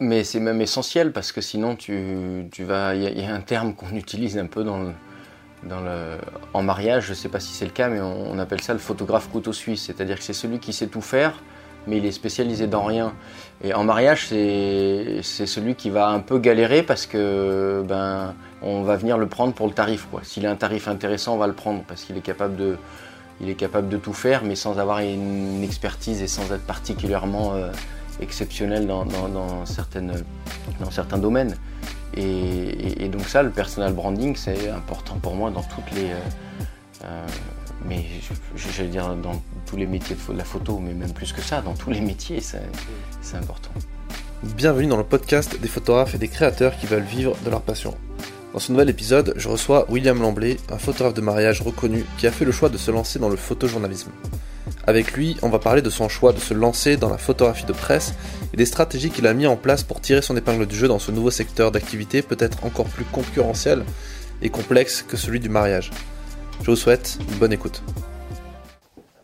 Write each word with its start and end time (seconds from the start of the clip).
Mais 0.00 0.24
c'est 0.24 0.40
même 0.40 0.60
essentiel 0.60 1.12
parce 1.12 1.30
que 1.30 1.40
sinon 1.40 1.76
tu, 1.76 2.48
tu 2.50 2.64
vas. 2.64 2.96
Il 2.96 3.20
y, 3.20 3.24
a 3.24 3.32
un 3.32 3.40
terme 3.40 3.72
qu'on 3.72 3.94
utilise 3.94 4.36
un 4.36 4.46
peu 4.46 4.64
dans 4.64 4.80
le, 4.80 4.90
dans 5.62 5.80
le, 5.80 6.18
en 6.54 6.62
mariage, 6.62 7.04
je 7.04 7.10
ne 7.10 7.14
sais 7.14 7.28
pas 7.28 7.38
si 7.38 7.52
c'est 7.52 7.66
le 7.66 7.70
cas, 7.70 7.88
mais 7.88 8.00
on, 8.00 8.36
appelle 8.40 8.60
ça 8.60 8.72
le 8.72 8.80
photographe 8.80 9.28
couteau 9.30 9.52
suisse. 9.52 9.84
C'est-à-dire 9.84 10.18
que 10.18 10.24
c'est 10.24 10.32
celui 10.32 10.58
qui 10.58 10.72
sait 10.72 10.88
tout 10.88 11.00
faire, 11.00 11.40
mais 11.86 11.98
il 11.98 12.04
est 12.04 12.10
spécialisé 12.10 12.66
dans 12.66 12.82
rien. 12.82 13.14
Et 13.62 13.74
en 13.74 13.84
mariage, 13.84 14.26
c'est 14.26 15.22
celui 15.22 15.76
qui 15.76 15.90
va 15.90 16.08
un 16.08 16.20
peu 16.20 16.40
galérer 16.40 16.82
parce 16.82 17.06
que 17.06 17.84
ben 17.86 18.34
on 18.62 18.82
va 18.82 18.96
venir 18.96 19.18
le 19.18 19.28
prendre 19.28 19.54
pour 19.54 19.68
le 19.68 19.72
tarif. 19.72 20.08
S'il 20.24 20.46
a 20.46 20.50
un 20.50 20.56
tarif 20.56 20.88
intéressant, 20.88 21.34
on 21.34 21.38
va 21.38 21.46
le 21.46 21.54
prendre 21.54 21.84
parce 21.86 22.02
qu'il 22.02 22.16
est 22.16 22.22
capable 22.22 22.56
de 22.56 22.76
il 23.40 23.48
est 23.50 23.54
capable 23.54 23.88
de 23.88 23.98
tout 23.98 24.14
faire, 24.14 24.42
mais 24.42 24.56
sans 24.56 24.80
avoir 24.80 24.98
une 24.98 25.62
expertise 25.62 26.22
et 26.22 26.26
sans 26.26 26.50
être 26.52 26.66
particulièrement 26.66 27.54
euh, 27.54 27.70
exceptionnel 28.20 28.86
dans, 28.86 29.66
certaines, 29.66 30.24
dans 30.80 30.90
certains 30.90 31.18
domaines. 31.18 31.56
Et, 32.16 33.08
donc 33.08 33.26
ça, 33.28 33.42
le 33.42 33.50
personal 33.50 33.92
branding, 33.92 34.36
c'est 34.36 34.70
important 34.70 35.16
pour 35.16 35.34
moi 35.34 35.50
dans 35.50 35.62
toutes 35.62 35.90
les... 35.94 36.10
Euh, 36.10 36.20
euh, 37.04 37.26
mais 37.86 38.04
j'allais 38.56 38.88
dire 38.88 39.14
dans 39.16 39.40
tous 39.66 39.76
les 39.76 39.86
métiers 39.86 40.16
de 40.16 40.36
la 40.36 40.44
photo, 40.44 40.78
mais 40.78 40.94
même 40.94 41.12
plus 41.12 41.32
que 41.32 41.42
ça, 41.42 41.60
dans 41.60 41.74
tous 41.74 41.90
les 41.90 42.00
métiers, 42.00 42.40
c'est 42.40 43.36
important. 43.36 43.70
Bienvenue 44.42 44.88
dans 44.88 44.96
le 44.96 45.04
podcast 45.04 45.60
des 45.60 45.68
photographes 45.68 46.14
et 46.14 46.18
des 46.18 46.28
créateurs 46.28 46.76
qui 46.78 46.86
veulent 46.86 47.02
vivre 47.02 47.36
de 47.44 47.50
leur 47.50 47.60
passion. 47.62 47.94
Dans 48.52 48.60
ce 48.60 48.72
nouvel 48.72 48.88
épisode, 48.88 49.34
je 49.36 49.48
reçois 49.48 49.84
William 49.90 50.20
Lamblay, 50.20 50.56
un 50.70 50.78
photographe 50.78 51.14
de 51.14 51.20
mariage 51.20 51.60
reconnu 51.60 52.06
qui 52.16 52.26
a 52.26 52.30
fait 52.30 52.46
le 52.46 52.52
choix 52.52 52.70
de 52.70 52.78
se 52.78 52.90
lancer 52.90 53.18
dans 53.18 53.28
le 53.28 53.36
photojournalisme. 53.36 54.10
Avec 54.86 55.12
lui, 55.12 55.36
on 55.42 55.48
va 55.48 55.58
parler 55.58 55.82
de 55.82 55.90
son 55.90 56.08
choix 56.08 56.32
de 56.32 56.38
se 56.38 56.54
lancer 56.54 56.96
dans 56.96 57.10
la 57.10 57.18
photographie 57.18 57.66
de 57.66 57.72
presse 57.72 58.14
et 58.52 58.56
des 58.56 58.66
stratégies 58.66 59.10
qu'il 59.10 59.26
a 59.26 59.34
mis 59.34 59.46
en 59.46 59.56
place 59.56 59.82
pour 59.82 60.00
tirer 60.00 60.22
son 60.22 60.36
épingle 60.36 60.66
du 60.66 60.76
jeu 60.76 60.88
dans 60.88 60.98
ce 60.98 61.10
nouveau 61.10 61.30
secteur 61.30 61.70
d'activité 61.72 62.22
peut-être 62.22 62.64
encore 62.64 62.86
plus 62.86 63.04
concurrentiel 63.04 63.84
et 64.42 64.48
complexe 64.48 65.02
que 65.02 65.16
celui 65.16 65.40
du 65.40 65.48
mariage. 65.48 65.90
Je 66.62 66.70
vous 66.70 66.76
souhaite 66.76 67.18
une 67.28 67.38
bonne 67.38 67.52
écoute. 67.52 67.82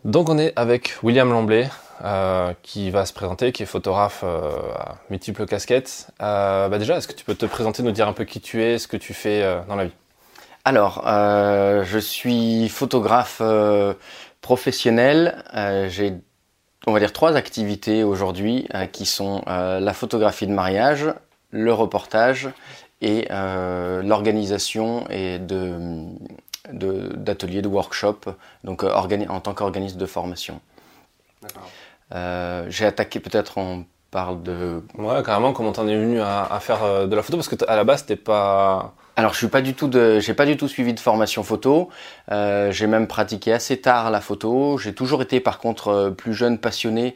Donc 0.04 0.28
on 0.28 0.38
est 0.38 0.52
avec 0.56 0.96
William 1.02 1.30
Lamblay, 1.30 1.68
euh, 2.04 2.52
qui 2.62 2.90
va 2.90 3.06
se 3.06 3.12
présenter, 3.12 3.52
qui 3.52 3.62
est 3.62 3.66
photographe 3.66 4.22
euh, 4.24 4.50
à 4.76 4.96
multiples 5.10 5.46
casquettes. 5.46 6.08
Euh, 6.20 6.68
bah 6.68 6.78
déjà, 6.78 6.96
est-ce 6.96 7.06
que 7.06 7.12
tu 7.12 7.24
peux 7.24 7.36
te 7.36 7.46
présenter, 7.46 7.84
nous 7.84 7.92
dire 7.92 8.08
un 8.08 8.12
peu 8.12 8.24
qui 8.24 8.40
tu 8.40 8.60
es, 8.60 8.78
ce 8.78 8.88
que 8.88 8.96
tu 8.96 9.14
fais 9.14 9.62
dans 9.68 9.76
la 9.76 9.84
vie? 9.84 9.94
Alors, 10.64 11.02
je 11.04 11.98
suis 11.98 12.68
photographe 12.68 13.40
professionnel. 14.42 15.42
J'ai, 15.88 16.12
on 16.86 16.92
va 16.92 16.98
dire, 16.98 17.12
trois 17.12 17.36
activités 17.36 18.04
aujourd'hui 18.04 18.68
qui 18.92 19.06
sont 19.06 19.42
la 19.46 19.94
photographie 19.94 20.46
de 20.46 20.52
mariage, 20.52 21.06
le 21.50 21.72
reportage 21.72 22.50
et 23.00 23.26
l'organisation 23.30 25.06
et 25.08 25.38
de 25.38 26.04
d'ateliers, 26.70 27.62
de, 27.62 27.68
workshops, 27.68 28.28
donc 28.62 28.84
en 28.84 29.40
tant 29.40 29.54
qu'organisme 29.54 29.98
de 29.98 30.06
formation. 30.06 30.60
Euh, 32.14 32.66
j'ai 32.68 32.86
attaqué 32.86 33.20
peut-être 33.20 33.58
on 33.58 33.84
parle 34.10 34.42
de. 34.42 34.82
Ouais, 34.98 35.22
carrément. 35.22 35.52
Comment 35.52 35.72
t'en 35.72 35.88
es 35.88 35.96
venu 35.96 36.20
à, 36.20 36.58
faire 36.60 36.82
euh, 36.82 37.06
de 37.06 37.16
la 37.16 37.22
photo? 37.22 37.38
Parce 37.38 37.48
que 37.48 37.56
à 37.66 37.76
la 37.76 37.84
base, 37.84 38.04
t'es 38.06 38.16
pas. 38.16 38.94
Alors, 39.16 39.32
je 39.32 39.38
suis 39.38 39.48
pas 39.48 39.60
du 39.60 39.74
tout 39.74 39.90
j'ai 39.92 40.34
pas 40.34 40.46
du 40.46 40.56
tout 40.56 40.68
suivi 40.68 40.94
de 40.94 41.00
formation 41.00 41.42
photo. 41.42 41.90
Euh, 42.30 42.72
j'ai 42.72 42.86
même 42.86 43.06
pratiqué 43.06 43.52
assez 43.52 43.80
tard 43.80 44.10
la 44.10 44.20
photo. 44.20 44.78
J'ai 44.78 44.94
toujours 44.94 45.20
été, 45.22 45.40
par 45.40 45.58
contre, 45.58 46.14
plus 46.16 46.34
jeune 46.34 46.58
passionné 46.58 47.14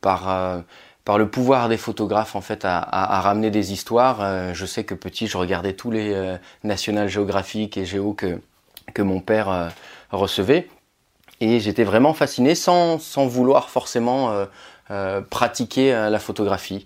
par 0.00 0.64
par 1.04 1.16
le 1.16 1.30
pouvoir 1.30 1.68
des 1.68 1.78
photographes 1.78 2.36
en 2.36 2.40
fait 2.42 2.64
à, 2.64 2.78
à, 2.78 3.20
ramener 3.20 3.50
des 3.50 3.72
histoires. 3.72 4.52
je 4.52 4.66
sais 4.66 4.84
que 4.84 4.94
petit, 4.94 5.28
je 5.28 5.38
regardais 5.38 5.72
tous 5.72 5.90
les 5.90 6.36
National 6.64 7.08
Geographic 7.08 7.76
et 7.76 7.84
Géo 7.84 8.12
que 8.12 8.40
que 8.92 9.02
mon 9.02 9.20
père 9.20 9.72
recevait. 10.10 10.68
Et 11.40 11.60
j'étais 11.60 11.84
vraiment 11.84 12.12
fasciné 12.12 12.54
sans, 12.54 12.98
sans 12.98 13.26
vouloir 13.26 13.70
forcément 13.70 14.46
euh, 14.90 15.00
euh, 15.10 15.20
pratiquer 15.20 15.94
euh, 15.94 16.10
la 16.10 16.18
photographie. 16.18 16.84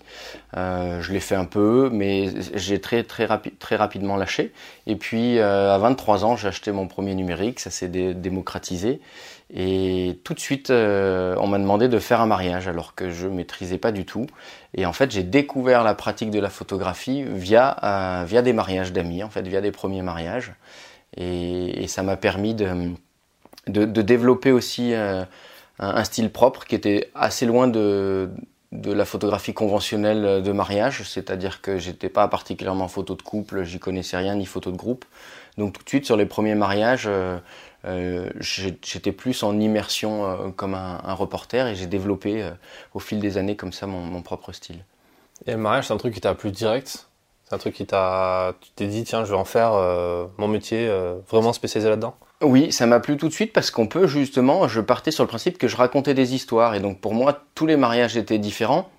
Euh, 0.57 1.01
je 1.01 1.11
l'ai 1.11 1.19
fait 1.19 1.35
un 1.35 1.45
peu, 1.45 1.89
mais 1.91 2.29
j'ai 2.53 2.79
très, 2.79 3.03
très, 3.03 3.25
rapidement 3.25 4.15
lâché. 4.15 4.53
Et 4.87 4.95
puis 4.95 5.39
à 5.39 5.77
23 5.77 6.25
ans, 6.25 6.35
j'ai 6.35 6.47
acheté 6.47 6.71
mon 6.71 6.87
premier 6.87 7.15
numérique, 7.15 7.59
ça 7.59 7.69
s'est 7.69 7.89
démocratisé. 7.89 9.01
Et 9.53 10.19
tout 10.23 10.33
de 10.33 10.39
suite, 10.39 10.69
on 10.71 11.47
m'a 11.47 11.59
demandé 11.59 11.87
de 11.87 11.99
faire 11.99 12.21
un 12.21 12.25
mariage 12.25 12.67
alors 12.67 12.95
que 12.95 13.11
je 13.11 13.27
maîtrisais 13.27 13.77
pas 13.77 13.91
du 13.91 14.05
tout. 14.05 14.25
Et 14.75 14.85
en 14.85 14.93
fait, 14.93 15.11
j'ai 15.11 15.23
découvert 15.23 15.83
la 15.83 15.93
pratique 15.93 16.31
de 16.31 16.39
la 16.39 16.49
photographie 16.49 17.23
via, 17.23 18.23
via 18.25 18.41
des 18.41 18.53
mariages 18.53 18.91
d'amis, 18.91 19.23
en 19.23 19.29
fait, 19.29 19.47
via 19.47 19.61
des 19.61 19.71
premiers 19.71 20.01
mariages. 20.01 20.53
Et, 21.17 21.83
et 21.83 21.87
ça 21.87 22.03
m'a 22.03 22.17
permis 22.17 22.55
de 22.55 22.91
de, 23.67 24.01
développer 24.01 24.51
aussi 24.51 24.93
euh, 25.81 25.85
un, 25.85 26.03
style 26.03 26.31
propre 26.31 26.65
qui 26.65 26.75
était 26.75 27.11
assez 27.15 27.45
loin 27.45 27.67
de, 27.67 28.29
de 28.71 28.91
la 28.91 29.05
photographie 29.05 29.53
conventionnelle 29.53 30.41
de 30.41 30.51
mariage, 30.51 31.03
c'est-à-dire 31.03 31.61
que 31.61 31.77
j'étais 31.77 32.09
pas 32.09 32.27
particulièrement 32.27 32.87
photo 32.87 33.15
de 33.15 33.21
couple, 33.21 33.63
j'y 33.63 33.79
connaissais 33.79 34.17
rien, 34.17 34.35
ni 34.35 34.45
photo 34.45 34.71
de 34.71 34.77
groupe. 34.77 35.05
Donc 35.57 35.73
tout 35.73 35.83
de 35.83 35.89
suite 35.89 36.05
sur 36.05 36.17
les 36.17 36.25
premiers 36.25 36.55
mariages, 36.55 37.05
euh, 37.07 37.37
euh, 37.85 38.29
j'étais 38.39 39.11
plus 39.11 39.43
en 39.43 39.59
immersion 39.59 40.53
comme 40.55 40.73
un, 40.73 41.13
reporter 41.13 41.67
et 41.67 41.75
j'ai 41.75 41.87
développé 41.87 42.49
au 42.93 42.99
fil 42.99 43.19
des 43.19 43.37
années 43.37 43.55
comme 43.55 43.71
ça 43.71 43.85
mon, 43.87 44.01
mon 44.01 44.21
propre 44.21 44.51
style. 44.51 44.83
Et 45.45 45.51
le 45.51 45.57
mariage, 45.57 45.87
c'est 45.87 45.93
un 45.93 45.97
truc 45.97 46.13
qui 46.13 46.21
t'a 46.21 46.33
plus 46.33 46.51
direct? 46.51 47.07
C'est 47.43 47.53
un 47.53 47.57
truc 47.59 47.75
qui 47.75 47.85
t'a, 47.85 48.55
tu 48.59 48.71
t'es 48.71 48.87
dit 48.87 49.03
tiens, 49.03 49.23
je 49.23 49.31
vais 49.31 49.37
en 49.37 49.45
faire 49.45 49.73
mon 50.37 50.47
métier, 50.47 50.89
vraiment 51.29 51.53
spécialisé 51.53 51.89
là-dedans? 51.89 52.15
Oui, 52.45 52.71
ça 52.71 52.85
m'a 52.85 52.99
plu 52.99 53.17
tout 53.17 53.27
de 53.27 53.33
suite 53.33 53.53
parce 53.53 53.71
qu'on 53.71 53.87
peut 53.87 54.07
justement, 54.07 54.67
je 54.67 54.81
partais 54.81 55.11
sur 55.11 55.23
le 55.23 55.27
principe 55.27 55.57
que 55.57 55.67
je 55.67 55.75
racontais 55.75 56.13
des 56.13 56.33
histoires 56.35 56.75
et 56.75 56.79
donc 56.79 56.99
pour 56.99 57.13
moi 57.13 57.43
tous 57.55 57.65
les 57.65 57.77
mariages 57.77 58.17
étaient 58.17 58.39
différents 58.39 58.89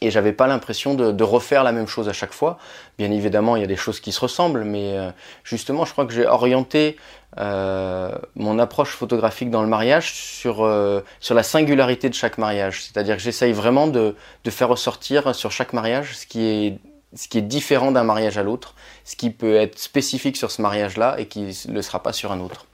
et 0.00 0.10
j'avais 0.10 0.32
pas 0.32 0.46
l'impression 0.46 0.94
de, 0.94 1.24
refaire 1.24 1.64
la 1.64 1.72
même 1.72 1.86
chose 1.86 2.08
à 2.08 2.12
chaque 2.12 2.32
fois. 2.32 2.58
Bien 2.98 3.10
évidemment, 3.10 3.56
il 3.56 3.60
y 3.60 3.64
a 3.64 3.68
des 3.68 3.76
choses 3.76 4.00
qui 4.00 4.12
se 4.12 4.20
ressemblent, 4.20 4.64
mais 4.64 4.96
euh, 4.96 5.10
justement, 5.44 5.84
je 5.84 5.92
crois 5.92 6.06
que 6.06 6.12
j'ai 6.12 6.26
orienté 6.26 6.96
euh, 7.38 8.12
mon 8.36 8.58
approche 8.58 8.90
photographique 8.90 9.50
dans 9.50 9.62
le 9.62 9.68
mariage 9.68 10.12
sur 10.12 10.64
euh, 10.64 11.00
sur 11.20 11.34
la 11.34 11.42
singularité 11.42 12.08
de 12.08 12.14
chaque 12.14 12.38
mariage. 12.38 12.84
C'est-à-dire 12.84 13.16
que 13.16 13.22
j'essaye 13.22 13.52
vraiment 13.52 13.88
de, 13.88 14.14
de 14.44 14.50
faire 14.50 14.68
ressortir 14.68 15.34
sur 15.34 15.50
chaque 15.50 15.72
mariage 15.72 16.16
ce 16.16 16.26
qui 16.26 16.44
est 16.44 16.78
ce 17.14 17.26
qui 17.26 17.38
est 17.38 17.42
différent 17.42 17.90
d'un 17.90 18.04
mariage 18.04 18.38
à 18.38 18.42
l'autre, 18.42 18.74
ce 19.04 19.16
qui 19.16 19.30
peut 19.30 19.56
être 19.56 19.78
spécifique 19.78 20.36
sur 20.36 20.50
ce 20.50 20.60
mariage-là 20.62 21.16
et 21.18 21.26
qui 21.26 21.40
ne 21.68 21.74
le 21.74 21.82
sera 21.82 22.02
pas 22.02 22.12
sur 22.12 22.32
un 22.32 22.40
autre. 22.40 22.66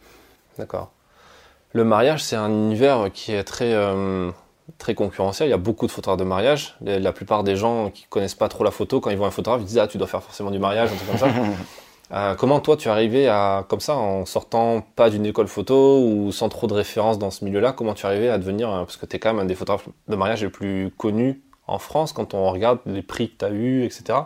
D'accord. 0.58 0.92
Le 1.72 1.84
mariage, 1.84 2.22
c'est 2.22 2.36
un 2.36 2.50
univers 2.50 3.10
qui 3.12 3.32
est 3.32 3.42
très, 3.42 3.72
euh, 3.74 4.30
très 4.78 4.94
concurrentiel. 4.94 5.48
Il 5.48 5.50
y 5.50 5.54
a 5.54 5.58
beaucoup 5.58 5.86
de 5.86 5.92
photographes 5.92 6.20
de 6.20 6.24
mariage. 6.24 6.76
La 6.80 7.12
plupart 7.12 7.42
des 7.42 7.56
gens 7.56 7.90
qui 7.90 8.04
connaissent 8.04 8.36
pas 8.36 8.48
trop 8.48 8.62
la 8.64 8.70
photo, 8.70 9.00
quand 9.00 9.10
ils 9.10 9.16
voient 9.16 9.26
un 9.26 9.32
photographe, 9.32 9.62
ils 9.62 9.66
disent 9.66 9.78
Ah, 9.78 9.88
tu 9.88 9.98
dois 9.98 10.06
faire 10.06 10.22
forcément 10.22 10.50
du 10.50 10.58
mariage, 10.58 10.90
un 10.92 10.96
truc 10.96 11.08
comme 11.08 11.18
ça. 11.18 11.28
Euh, 12.12 12.34
comment 12.34 12.60
toi, 12.60 12.76
tu 12.76 12.88
es 12.88 12.90
arrivé 12.90 13.28
à, 13.28 13.64
comme 13.68 13.80
ça, 13.80 13.96
en 13.96 14.26
sortant 14.26 14.82
pas 14.94 15.10
d'une 15.10 15.24
école 15.24 15.48
photo 15.48 16.00
ou 16.00 16.32
sans 16.32 16.48
trop 16.48 16.66
de 16.66 16.74
références 16.74 17.18
dans 17.18 17.30
ce 17.30 17.44
milieu-là, 17.44 17.72
comment 17.72 17.94
tu 17.94 18.04
es 18.04 18.08
arrivé 18.08 18.28
à 18.28 18.38
devenir, 18.38 18.70
euh, 18.70 18.78
parce 18.80 18.96
que 18.96 19.06
tu 19.06 19.16
es 19.16 19.18
quand 19.18 19.32
même 19.32 19.42
un 19.42 19.46
des 19.46 19.54
photographes 19.54 19.88
de 20.06 20.14
mariage 20.14 20.42
les 20.42 20.50
plus 20.50 20.92
connus 20.96 21.42
en 21.66 21.78
France 21.78 22.12
quand 22.12 22.34
on 22.34 22.50
regarde 22.50 22.78
les 22.84 23.02
prix 23.02 23.30
que 23.30 23.38
tu 23.38 23.44
as 23.46 23.50
eu, 23.50 23.84
etc. 23.84 24.18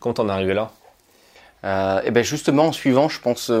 Comment 0.00 0.14
t'en 0.14 0.28
es 0.28 0.32
arrivé 0.32 0.54
là? 0.54 0.70
Euh, 1.64 2.00
et 2.04 2.10
ben 2.10 2.24
justement 2.24 2.66
en 2.66 2.72
suivant, 2.72 3.08
je 3.08 3.20
pense, 3.20 3.52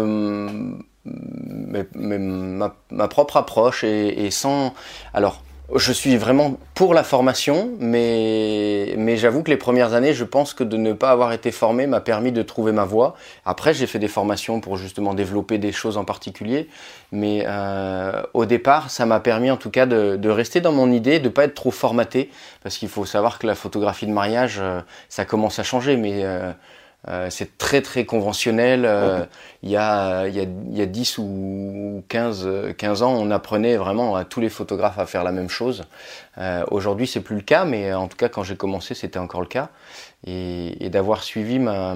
ma, 1.94 3.08
propre 3.08 3.36
approche 3.36 3.84
et, 3.84 4.30
sans. 4.30 4.74
Alors, 5.14 5.42
je 5.74 5.92
suis 5.92 6.16
vraiment 6.16 6.56
pour 6.74 6.94
la 6.94 7.02
formation, 7.02 7.72
mais, 7.78 8.94
mais 8.96 9.18
j'avoue 9.18 9.42
que 9.42 9.50
les 9.50 9.58
premières 9.58 9.92
années, 9.92 10.14
je 10.14 10.24
pense 10.24 10.54
que 10.54 10.64
de 10.64 10.78
ne 10.78 10.94
pas 10.94 11.10
avoir 11.10 11.32
été 11.32 11.50
formé 11.50 11.86
m'a 11.86 12.00
permis 12.00 12.32
de 12.32 12.40
trouver 12.40 12.72
ma 12.72 12.84
voie. 12.84 13.16
Après, 13.44 13.74
j'ai 13.74 13.86
fait 13.86 13.98
des 13.98 14.08
formations 14.08 14.62
pour 14.62 14.78
justement 14.78 15.12
développer 15.12 15.58
des 15.58 15.72
choses 15.72 15.98
en 15.98 16.04
particulier, 16.04 16.68
mais 17.12 17.44
euh, 17.46 18.22
au 18.32 18.46
départ, 18.46 18.90
ça 18.90 19.04
m'a 19.04 19.20
permis 19.20 19.50
en 19.50 19.58
tout 19.58 19.70
cas 19.70 19.84
de, 19.84 20.28
rester 20.30 20.62
dans 20.62 20.72
mon 20.72 20.90
idée, 20.90 21.20
de 21.20 21.28
pas 21.28 21.44
être 21.44 21.54
trop 21.54 21.70
formaté, 21.70 22.30
parce 22.62 22.78
qu'il 22.78 22.88
faut 22.88 23.04
savoir 23.04 23.38
que 23.38 23.46
la 23.46 23.54
photographie 23.54 24.06
de 24.06 24.12
mariage, 24.12 24.56
euh, 24.60 24.80
ça 25.10 25.26
commence 25.26 25.58
à 25.58 25.64
changer, 25.64 25.98
mais 25.98 26.24
euh, 26.24 26.50
euh, 27.06 27.28
c'est 27.30 27.56
très 27.58 27.80
très 27.80 28.04
conventionnel. 28.04 28.84
Euh, 28.84 29.24
il, 29.62 29.70
y 29.70 29.76
a, 29.76 30.26
il, 30.26 30.34
y 30.34 30.40
a, 30.40 30.42
il 30.42 30.76
y 30.76 30.82
a 30.82 30.86
10 30.86 31.18
ou 31.18 32.02
15, 32.08 32.48
15 32.76 33.02
ans, 33.02 33.14
on 33.14 33.30
apprenait 33.30 33.76
vraiment 33.76 34.16
à 34.16 34.24
tous 34.24 34.40
les 34.40 34.48
photographes 34.48 34.98
à 34.98 35.06
faire 35.06 35.22
la 35.22 35.30
même 35.30 35.48
chose. 35.48 35.84
Euh, 36.38 36.64
Aujourd'hui, 36.70 37.06
c'est 37.06 37.20
plus 37.20 37.36
le 37.36 37.42
cas, 37.42 37.64
mais 37.64 37.94
en 37.94 38.08
tout 38.08 38.16
cas, 38.16 38.28
quand 38.28 38.42
j'ai 38.42 38.56
commencé, 38.56 38.94
c'était 38.94 39.18
encore 39.18 39.40
le 39.40 39.46
cas. 39.46 39.68
Et, 40.26 40.84
et 40.84 40.90
d'avoir 40.90 41.22
suivi 41.22 41.60
ma, 41.60 41.94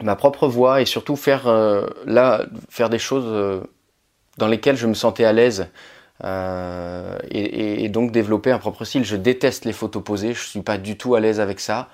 ma 0.00 0.14
propre 0.14 0.46
voie 0.46 0.80
et 0.80 0.86
surtout 0.86 1.16
faire, 1.16 1.48
euh, 1.48 1.86
là, 2.06 2.44
faire 2.70 2.90
des 2.90 3.00
choses 3.00 3.62
dans 4.38 4.46
lesquelles 4.46 4.76
je 4.76 4.86
me 4.86 4.94
sentais 4.94 5.24
à 5.24 5.32
l'aise. 5.32 5.66
et, 6.22 7.88
donc 7.88 8.12
développer 8.12 8.52
un 8.52 8.58
propre 8.58 8.84
style. 8.84 9.04
Je 9.04 9.16
déteste 9.16 9.64
les 9.64 9.72
photos 9.72 10.04
posées, 10.04 10.32
je 10.32 10.46
suis 10.46 10.62
pas 10.62 10.78
du 10.78 10.96
tout 10.96 11.16
à 11.16 11.20
l'aise 11.20 11.40
avec 11.40 11.58
ça. 11.58 11.88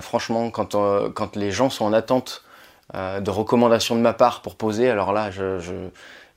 Franchement, 0.00 0.50
quand, 0.50 0.76
quand 1.14 1.36
les 1.36 1.50
gens 1.50 1.70
sont 1.70 1.84
en 1.84 1.92
attente 1.92 2.44
de 2.94 3.30
recommandations 3.30 3.96
de 3.96 4.00
ma 4.00 4.12
part 4.12 4.42
pour 4.42 4.56
poser, 4.56 4.88
alors 4.88 5.12
là, 5.12 5.30
je, 5.30 5.58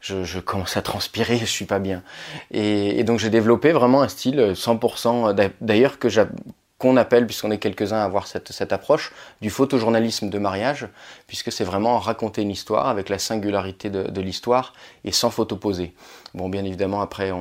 je, 0.02 0.40
commence 0.40 0.78
à 0.78 0.82
transpirer, 0.82 1.38
je 1.40 1.46
suis 1.46 1.66
pas 1.66 1.80
bien. 1.80 2.04
Et, 2.52 3.04
donc 3.04 3.20
j'ai 3.20 3.30
développé 3.30 3.72
vraiment 3.72 4.02
un 4.02 4.08
style 4.08 4.54
100%, 4.54 5.52
d'ailleurs 5.62 6.00
que 6.00 6.08
qu'on 6.78 6.98
appelle, 6.98 7.26
puisqu'on 7.26 7.52
est 7.52 7.58
quelques-uns 7.58 8.00
à 8.00 8.04
avoir 8.04 8.28
cette, 8.28 8.52
cette, 8.52 8.74
approche, 8.74 9.14
du 9.42 9.50
photojournalisme 9.50 10.30
de 10.30 10.38
mariage, 10.38 10.90
puisque 11.26 11.50
c'est 11.52 11.64
vraiment 11.64 12.00
raconter 12.00 12.42
une 12.42 12.52
histoire 12.52 12.90
avec 12.90 13.08
la 13.08 13.18
singularité 13.18 13.90
de, 13.90 14.04
de 14.04 14.22
l'histoire 14.22 14.74
et 15.06 15.14
sans 15.14 15.30
photo 15.30 15.56
posée. 15.56 15.94
Bon, 16.36 16.50
bien 16.50 16.66
évidemment, 16.66 17.00
après, 17.00 17.32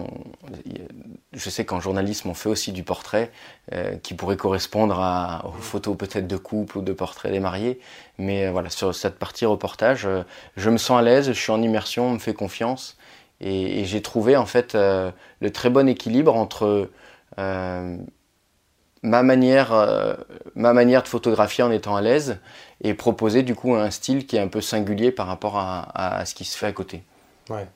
je 1.32 1.50
sais 1.50 1.64
qu'en 1.64 1.80
journalisme, 1.80 2.30
on 2.30 2.34
fait 2.34 2.48
aussi 2.48 2.70
du 2.70 2.84
portrait 2.84 3.32
euh, 3.72 3.96
qui 3.96 4.14
pourrait 4.14 4.36
correspondre 4.36 5.00
à, 5.00 5.44
aux 5.46 5.60
photos 5.60 5.96
peut-être 5.96 6.28
de 6.28 6.36
couple 6.36 6.78
ou 6.78 6.80
de 6.80 6.92
portraits 6.92 7.32
des 7.32 7.40
mariés, 7.40 7.80
mais 8.18 8.46
euh, 8.46 8.52
voilà, 8.52 8.70
sur 8.70 8.94
cette 8.94 9.18
partie 9.18 9.46
reportage, 9.46 10.06
euh, 10.06 10.22
je 10.56 10.70
me 10.70 10.76
sens 10.76 11.00
à 11.00 11.02
l'aise, 11.02 11.26
je 11.26 11.32
suis 11.32 11.50
en 11.50 11.60
immersion, 11.60 12.06
on 12.06 12.12
me 12.12 12.18
fait 12.20 12.34
confiance, 12.34 12.96
et, 13.40 13.84
j'ai 13.84 14.00
trouvé 14.00 14.36
en 14.36 14.46
fait 14.46 14.74
le 14.74 15.50
très 15.52 15.70
bon 15.70 15.88
équilibre 15.88 16.36
entre 16.36 16.88
ma 17.36 19.22
manière, 19.24 20.16
ma 20.54 20.72
manière 20.72 21.02
de 21.02 21.08
photographier 21.08 21.64
en 21.64 21.72
étant 21.72 21.96
à 21.96 22.00
l'aise 22.00 22.38
et 22.80 22.94
proposer 22.94 23.42
du 23.42 23.56
coup 23.56 23.74
un 23.74 23.90
style 23.90 24.26
qui 24.26 24.36
est 24.36 24.40
un 24.40 24.48
peu 24.48 24.60
singulier 24.60 25.10
par 25.10 25.26
rapport 25.26 25.58
à, 25.58 26.24
ce 26.24 26.34
qui 26.34 26.44
se 26.44 26.56
fait 26.56 26.66
à 26.66 26.72
côté. 26.72 27.02
Ouais, 27.50 27.66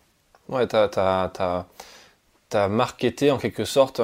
ouais 0.49 0.67
t'as, 0.67 0.89
t'as, 0.89 1.65
t'as, 2.49 2.69
marketé 2.69 3.31
en 3.31 3.39
quelque 3.39 3.65
sorte 3.65 4.01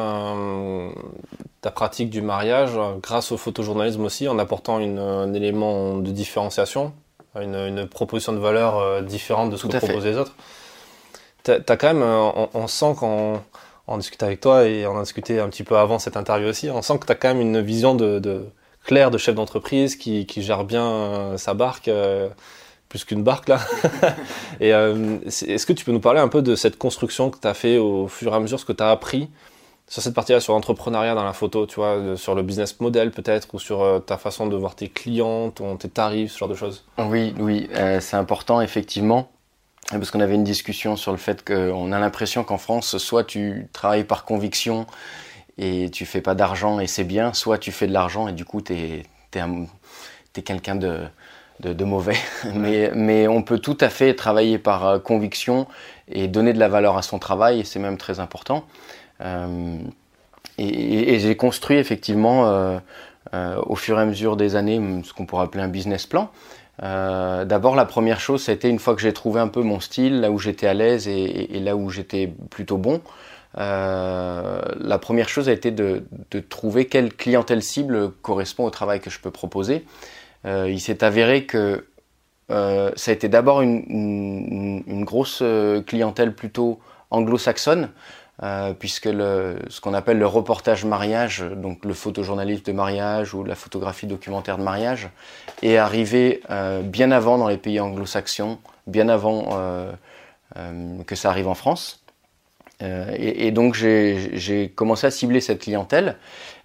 ta 1.61 1.71
pratique 1.71 2.11
du 2.11 2.23
mariage 2.23 2.73
grâce 3.03 3.33
au 3.33 3.37
photojournalisme 3.37 4.05
aussi 4.05 4.29
en 4.29 4.39
apportant 4.39 4.79
une, 4.79 4.99
un 4.99 5.33
élément 5.33 5.97
de 5.97 6.11
différenciation, 6.11 6.93
une, 7.41 7.87
proposition 7.87 8.33
de 8.33 8.39
valeur 8.39 8.79
euh, 8.79 9.01
différente 9.01 9.51
de 9.51 9.57
ce 9.57 9.67
que 9.67 9.77
proposent 9.77 10.05
les 10.05 10.19
autres. 10.19 10.35
T'as, 11.43 11.59
as 11.67 11.77
quand 11.77 11.95
même, 11.95 12.03
on, 12.03 12.49
on 12.53 12.67
sent 12.67 12.95
qu'en 12.99 13.43
on 13.87 13.99
discute 13.99 14.23
avec 14.23 14.41
toi 14.41 14.67
et 14.67 14.87
on 14.87 14.97
a 14.99 15.03
discuté 15.03 15.41
un 15.41 15.49
petit 15.49 15.63
peu 15.63 15.77
avant 15.77 15.99
cette 15.99 16.17
interview 16.17 16.49
aussi. 16.49 16.71
On 16.71 16.83
sent 16.83 16.99
que 16.99 17.07
tu 17.07 17.13
as 17.13 17.15
quand 17.15 17.29
même 17.29 17.41
une 17.41 17.61
vision 17.61 17.95
de, 17.95 18.47
claire 18.85 19.11
de 19.11 19.19
chef 19.19 19.35
d'entreprise 19.35 19.97
qui, 19.97 20.27
gère 20.39 20.65
bien 20.65 20.87
euh, 20.87 21.37
sa 21.37 21.55
barque, 21.55 21.89
euh, 21.89 22.29
plus 22.95 23.05
qu'une 23.05 23.25
barque 23.25 23.49
là. 23.49 23.59
euh, 24.63 25.19
est-ce 25.27 25.67
que 25.67 25.73
tu 25.73 25.85
peux 25.85 25.91
nous 25.91 25.99
parler 25.99 26.21
un 26.21 26.29
peu 26.29 26.43
de 26.43 26.55
cette 26.55 26.79
construction 26.79 27.29
que 27.29 27.41
tu 27.41 27.49
as 27.49 27.53
fait 27.53 27.77
au 27.77 28.07
fur 28.07 28.33
et 28.33 28.37
à 28.37 28.39
mesure, 28.39 28.61
ce 28.61 28.65
que 28.65 28.73
tu 28.73 28.85
as 28.85 28.91
appris 28.91 29.29
sur 29.89 30.01
cette 30.01 30.15
partie-là, 30.15 30.39
sur 30.39 30.53
l'entrepreneuriat 30.53 31.17
dans 31.17 31.25
la 31.25 31.33
photo, 31.33 31.67
tu 31.67 31.75
vois, 31.75 32.17
sur 32.17 32.37
le 32.37 32.43
business 32.43 32.79
model 32.79 33.11
peut-être, 33.11 33.53
ou 33.53 33.59
sur 33.59 34.03
ta 34.07 34.17
façon 34.17 34.47
de 34.47 34.55
voir 34.55 34.77
tes 34.77 34.89
clients, 34.89 35.51
tes 35.51 35.89
tarifs, 35.89 36.31
ce 36.31 36.39
genre 36.39 36.49
de 36.49 36.55
choses? 36.55 36.85
Oui, 36.99 37.35
oui, 37.41 37.69
c'est 37.99 38.17
important 38.17 38.61
effectivement 38.61 39.29
parce 39.91 40.11
qu'on 40.13 40.21
avait 40.21 40.37
une 40.37 40.45
discussion 40.45 40.95
sur 40.97 41.11
le 41.11 41.19
fait 41.19 41.45
qu'on 41.45 41.91
a 41.91 41.99
l'impression 41.99 42.45
qu'en 42.45 42.59
France, 42.59 42.97
soit 42.97 43.25
tu 43.25 43.69
travailles 43.73 44.05
par 44.05 44.25
conviction 44.25 44.87
et 45.59 45.91
tu 45.91 46.07
fais 46.07 46.21
pas 46.21 46.35
d'argent 46.37 46.79
et 46.79 46.87
c'est 46.87 47.05
bien, 47.05 47.35
soit 47.35 47.59
tu 47.59 47.73
fais 47.73 47.89
de 47.89 47.93
l'argent 47.93 48.29
et 48.29 48.33
du 48.33 48.45
coup 48.45 48.63
tu 48.63 48.73
es, 48.73 49.03
quelqu'un 50.43 50.77
de, 50.77 51.01
de, 51.61 51.85
mauvais. 51.85 52.17
Mais, 52.55 52.91
mais 52.95 53.29
on 53.29 53.43
peut 53.43 53.59
tout 53.59 53.79
à 53.81 53.89
fait 53.89 54.15
travailler 54.15 54.59
par 54.59 54.87
euh, 54.87 54.99
conviction 54.99 55.67
et 56.09 56.29
donner 56.29 56.53
de 56.53 56.59
la 56.59 56.69
valeur 56.69 56.97
à 56.97 57.03
son 57.03 57.19
travail 57.19 57.61
et 57.61 57.65
c'est 57.65 57.79
même 57.79 57.97
très 57.97 58.21
important. 58.21 58.65
Euh, 59.21 59.79
et, 60.59 61.19
j'ai 61.19 61.37
construit 61.37 61.79
effectivement 61.79 62.47
euh, 62.47 62.79
au 63.67 63.77
fur 63.77 63.99
et 63.99 64.03
à 64.03 64.05
mesure 64.05 64.37
des 64.37 64.57
années 64.57 64.81
ce 65.05 65.13
qu'on 65.13 65.27
pourrait 65.27 65.45
appeler 65.45 65.65
un 65.65 65.69
business 65.69 66.07
plan. 66.07 66.31
D'abord, 66.81 67.77
la 67.77 67.85
première 67.85 68.21
chose, 68.21 68.43
c'était 68.43 68.69
une 68.69 68.79
fois 68.79 68.95
que 68.95 69.01
j'ai 69.01 69.13
trouvé 69.13 69.41
un 69.41 69.49
peu 69.49 69.63
mon 69.63 69.81
style, 69.81 70.21
là 70.21 70.31
où 70.31 70.39
j'étais 70.39 70.67
à 70.67 70.75
l'aise 70.75 71.09
et, 71.09 71.61
là 71.61 71.77
où 71.77 71.89
j'étais 71.89 72.33
plutôt 72.51 72.79
bon, 72.79 73.01
la 73.57 74.99
première 75.01 75.29
chose 75.29 75.49
a 75.49 75.53
été 75.53 75.71
de, 75.71 76.05
trouver 76.49 76.87
quelle 76.87 77.13
clientèle 77.15 77.63
cible 77.63 78.11
correspond 78.23 78.65
au 78.65 78.71
travail 78.71 79.01
que 79.01 79.11
je 79.11 79.19
peux 79.19 79.31
proposer. 79.31 79.85
Euh, 80.45 80.69
il 80.71 80.81
s'est 80.81 81.03
avéré 81.05 81.45
que 81.45 81.87
ça 82.49 83.11
a 83.11 83.15
été 83.15 83.29
d'abord 83.29 83.63
une, 83.63 85.05
grosse 85.05 85.43
clientèle 85.87 86.35
plutôt 86.35 86.79
anglo-saxonne, 87.11 87.89
euh, 88.43 88.75
puisque 88.75 89.09
ce 89.09 89.81
qu'on 89.81 89.95
appelle 89.95 90.19
le 90.19 90.27
reportage 90.27 90.85
mariage, 90.85 91.45
donc 91.57 91.85
le 91.85 91.95
photojournalisme 91.95 92.65
de 92.65 92.73
mariage 92.73 93.33
ou 93.33 93.45
la 93.45 93.55
photographie 93.55 94.09
documentaire 94.09 94.59
de 94.59 94.65
mariage, 94.65 95.09
est 95.63 95.77
arrivé 95.77 96.41
euh, 96.51 96.83
bien 96.83 97.13
avant 97.13 97.39
dans 97.39 97.47
les 97.47 97.59
pays 97.59 97.79
anglo-saxons, 97.79 98.59
bien 98.89 99.09
avant 99.09 99.51
euh, 99.53 99.93
que 101.07 101.15
ça 101.15 101.31
arrive 101.31 101.47
en 101.47 101.55
France. 101.55 102.04
Et, 103.17 103.47
et, 103.47 103.51
donc 103.51 103.75
j'ai 103.75 104.73
commencé 104.75 105.07
à 105.07 105.11
cibler 105.11 105.41
cette 105.41 105.61
clientèle. 105.61 106.17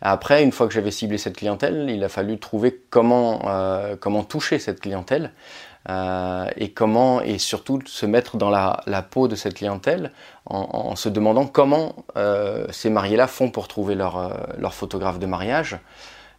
Après, 0.02 0.44
une 0.44 0.52
fois 0.52 0.68
que 0.68 0.74
j'avais 0.74 0.92
ciblé 0.92 1.18
cette 1.18 1.38
clientèle, 1.38 1.88
il 1.90 2.04
a 2.04 2.10
fallu 2.10 2.38
trouver 2.40 2.82
comment, 2.90 3.42
comment 4.00 4.24
toucher 4.24 4.60
cette 4.60 4.80
clientèle. 4.80 5.32
Euh, 5.90 6.48
et 6.58 6.72
comment 6.72 7.22
et 7.22 7.38
surtout 7.38 7.80
se 7.86 8.06
mettre 8.06 8.36
dans 8.36 8.50
la, 8.50 9.02
peau 9.10 9.28
de 9.30 9.36
cette 9.36 9.54
clientèle 9.54 10.12
en, 10.46 10.96
se 10.96 11.08
demandant 11.08 11.48
comment 11.48 11.96
euh, 12.18 12.68
ces 12.70 12.90
mariés-là 12.90 13.28
font 13.28 13.50
pour 13.50 13.68
trouver 13.68 13.96
leur, 13.96 14.18
euh, 14.18 14.34
leur 14.58 14.74
photographe 14.74 15.20
de 15.20 15.26
mariage. 15.26 15.78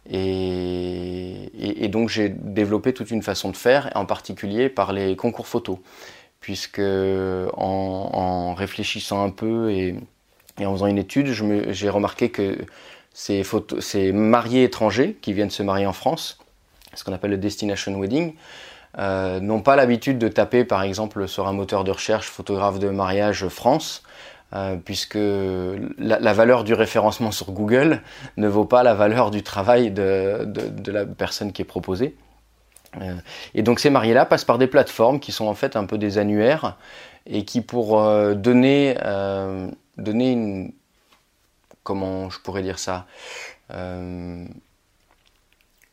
Et, 0.09 1.87
donc 1.89 2.09
j'ai 2.09 2.29
développé 2.29 2.93
toute 2.93 3.11
une 3.11 3.21
façon 3.21 3.49
de 3.49 3.57
faire, 3.57 3.89
en 3.95 4.05
particulier 4.05 4.69
par 4.69 4.93
les 4.93 5.15
concours 5.17 5.47
photos, 5.47 5.77
puisque 6.41 6.81
en, 6.81 8.53
réfléchissant 8.55 9.23
un 9.23 9.29
peu 9.29 9.71
et, 9.71 9.95
en 10.59 10.73
faisant 10.73 10.87
une 10.87 10.97
étude, 10.97 11.27
j'ai 11.69 11.89
remarqué 11.89 12.29
que 12.29 12.57
ces, 13.13 14.11
mariés 14.11 14.63
étrangers 14.63 15.17
qui 15.21 15.33
viennent 15.33 15.49
se 15.49 15.63
marier 15.63 15.85
en 15.85 15.93
France, 15.93 16.39
ce 16.93 17.03
qu'on 17.03 17.13
appelle 17.13 17.31
le 17.31 17.37
destination 17.37 17.97
wedding, 17.97 18.33
euh, 18.99 19.39
n'ont 19.39 19.61
pas 19.61 19.77
l'habitude 19.77 20.17
de 20.17 20.27
taper 20.27 20.65
par 20.65 20.83
exemple 20.83 21.27
sur 21.27 21.47
un 21.47 21.53
moteur 21.53 21.85
de 21.85 21.91
recherche 21.91 22.27
photographe 22.27 22.77
de 22.79 22.89
mariage 22.89 23.47
France, 23.47 24.03
euh, 24.53 24.75
puisque 24.75 25.17
la, 25.97 26.33
valeur 26.33 26.65
du 26.65 26.73
référencement 26.73 27.31
sur 27.31 27.53
Google 27.53 28.01
ne 28.35 28.49
vaut 28.49 28.65
pas 28.65 28.83
la 28.83 28.93
valeur 28.93 29.31
du 29.31 29.43
travail 29.43 29.91
de, 29.91 30.45
la 30.87 31.05
personne 31.05 31.53
qui 31.53 31.61
est 31.61 31.65
proposée. 31.65 32.17
Euh, 32.99 33.15
et 33.53 33.61
donc 33.61 33.79
ces 33.79 33.89
mariés-là 33.89 34.25
passent 34.25 34.45
par 34.45 34.57
des 34.57 34.67
plateformes 34.67 35.19
qui 35.19 35.31
sont 35.31 35.45
en 35.45 35.55
fait 35.55 35.75
un 35.75 35.85
peu 35.85 35.97
des 35.97 36.17
annuaires 36.17 36.77
et 37.25 37.45
qui 37.45 37.61
pour 37.61 38.01
donner, 38.35 38.97
donner 39.97 40.31
une... 40.31 40.73
comment 41.83 42.31
je 42.31 42.39
pourrais 42.39 42.63
dire 42.63 42.79
ça 42.79 43.05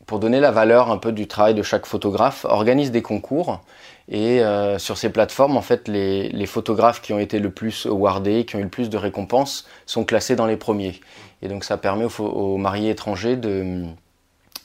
pour 0.09 0.17
donner 0.17 0.39
la 0.39 0.49
valeur 0.49 0.89
un 0.89 0.97
peu 0.97 1.11
du 1.11 1.27
travail 1.27 1.53
de 1.53 1.61
chaque 1.61 1.85
photographe, 1.85 2.43
organise 2.49 2.89
des 2.89 3.03
concours. 3.03 3.61
Et 4.07 4.41
euh, 4.41 4.79
sur 4.79 4.97
ces 4.97 5.11
plateformes, 5.11 5.55
en 5.55 5.61
fait, 5.61 5.87
les, 5.87 6.45
photographes 6.47 6.99
qui 6.99 7.13
ont 7.13 7.19
été 7.19 7.37
le 7.37 7.51
plus 7.51 7.85
awardés, 7.85 8.43
qui 8.43 8.55
ont 8.55 8.59
eu 8.59 8.63
le 8.63 8.69
plus 8.69 8.89
de 8.89 8.97
récompenses, 8.97 9.67
sont 9.85 10.03
classés 10.03 10.35
dans 10.35 10.47
les 10.47 10.57
premiers. 10.57 10.99
Et 11.43 11.47
donc 11.47 11.63
ça 11.63 11.77
permet 11.77 12.07
aux, 12.17 12.57
mariés 12.57 12.89
étrangers 12.89 13.35
de, 13.35 13.83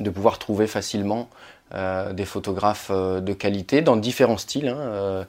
de 0.00 0.11
pouvoir 0.11 0.38
trouver 0.38 0.67
facilement 0.67 1.21
euh, 1.21 1.53
des 1.75 2.25
photographes 2.25 2.90
euh, 2.90 3.21
de 3.21 3.33
qualité 3.33 3.83
dans 3.83 3.97
différents 3.97 4.38
styles. 4.38 4.69
Hein. 4.69 5.26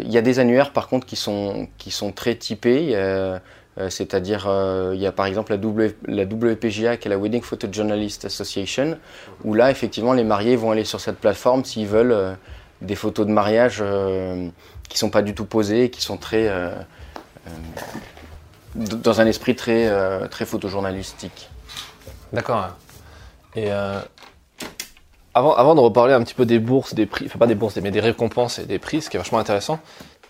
Il 0.00 0.12
y 0.12 0.16
a 0.16 0.22
des 0.22 0.38
annuaires 0.38 0.72
par 0.72 0.86
contre 0.86 1.06
qui 1.06 1.16
sont, 1.16 1.66
qui 1.76 1.90
sont 1.90 2.12
très 2.12 2.36
typés. 2.36 2.94
Euh, 3.78 3.90
c'est-à-dire, 3.90 4.46
euh, 4.48 4.92
il 4.94 5.00
y 5.00 5.06
a 5.06 5.12
par 5.12 5.26
exemple 5.26 5.54
la, 5.54 6.24
WPGA, 6.24 6.96
qui 6.96 7.08
est 7.08 7.10
la 7.10 7.18
Wedding 7.18 7.42
Photo 7.42 7.68
Journalist 7.70 8.24
Association, 8.24 8.98
où 9.44 9.52
là, 9.52 9.70
effectivement, 9.70 10.14
les 10.14 10.24
mariés 10.24 10.56
vont 10.56 10.70
aller 10.70 10.84
sur 10.84 11.00
cette 11.00 11.18
plateforme 11.18 11.64
s'ils 11.64 11.86
veulent 11.86 12.12
euh, 12.12 12.32
des 12.80 12.94
photos 12.94 13.26
de 13.26 13.32
mariage 13.32 13.76
qui 13.76 14.94
ne 14.94 14.98
sont 14.98 15.10
pas 15.10 15.22
du 15.22 15.34
tout 15.34 15.46
posées, 15.46 15.90
qui 15.90 16.02
sont 16.02 16.16
très. 16.18 16.50
dans 18.74 19.20
un 19.20 19.26
esprit 19.26 19.56
très, 19.56 19.90
très 20.28 20.44
photojournalistique. 20.44 21.48
D'accord. 22.34 22.68
Et 23.54 23.70
avant, 25.36 25.54
avant 25.54 25.74
de 25.74 25.80
reparler 25.80 26.14
un 26.14 26.22
petit 26.22 26.32
peu 26.32 26.46
des 26.46 26.58
bourses, 26.58 26.94
des 26.94 27.04
prix, 27.04 27.26
enfin 27.26 27.38
pas 27.38 27.46
des 27.46 27.54
bourses, 27.54 27.76
mais 27.76 27.90
des 27.90 28.00
récompenses 28.00 28.58
et 28.58 28.64
des 28.64 28.78
prix, 28.78 29.02
ce 29.02 29.10
qui 29.10 29.18
est 29.18 29.20
vachement 29.20 29.38
intéressant, 29.38 29.78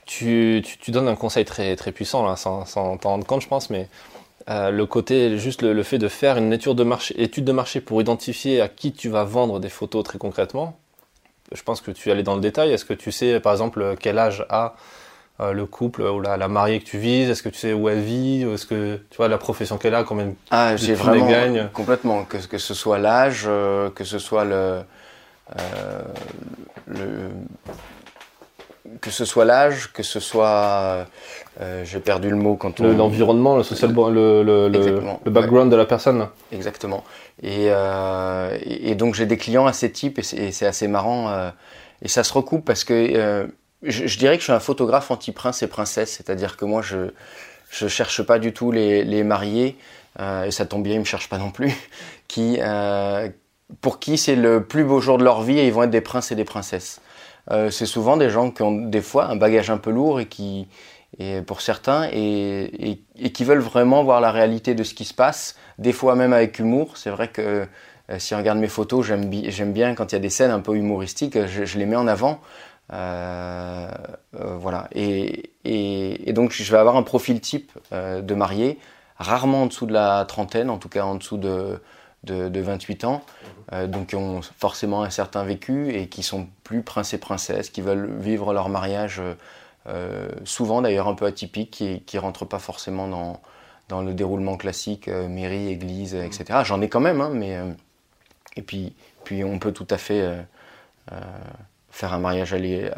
tu, 0.04 0.64
tu, 0.80 0.90
donnes 0.90 1.06
un 1.06 1.14
conseil 1.14 1.44
très, 1.44 1.76
très 1.76 1.92
puissant, 1.92 2.26
là, 2.26 2.34
sans 2.34 2.64
t'en 2.64 3.10
rendre 3.10 3.24
compte, 3.24 3.40
je 3.40 3.46
pense, 3.46 3.70
mais 3.70 3.88
euh, 4.50 4.70
le 4.70 4.84
côté, 4.84 5.38
juste 5.38 5.62
le, 5.62 5.82
fait 5.84 5.98
de 5.98 6.08
faire 6.08 6.38
une 6.38 6.52
étude 6.52 6.74
de, 6.74 6.82
marché, 6.82 7.22
étude 7.22 7.44
de 7.44 7.52
marché 7.52 7.80
pour 7.80 8.00
identifier 8.00 8.60
à 8.60 8.68
qui 8.68 8.92
tu 8.92 9.08
vas 9.08 9.22
vendre 9.22 9.60
des 9.60 9.68
photos 9.68 10.02
très 10.02 10.18
concrètement, 10.18 10.76
je 11.52 11.62
pense 11.62 11.80
que 11.80 11.92
tu 11.92 12.10
allais 12.10 12.24
dans 12.24 12.34
le 12.34 12.40
détail. 12.40 12.72
Est-ce 12.72 12.84
que 12.84 12.94
tu 12.94 13.12
sais, 13.12 13.38
par 13.38 13.52
exemple, 13.52 13.94
quel 14.00 14.18
âge 14.18 14.44
a 14.50 14.74
euh, 15.38 15.52
le 15.52 15.66
couple 15.66 16.02
ou 16.02 16.20
la, 16.20 16.36
la, 16.36 16.48
mariée 16.48 16.80
que 16.80 16.84
tu 16.84 16.98
vises? 16.98 17.30
Est-ce 17.30 17.44
que 17.44 17.48
tu 17.48 17.58
sais 17.58 17.72
où 17.72 17.88
elle 17.88 18.00
vit? 18.00 18.42
Est-ce 18.42 18.66
que 18.66 18.96
tu 19.10 19.16
vois 19.16 19.28
la 19.28 19.38
profession 19.38 19.78
qu'elle 19.78 19.94
a 19.94 20.02
Combien 20.02 20.32
ah, 20.50 20.76
j'ai 20.76 20.94
vraiment 20.94 21.28
gagne? 21.28 21.68
complètement. 21.72 22.24
Que, 22.24 22.38
que 22.38 22.58
ce 22.58 22.74
soit 22.74 22.98
l'âge, 22.98 23.44
euh, 23.46 23.90
que 23.90 24.02
ce 24.02 24.18
soit 24.18 24.44
le, 24.44 24.82
le 26.86 27.30
que 29.00 29.10
ce 29.10 29.24
soit 29.24 29.44
l'âge, 29.44 29.92
que 29.92 30.02
ce 30.02 30.20
soit 30.20 31.06
j'ai 31.84 32.00
perdu 32.00 32.30
le 32.30 32.36
mot 32.36 32.56
quand 32.56 32.80
on 32.80 32.96
l'environnement, 32.96 33.56
le 33.56 33.62
social, 33.62 33.92
le, 33.92 34.42
le, 34.42 34.68
le 34.68 35.30
background 35.30 35.70
de 35.70 35.76
la 35.76 35.86
personne. 35.86 36.28
Exactement. 36.52 37.02
Et, 37.42 37.66
et, 38.64 38.94
donc 38.94 39.14
j'ai 39.14 39.26
des 39.26 39.36
clients 39.36 39.72
ces 39.72 39.90
types 39.90 40.18
et 40.18 40.22
c'est 40.22 40.66
assez 40.66 40.88
marrant 40.88 41.50
et 42.02 42.08
ça 42.08 42.22
se 42.22 42.32
recoupe 42.32 42.64
parce 42.64 42.84
que 42.84 43.48
je, 43.82 44.18
dirais 44.18 44.36
que 44.36 44.40
je 44.40 44.44
suis 44.44 44.52
un 44.52 44.60
photographe 44.60 45.10
anti-prince 45.10 45.62
et 45.62 45.66
princesse, 45.66 46.12
c'est-à-dire 46.12 46.56
que 46.56 46.64
moi, 46.64 46.82
je 46.82 47.10
je 47.68 47.88
cherche 47.88 48.22
pas 48.22 48.38
du 48.38 48.52
tout 48.52 48.70
les, 48.70 49.04
les 49.04 49.24
mariés, 49.24 49.76
euh, 50.20 50.44
et 50.44 50.50
ça 50.50 50.66
tombe 50.66 50.84
bien, 50.84 50.94
ils 50.94 51.00
me 51.00 51.04
cherchent 51.04 51.28
pas 51.28 51.38
non 51.38 51.50
plus, 51.50 51.72
qui, 52.28 52.58
euh, 52.60 53.28
pour 53.80 53.98
qui 53.98 54.16
c'est 54.18 54.36
le 54.36 54.64
plus 54.64 54.84
beau 54.84 55.00
jour 55.00 55.18
de 55.18 55.24
leur 55.24 55.42
vie 55.42 55.58
et 55.58 55.66
ils 55.66 55.72
vont 55.72 55.82
être 55.82 55.90
des 55.90 56.00
princes 56.00 56.32
et 56.32 56.34
des 56.34 56.44
princesses. 56.44 57.00
Euh, 57.50 57.70
c'est 57.70 57.86
souvent 57.86 58.16
des 58.16 58.30
gens 58.30 58.50
qui 58.50 58.62
ont 58.62 58.72
des 58.72 59.00
fois 59.00 59.26
un 59.26 59.36
bagage 59.36 59.70
un 59.70 59.78
peu 59.78 59.90
lourd 59.90 60.20
et 60.20 60.26
qui, 60.26 60.66
et 61.18 61.42
pour 61.42 61.60
certains, 61.60 62.08
et, 62.12 63.00
et, 63.16 63.32
qui 63.32 63.44
veulent 63.44 63.60
vraiment 63.60 64.02
voir 64.02 64.20
la 64.20 64.32
réalité 64.32 64.74
de 64.74 64.82
ce 64.82 64.94
qui 64.94 65.04
se 65.04 65.14
passe, 65.14 65.56
des 65.78 65.92
fois 65.92 66.16
même 66.16 66.32
avec 66.32 66.58
humour. 66.58 66.96
C'est 66.96 67.10
vrai 67.10 67.28
que 67.28 67.66
euh, 68.10 68.18
si 68.18 68.34
on 68.34 68.38
regarde 68.38 68.58
mes 68.58 68.68
photos, 68.68 69.06
j'aime 69.06 69.72
bien 69.72 69.94
quand 69.94 70.12
il 70.12 70.14
y 70.14 70.18
a 70.18 70.20
des 70.20 70.30
scènes 70.30 70.50
un 70.50 70.60
peu 70.60 70.74
humoristiques, 70.76 71.38
je, 71.46 71.78
les 71.78 71.86
mets 71.86 71.96
en 71.96 72.06
avant 72.06 72.40
euh, 72.92 73.90
voilà. 74.32 74.88
Et, 74.92 75.50
et, 75.64 76.32
donc, 76.32 76.52
je 76.52 76.70
vais 76.70 76.78
avoir 76.78 76.96
un 76.96 77.02
profil 77.02 77.40
type 77.40 77.72
de 77.92 78.34
marié, 78.34 78.78
rarement 79.18 79.62
en 79.62 79.66
dessous 79.66 79.86
de 79.86 79.92
la 79.92 80.24
trentaine, 80.24 80.70
en 80.70 80.78
tout 80.78 80.88
cas 80.88 81.04
en 81.04 81.16
dessous 81.16 81.36
de, 81.36 81.80
de, 82.26 82.48
de 82.48 82.60
28 82.60 83.04
ans, 83.04 83.22
mhm. 83.72 83.86
donc 83.86 84.08
qui 84.08 84.16
ont 84.16 84.42
forcément 84.42 85.02
un 85.02 85.10
certain 85.10 85.44
vécu 85.44 85.94
et 85.94 86.08
qui 86.08 86.22
sont 86.22 86.48
plus 86.64 86.82
princes 86.82 87.14
et 87.14 87.18
princesses, 87.18 87.70
qui 87.70 87.80
veulent 87.80 88.10
vivre 88.18 88.52
leur 88.52 88.68
mariage, 88.68 89.22
souvent 90.44 90.82
d'ailleurs 90.82 91.08
un 91.08 91.14
peu 91.14 91.26
atypique, 91.26 91.80
et 91.80 92.00
qui 92.00 92.16
ne 92.16 92.22
rentrent 92.22 92.44
pas 92.44 92.58
forcément 92.58 93.08
dans, 93.08 93.40
dans 93.88 94.02
le 94.02 94.14
déroulement 94.14 94.56
classique, 94.56 95.08
mairie, 95.08 95.68
église, 95.68 96.14
etc. 96.14 96.44
Mhm. 96.50 96.64
J'en 96.64 96.80
ai 96.80 96.88
quand 96.88 97.00
même, 97.00 97.20
hein, 97.20 97.30
mais. 97.32 97.58
et 98.56 98.62
puis, 98.62 98.94
puis 99.24 99.44
on 99.44 99.58
peut 99.58 99.72
tout 99.72 99.88
à 99.90 99.98
fait 99.98 100.44
faire 101.96 102.12
un 102.12 102.18
mariage 102.18 102.54
euh, 102.54 102.90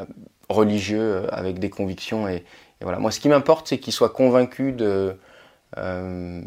religieux 0.48 1.00
euh, 1.00 1.26
avec 1.30 1.58
des 1.58 1.70
convictions. 1.70 2.28
Et, 2.28 2.44
voilà. 2.80 2.98
Moi, 2.98 3.10
ce 3.10 3.20
qui 3.20 3.28
m'importe, 3.28 3.68
c'est 3.68 3.78
qu'ils 3.78 3.92
soient 3.92 4.10
convaincus 4.10 4.74
de. 4.74 5.16
Euh, 5.76 6.42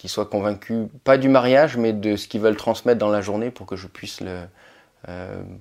qu'ils 0.00 0.10
soient 0.10 0.26
convaincus, 0.26 0.86
pas 1.04 1.18
du 1.18 1.28
mariage, 1.28 1.76
mais 1.76 1.92
de 1.92 2.16
ce 2.16 2.26
qu'ils 2.26 2.40
veulent 2.40 2.56
transmettre 2.56 2.98
dans 2.98 3.10
la 3.10 3.20
journée 3.20 3.50
pour 3.50 3.66
que 3.66 3.76
je 3.76 3.86
puisse 3.86 4.20
le. 4.20 4.40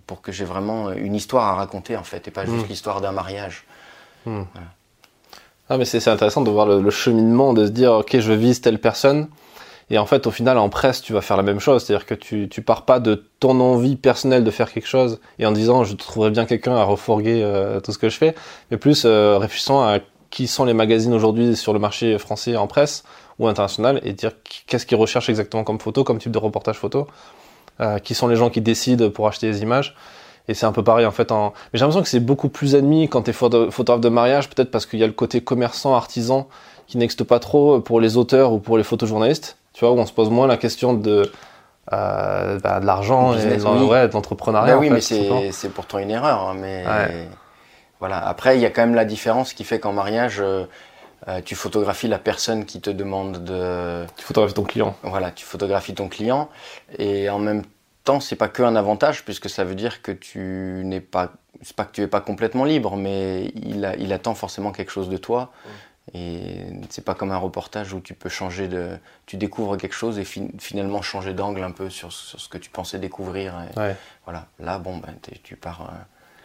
pour 0.08 0.22
que 0.22 0.32
j'ai 0.32 0.46
vraiment 0.46 0.92
une 0.92 1.16
histoire 1.16 1.46
à 1.46 1.56
raconter, 1.56 1.98
en 1.98 2.04
fait, 2.04 2.28
et 2.28 2.32
pas 2.32 2.46
juste 2.46 2.66
mmh. 2.66 2.70
l'histoire 2.70 3.02
d'un 3.02 3.12
mariage. 3.12 3.66
Mmh. 4.26 4.44
Ah, 5.70 5.78
mais 5.78 5.86
c'est 5.86 6.08
intéressant 6.08 6.42
de 6.42 6.50
voir 6.50 6.66
le, 6.66 6.82
le, 6.82 6.90
cheminement, 6.90 7.54
de 7.54 7.66
se 7.66 7.72
dire, 7.72 7.92
ok, 7.94 8.20
je 8.20 8.34
vise 8.34 8.62
telle 8.62 8.80
personne, 8.80 9.28
et 9.92 9.98
en 9.98 10.06
fait, 10.06 10.28
au 10.28 10.32
final, 10.32 10.58
en 10.58 10.70
presse, 10.70 11.02
tu 11.02 11.14
vas 11.14 11.22
faire 11.22 11.38
la 11.38 11.44
même 11.44 11.60
chose. 11.60 11.84
C'est-à-dire 11.84 12.06
que 12.06 12.14
tu, 12.14 12.48
tu 12.48 12.62
pars 12.62 12.86
pas 12.86 13.00
de 13.00 13.26
ton 13.40 13.60
envie 13.60 13.96
personnelle 13.96 14.44
de 14.44 14.52
faire 14.52 14.72
quelque 14.72 14.88
chose 14.88 15.20
et 15.40 15.46
en 15.46 15.52
disant 15.52 15.84
je 15.84 15.96
trouverais 15.96 16.30
bien 16.30 16.46
quelqu'un 16.46 16.76
à 16.76 16.84
refourguer 16.84 17.42
euh, 17.44 17.80
tout 17.80 17.92
ce 17.92 17.98
que 17.98 18.10
je 18.10 18.18
fais, 18.18 18.36
mais 18.70 18.78
plus 18.78 19.04
euh, 19.06 19.38
réfléchissant 19.38 19.82
à 19.82 20.00
qui 20.30 20.48
sont 20.48 20.66
les 20.66 20.76
magazines 20.76 21.14
aujourd'hui 21.14 21.56
sur 21.56 21.74
le 21.74 21.80
marché 21.80 22.20
français 22.20 22.56
en 22.56 22.68
presse 22.68 23.04
ou 23.40 23.48
international 23.48 24.00
et 24.04 24.14
dire 24.14 24.32
qu'est-ce 24.68 24.86
qu'ils 24.86 24.98
recherchent 24.98 25.30
exactement 25.30 25.64
comme 25.64 25.80
photo, 25.80 26.04
comme 26.04 26.20
type 26.20 26.32
de 26.32 26.38
reportage 26.38 26.78
photo, 26.78 27.08
euh, 27.80 27.98
qui 28.00 28.14
sont 28.14 28.28
les 28.28 28.36
gens 28.36 28.50
qui 28.50 28.62
décident 28.62 29.10
pour 29.10 29.28
acheter 29.28 29.50
des 29.50 29.62
images. 29.62 29.96
Et 30.48 30.54
c'est 30.54 30.66
un 30.66 30.72
peu 30.72 30.84
pareil 30.84 31.06
en 31.06 31.12
fait. 31.12 31.32
En... 31.32 31.54
Mais 31.72 31.80
j'ai 31.80 31.80
l'impression 31.80 32.02
que 32.02 32.10
c'est 32.10 32.20
beaucoup 32.20 32.50
plus 32.50 32.76
admis 32.76 33.08
quand 33.08 33.24
tu 33.24 33.32
es 33.32 33.34
photographe 33.34 34.02
de 34.02 34.10
mariage, 34.10 34.50
peut-être 34.50 34.72
parce 34.72 34.86
qu'il 34.86 35.00
y 35.00 35.04
a 35.04 35.08
le 35.08 35.14
côté 35.14 35.42
commerçant, 35.42 35.96
artisan 35.96 36.48
qui 36.88 36.98
n'existe 36.98 37.24
pas 37.24 37.40
trop 37.40 37.80
pour 37.80 38.00
les 38.02 38.18
auteurs 38.18 38.52
ou 38.52 38.60
pour 38.60 38.78
les 38.78 38.84
photojournalistes 38.84 39.58
tu 39.80 39.86
vois, 39.86 39.94
où 39.94 39.98
on 39.98 40.06
se 40.06 40.12
pose 40.12 40.30
moins 40.30 40.46
la 40.48 40.58
question 40.58 40.94
de, 40.94 41.32
euh, 41.94 42.60
bah, 42.60 42.80
de 42.82 42.86
l'argent 42.86 43.34
et 43.34 43.46
de 43.46 44.14
l'entrepreneuriat. 44.14 44.78
oui, 44.78 44.90
mais 44.90 45.00
c'est 45.00 45.70
pourtant 45.70 46.00
une 46.00 46.12
erreur. 46.12 46.50
Hein, 46.50 46.56
mais 46.60 46.84
voilà. 48.00 48.18
Après, 48.18 48.58
il 48.58 48.62
y 48.62 48.66
a 48.66 48.70
quand 48.70 48.82
même 48.82 48.96
la 48.96 49.06
différence 49.06 49.54
qui 49.54 49.64
fait 49.64 49.80
qu'en 49.80 49.94
mariage, 49.94 50.38
euh, 50.40 50.66
euh, 51.28 51.42
tu 51.42 51.56
photographies 51.56 52.08
la 52.08 52.20
personne 52.20 52.66
qui 52.66 52.82
te 52.82 52.90
demande 52.90 53.44
de. 53.44 54.06
Tu 54.18 54.24
photographies 54.24 54.54
ton 54.54 54.64
client. 54.64 54.96
Voilà, 55.04 55.32
tu 55.32 55.46
photographies 55.46 55.94
ton 55.94 56.08
client 56.08 56.50
et 56.98 57.30
en 57.30 57.40
même 57.40 57.64
temps, 58.04 58.20
c'est 58.20 58.36
pas 58.36 58.48
que 58.48 58.64
un 58.64 58.76
avantage 58.76 59.26
puisque 59.26 59.50
ça 59.50 59.64
veut 59.64 59.76
dire 59.76 60.02
que 60.02 60.12
tu 60.12 60.82
n'es 60.86 61.02
pas, 61.02 61.34
c'est 61.62 61.76
pas 61.76 61.86
que 61.86 61.92
tu 61.92 62.02
es 62.02 62.08
pas 62.08 62.22
complètement 62.22 62.64
libre, 62.64 62.96
mais 62.96 63.52
il, 63.56 63.84
a, 63.84 63.96
il 63.98 64.14
attend 64.14 64.34
forcément 64.34 64.72
quelque 64.72 64.92
chose 64.92 65.10
de 65.10 65.18
toi. 65.18 65.52
Et 66.14 66.64
c'est 66.90 67.06
pas 67.06 67.14
comme 67.14 67.32
un 67.32 67.38
reportage 67.38 67.94
où 67.94 68.00
tu 68.00 68.14
peux 68.16 68.30
changer 68.30 68.68
de. 68.68 68.98
Tu 69.26 69.38
découvres 69.38 69.78
quelque 69.78 69.94
chose 69.94 70.18
et 70.18 70.26
finalement 70.26 71.02
changer 71.04 71.34
d'angle 71.34 71.62
un 71.62 71.72
peu 71.72 71.90
sur, 71.90 72.12
sur, 72.12 72.40
ce 72.40 72.50
que 72.50 72.58
tu 72.58 72.70
pensais 72.70 72.98
découvrir. 72.98 73.54
Voilà. 74.26 74.48
Là, 74.60 74.80
bon, 74.80 74.98
ben, 74.98 75.14
tu 75.44 75.56
pars. 75.56 75.92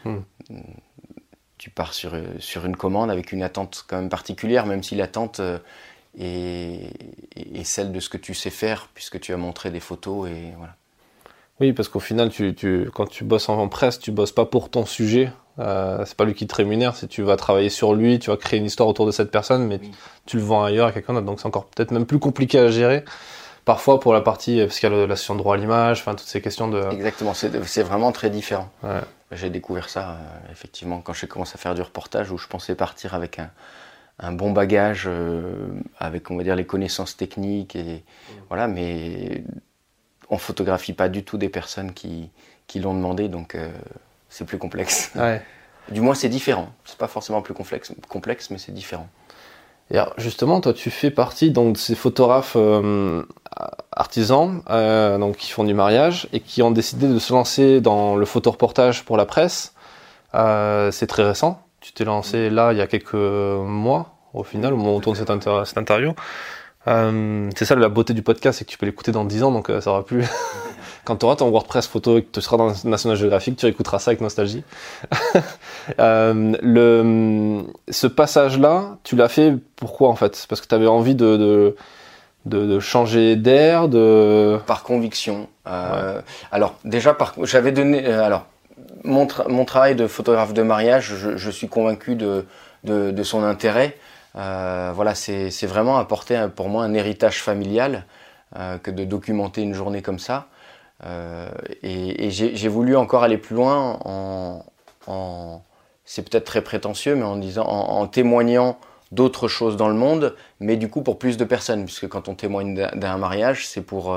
Euh, 0.06 0.10
hmm. 0.10 0.60
Tu 1.64 1.70
pars 1.70 1.94
sur, 1.94 2.12
sur 2.40 2.66
une 2.66 2.76
commande 2.76 3.10
avec 3.10 3.32
une 3.32 3.42
attente 3.42 3.86
quand 3.88 3.96
même 3.96 4.10
particulière, 4.10 4.66
même 4.66 4.82
si 4.82 4.96
l'attente 4.96 5.40
euh, 5.40 5.56
est, 6.18 6.90
est, 7.36 7.64
celle 7.64 7.90
de 7.90 8.00
ce 8.00 8.10
que 8.10 8.18
tu 8.18 8.34
sais 8.34 8.50
faire, 8.50 8.90
puisque 8.92 9.18
tu 9.18 9.32
as 9.32 9.38
montré 9.38 9.70
des 9.70 9.80
photos 9.80 10.28
et 10.28 10.52
voilà. 10.58 10.74
Oui, 11.60 11.72
parce 11.72 11.88
qu'au 11.88 12.00
final, 12.00 12.28
tu, 12.28 12.54
tu, 12.54 12.90
quand 12.92 13.06
tu 13.06 13.24
bosses 13.24 13.48
en 13.48 13.66
presse, 13.68 13.98
tu 13.98 14.12
bosses 14.12 14.32
pas 14.32 14.44
pour 14.44 14.68
ton 14.68 14.84
sujet, 14.84 15.32
euh, 15.58 16.04
c'est 16.04 16.18
pas 16.18 16.26
lui 16.26 16.34
qui 16.34 16.46
te 16.46 16.54
rémunère, 16.54 16.96
c'est 16.96 17.08
tu 17.08 17.22
vas 17.22 17.36
travailler 17.36 17.70
sur 17.70 17.94
lui, 17.94 18.18
tu 18.18 18.28
vas 18.28 18.36
créer 18.36 18.60
une 18.60 18.66
histoire 18.66 18.86
autour 18.86 19.06
de 19.06 19.10
cette 19.10 19.30
personne, 19.30 19.66
mais 19.66 19.80
tu 20.26 20.36
le 20.36 20.42
vends 20.42 20.64
ailleurs 20.64 20.88
à 20.88 20.92
quelqu'un 20.92 21.14
d'autre, 21.14 21.24
donc 21.24 21.40
c'est 21.40 21.46
encore 21.46 21.64
peut-être 21.64 21.92
même 21.92 22.04
plus 22.04 22.18
compliqué 22.18 22.58
à 22.58 22.70
gérer. 22.70 23.06
Parfois 23.64 23.98
pour 23.98 24.12
la 24.12 24.20
partie, 24.20 24.58
parce 24.60 24.78
qu'il 24.78 24.90
y 24.90 24.94
a 24.94 25.06
la 25.06 25.16
session 25.16 25.34
de 25.34 25.38
droit 25.38 25.54
à 25.54 25.58
l'image, 25.58 26.00
enfin 26.00 26.14
toutes 26.14 26.28
ces 26.28 26.42
questions 26.42 26.68
de. 26.68 26.82
Exactement, 26.92 27.32
c'est 27.34 27.82
vraiment 27.82 28.12
très 28.12 28.30
différent. 28.30 28.68
Ouais. 28.82 29.00
J'ai 29.32 29.50
découvert 29.50 29.88
ça 29.88 30.10
euh, 30.10 30.52
effectivement 30.52 31.00
quand 31.00 31.14
j'ai 31.14 31.26
commencé 31.26 31.52
à 31.54 31.58
faire 31.58 31.74
du 31.74 31.82
reportage 31.82 32.30
où 32.30 32.38
je 32.38 32.46
pensais 32.46 32.74
partir 32.74 33.14
avec 33.14 33.38
un, 33.38 33.50
un 34.18 34.32
bon 34.32 34.52
bagage, 34.52 35.04
euh, 35.06 35.68
avec 35.98 36.30
on 36.30 36.36
va 36.36 36.44
dire 36.44 36.56
les 36.56 36.66
connaissances 36.66 37.16
techniques 37.16 37.74
et 37.74 37.94
mmh. 38.04 38.32
voilà, 38.48 38.68
mais 38.68 39.44
on 40.30 40.38
photographie 40.38 40.92
pas 40.92 41.08
du 41.08 41.24
tout 41.24 41.38
des 41.38 41.48
personnes 41.48 41.92
qui, 41.92 42.30
qui 42.66 42.80
l'ont 42.80 42.94
demandé, 42.94 43.28
donc 43.28 43.54
euh, 43.54 43.70
c'est 44.28 44.44
plus 44.44 44.58
complexe. 44.58 45.12
Du 45.90 46.00
moins, 46.00 46.14
c'est 46.14 46.30
différent. 46.30 46.72
C'est 46.86 46.96
pas 46.96 47.08
forcément 47.08 47.42
plus 47.42 47.52
complexe, 47.52 47.92
complexe 48.08 48.48
mais 48.48 48.56
c'est 48.56 48.72
différent. 48.72 49.06
Et 49.90 49.98
alors, 49.98 50.14
justement, 50.16 50.62
toi, 50.62 50.72
tu 50.72 50.90
fais 50.90 51.10
partie 51.10 51.50
donc 51.50 51.74
de 51.74 51.78
ces 51.78 51.94
photographes 51.94 52.54
euh, 52.56 53.22
artisans, 53.92 54.62
euh, 54.70 55.18
donc 55.18 55.36
qui 55.36 55.50
font 55.50 55.64
du 55.64 55.74
mariage 55.74 56.28
et 56.32 56.40
qui 56.40 56.62
ont 56.62 56.70
décidé 56.70 57.08
de 57.08 57.18
se 57.18 57.32
lancer 57.32 57.80
dans 57.80 58.16
le 58.16 58.24
photoreportage 58.24 59.04
pour 59.04 59.16
la 59.16 59.26
presse. 59.26 59.74
Euh, 60.34 60.90
c'est 60.90 61.06
très 61.06 61.24
récent. 61.24 61.60
Tu 61.80 61.92
t'es 61.92 62.04
lancé 62.04 62.50
là 62.50 62.72
il 62.72 62.78
y 62.78 62.80
a 62.80 62.86
quelques 62.86 63.14
mois, 63.14 64.14
au 64.32 64.42
final, 64.42 64.72
au 64.72 64.76
moment 64.76 64.94
où 64.94 64.96
on 64.96 65.00
tourne 65.00 65.16
cette, 65.16 65.30
interview. 65.76 66.14
Euh, 66.86 67.50
c'est 67.56 67.64
ça 67.64 67.74
la 67.76 67.88
beauté 67.88 68.12
du 68.12 68.22
podcast, 68.22 68.58
c'est 68.58 68.64
que 68.64 68.70
tu 68.70 68.78
peux 68.78 68.86
l'écouter 68.86 69.12
dans 69.12 69.24
10 69.24 69.42
ans, 69.44 69.52
donc 69.52 69.70
euh, 69.70 69.80
ça 69.80 69.90
aura 69.90 70.04
plus. 70.04 70.24
Quand 71.04 71.16
tu 71.16 71.26
auras 71.26 71.36
ton 71.36 71.50
WordPress 71.50 71.86
photo 71.86 72.18
et 72.18 72.22
que 72.22 72.30
tu 72.32 72.40
seras 72.40 72.56
dans 72.56 72.72
National 72.84 73.16
Geographic, 73.16 73.56
tu 73.56 73.66
écouteras 73.66 73.98
ça 73.98 74.10
avec 74.10 74.20
nostalgie. 74.22 74.64
euh, 75.98 76.54
le, 76.62 77.64
ce 77.90 78.06
passage-là, 78.06 78.96
tu 79.02 79.14
l'as 79.14 79.28
fait 79.28 79.54
pourquoi 79.76 80.08
en 80.08 80.16
fait? 80.16 80.46
Parce 80.48 80.60
que 80.62 80.66
tu 80.66 80.74
avais 80.74 80.86
envie 80.86 81.14
de, 81.14 81.36
de, 81.36 81.76
de, 82.46 82.66
de 82.66 82.80
changer 82.80 83.36
d'air, 83.36 83.88
de. 83.88 84.58
Par 84.66 84.82
conviction. 84.82 85.48
Euh, 85.66 86.20
Alors 86.52 86.74
déjà, 86.84 87.14
par... 87.14 87.34
j'avais 87.42 87.72
donné. 87.72 88.06
Euh, 88.06 88.22
alors 88.22 88.46
mon, 89.04 89.26
mon, 89.48 89.64
travail 89.64 89.94
de 89.94 90.06
photographe 90.06 90.52
de 90.54 90.62
mariage, 90.62 91.14
je, 91.16 91.36
je 91.36 91.50
suis 91.50 91.68
convaincu 91.68 92.14
de, 92.14 92.46
de, 92.84 93.10
de 93.10 93.22
son 93.22 93.42
intérêt. 93.42 93.96
Euh, 94.36 94.92
voilà, 94.94 95.14
c'est 95.14 95.66
vraiment 95.66 95.98
apporter 95.98 96.46
pour 96.54 96.68
moi 96.68 96.84
un 96.84 96.94
héritage 96.94 97.42
familial 97.42 98.04
euh, 98.56 98.78
que 98.78 98.90
de 98.90 99.04
documenter 99.04 99.62
une 99.62 99.74
journée 99.74 100.02
comme 100.02 100.18
ça. 100.18 100.46
Et, 101.82 102.26
et 102.26 102.30
j'ai 102.30 102.68
voulu 102.68 102.96
encore 102.96 103.24
aller 103.24 103.36
plus 103.36 103.54
loin 103.54 103.98
en, 104.06 104.64
en 105.06 105.60
c'est 106.06 106.28
peut-être 106.28 106.44
très 106.44 106.62
prétentieux, 106.62 107.14
mais 107.14 107.24
en 107.24 107.36
disant, 107.36 107.66
en, 107.66 108.00
en 108.00 108.06
témoignant 108.06 108.78
d'autres 109.14 109.48
choses 109.48 109.76
dans 109.76 109.88
le 109.88 109.94
monde, 109.94 110.34
mais 110.60 110.76
du 110.76 110.88
coup 110.90 111.02
pour 111.02 111.18
plus 111.18 111.36
de 111.36 111.44
personnes, 111.44 111.84
puisque 111.84 112.08
quand 112.08 112.28
on 112.28 112.34
témoigne 112.34 112.74
d'un 112.94 113.16
mariage, 113.16 113.66
c'est 113.66 113.82
pour, 113.82 114.16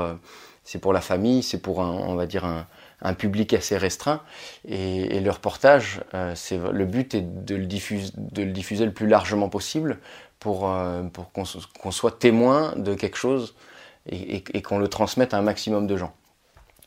c'est 0.64 0.78
pour 0.78 0.92
la 0.92 1.00
famille, 1.00 1.42
c'est 1.42 1.60
pour 1.60 1.82
un, 1.82 1.90
on 1.90 2.14
va 2.14 2.26
dire 2.26 2.44
un, 2.44 2.66
un 3.02 3.14
public 3.14 3.54
assez 3.54 3.76
restreint. 3.76 4.20
Et, 4.66 5.20
le 5.20 5.30
reportage, 5.30 6.00
c'est 6.34 6.58
le 6.58 6.84
but 6.84 7.14
est 7.14 7.22
de 7.22 7.54
le, 7.54 7.66
diffuser, 7.66 8.12
de 8.16 8.42
le 8.42 8.50
diffuser 8.50 8.84
le 8.84 8.92
plus 8.92 9.06
largement 9.06 9.48
possible 9.48 9.98
pour, 10.40 10.70
pour 11.12 11.32
qu'on 11.32 11.90
soit 11.90 12.18
témoin 12.18 12.72
de 12.76 12.94
quelque 12.94 13.16
chose 13.16 13.54
et, 14.10 14.62
qu'on 14.62 14.78
le 14.78 14.88
transmette 14.88 15.34
à 15.34 15.38
un 15.38 15.42
maximum 15.42 15.86
de 15.86 15.96
gens. 15.96 16.12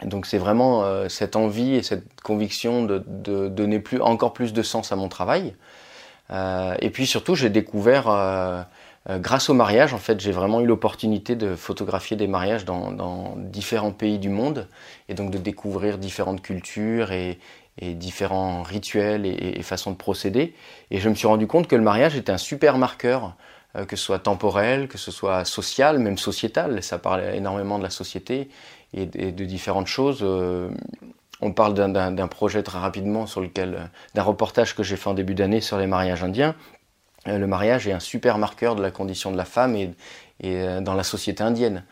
Donc 0.03 0.25
c'est 0.25 0.39
vraiment 0.39 1.08
cette 1.10 1.36
envie 1.36 1.75
et 1.75 1.84
cette 1.84 2.22
conviction 2.22 2.84
de, 2.84 3.03
de, 3.08 3.48
donner 3.48 3.80
plus, 3.80 4.01
encore 4.01 4.34
plus 4.34 4.53
de 4.53 4.63
sens 4.63 4.91
à 4.91 4.96
mon 4.96 5.10
travail. 5.10 5.53
Et 6.31 6.89
puis 6.91 7.05
surtout, 7.05 7.35
j'ai 7.35 7.50
découvert 7.50 8.07
euh, 9.09 9.17
grâce 9.17 9.50
au 9.50 9.53
mariage, 9.53 9.93
en 9.93 9.97
fait, 9.97 10.19
j'ai 10.19 10.31
vraiment 10.31 10.61
eu 10.61 10.65
l'opportunité 10.65 11.35
de 11.35 11.55
photographier 11.55 12.17
des 12.17 12.27
mariages 12.27 12.65
dans, 12.65 13.35
différents 13.38 13.91
pays 13.91 14.19
du 14.19 14.29
monde 14.29 14.67
et 15.09 15.15
donc 15.15 15.31
de 15.31 15.38
découvrir 15.38 15.97
différentes 15.97 16.41
cultures 16.41 17.11
et, 17.11 17.39
différents 17.79 18.61
rituels 18.61 19.25
et, 19.25 19.61
façons 19.63 19.91
de 19.91 19.95
procéder. 19.95 20.53
Et 20.91 21.00
je 21.00 21.09
me 21.09 21.15
suis 21.15 21.25
rendu 21.25 21.47
compte 21.47 21.67
que 21.67 21.75
le 21.75 21.81
mariage 21.81 22.15
était 22.15 22.31
un 22.31 22.38
super 22.38 22.77
marqueur, 22.77 23.35
euh, 23.75 23.85
que 23.85 23.95
ce 23.95 24.03
soit 24.03 24.19
temporel, 24.19 24.88
que 24.88 25.00
ce 25.00 25.09
soit 25.09 25.45
social, 25.45 25.97
même 25.97 26.17
sociétal. 26.17 26.83
Ça 26.83 27.00
parle 27.00 27.23
énormément 27.33 27.79
de 27.79 27.83
la 27.83 27.89
société 27.89 28.50
et, 28.93 29.05
de 29.07 29.45
différentes 29.45 29.88
choses. 29.88 30.19
Euh, 30.21 30.69
on 31.41 31.51
parle 31.51 31.74
d'un 31.74 32.27
projet 32.27 32.63
très 32.63 32.79
rapidement 32.79 33.25
sur 33.25 33.41
lequel, 33.41 33.89
d'un 34.13 34.24
reportage 34.24 34.75
que 34.75 34.83
j'ai 34.83 34.95
fait 34.95 35.10
en 35.10 35.13
début 35.13 35.33
d'année 35.33 35.62
sur 35.62 35.77
les 35.77 35.88
mariages 35.88 36.24
indiens. 36.24 36.55
Euh, 37.27 37.38
le 37.38 37.48
mariage 37.48 37.88
est 37.88 37.91
un 37.91 38.00
super 38.00 38.38
marqueur 38.38 38.75
de 38.75 38.81
la 38.81 38.91
condition 38.91 39.31
de 39.31 39.38
la 39.38 39.45
femme 39.45 39.75
et, 39.75 39.93
euh, 40.43 40.81
dans 40.81 40.93
la 40.93 41.03
société 41.03 41.43
indienne. 41.43 41.83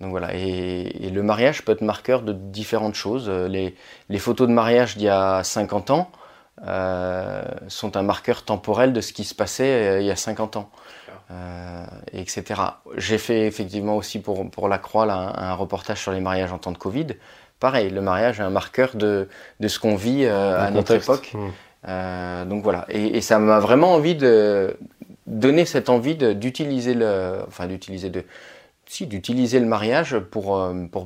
Donc 0.00 0.10
voilà, 0.10 0.34
et, 0.34 1.10
le 1.10 1.22
mariage 1.22 1.64
peut 1.64 1.72
être 1.72 1.80
marqueur 1.80 2.22
de 2.22 2.32
différentes 2.32 2.94
choses. 2.94 3.26
Euh, 3.28 3.48
les, 3.48 4.18
photos 4.18 4.46
de 4.46 4.52
mariage 4.52 4.96
d'il 4.96 5.06
y 5.06 5.08
a 5.08 5.42
50 5.42 5.90
ans 5.90 6.10
sont 7.68 7.96
un 7.98 8.02
marqueur 8.02 8.42
temporel 8.42 8.94
de 8.94 9.02
ce 9.02 9.12
qui 9.12 9.24
se 9.24 9.34
passait 9.34 10.00
il 10.00 10.06
y 10.06 10.10
a 10.10 10.16
50 10.16 10.56
ans, 10.56 10.70
etc. 12.12 12.62
J'ai 12.96 13.18
fait 13.18 13.46
effectivement 13.46 13.94
aussi 13.94 14.20
pour, 14.20 14.50
pour 14.50 14.66
La 14.70 14.78
Croix 14.78 15.04
un 15.04 15.52
reportage 15.52 16.00
sur 16.00 16.12
les 16.12 16.20
mariages 16.20 16.52
en 16.52 16.58
temps 16.58 16.72
de 16.72 16.78
Covid. 16.78 17.08
Pareil, 17.60 17.90
le 17.90 18.00
mariage 18.00 18.40
est 18.40 18.42
un 18.44 18.50
marqueur 18.50 18.96
de, 18.96 19.28
de 19.60 19.68
ce 19.68 19.78
qu'on 19.78 19.96
vit 19.96 20.26
à 20.26 20.70
notre 20.70 20.92
époque. 20.92 21.32
Hmm. 21.34 21.48
Euh, 21.88 22.44
donc 22.44 22.62
voilà, 22.62 22.84
et, 22.88 23.20
ça 23.20 23.38
m'a 23.38 23.60
vraiment 23.60 23.92
envie 23.92 24.16
de 24.16 24.76
donner 25.26 25.64
cette 25.64 25.88
envie 25.88 26.16
d'utiliser 26.16 26.94
le, 26.94 27.42
enfin 27.46 27.66
d'utiliser 27.66 28.10
de, 28.10 28.24
si 28.86 29.06
d'utiliser 29.06 29.60
le 29.60 29.66
mariage 29.66 30.18
pour, 30.18 30.56
euh, 30.56 30.74
pour, 30.90 31.04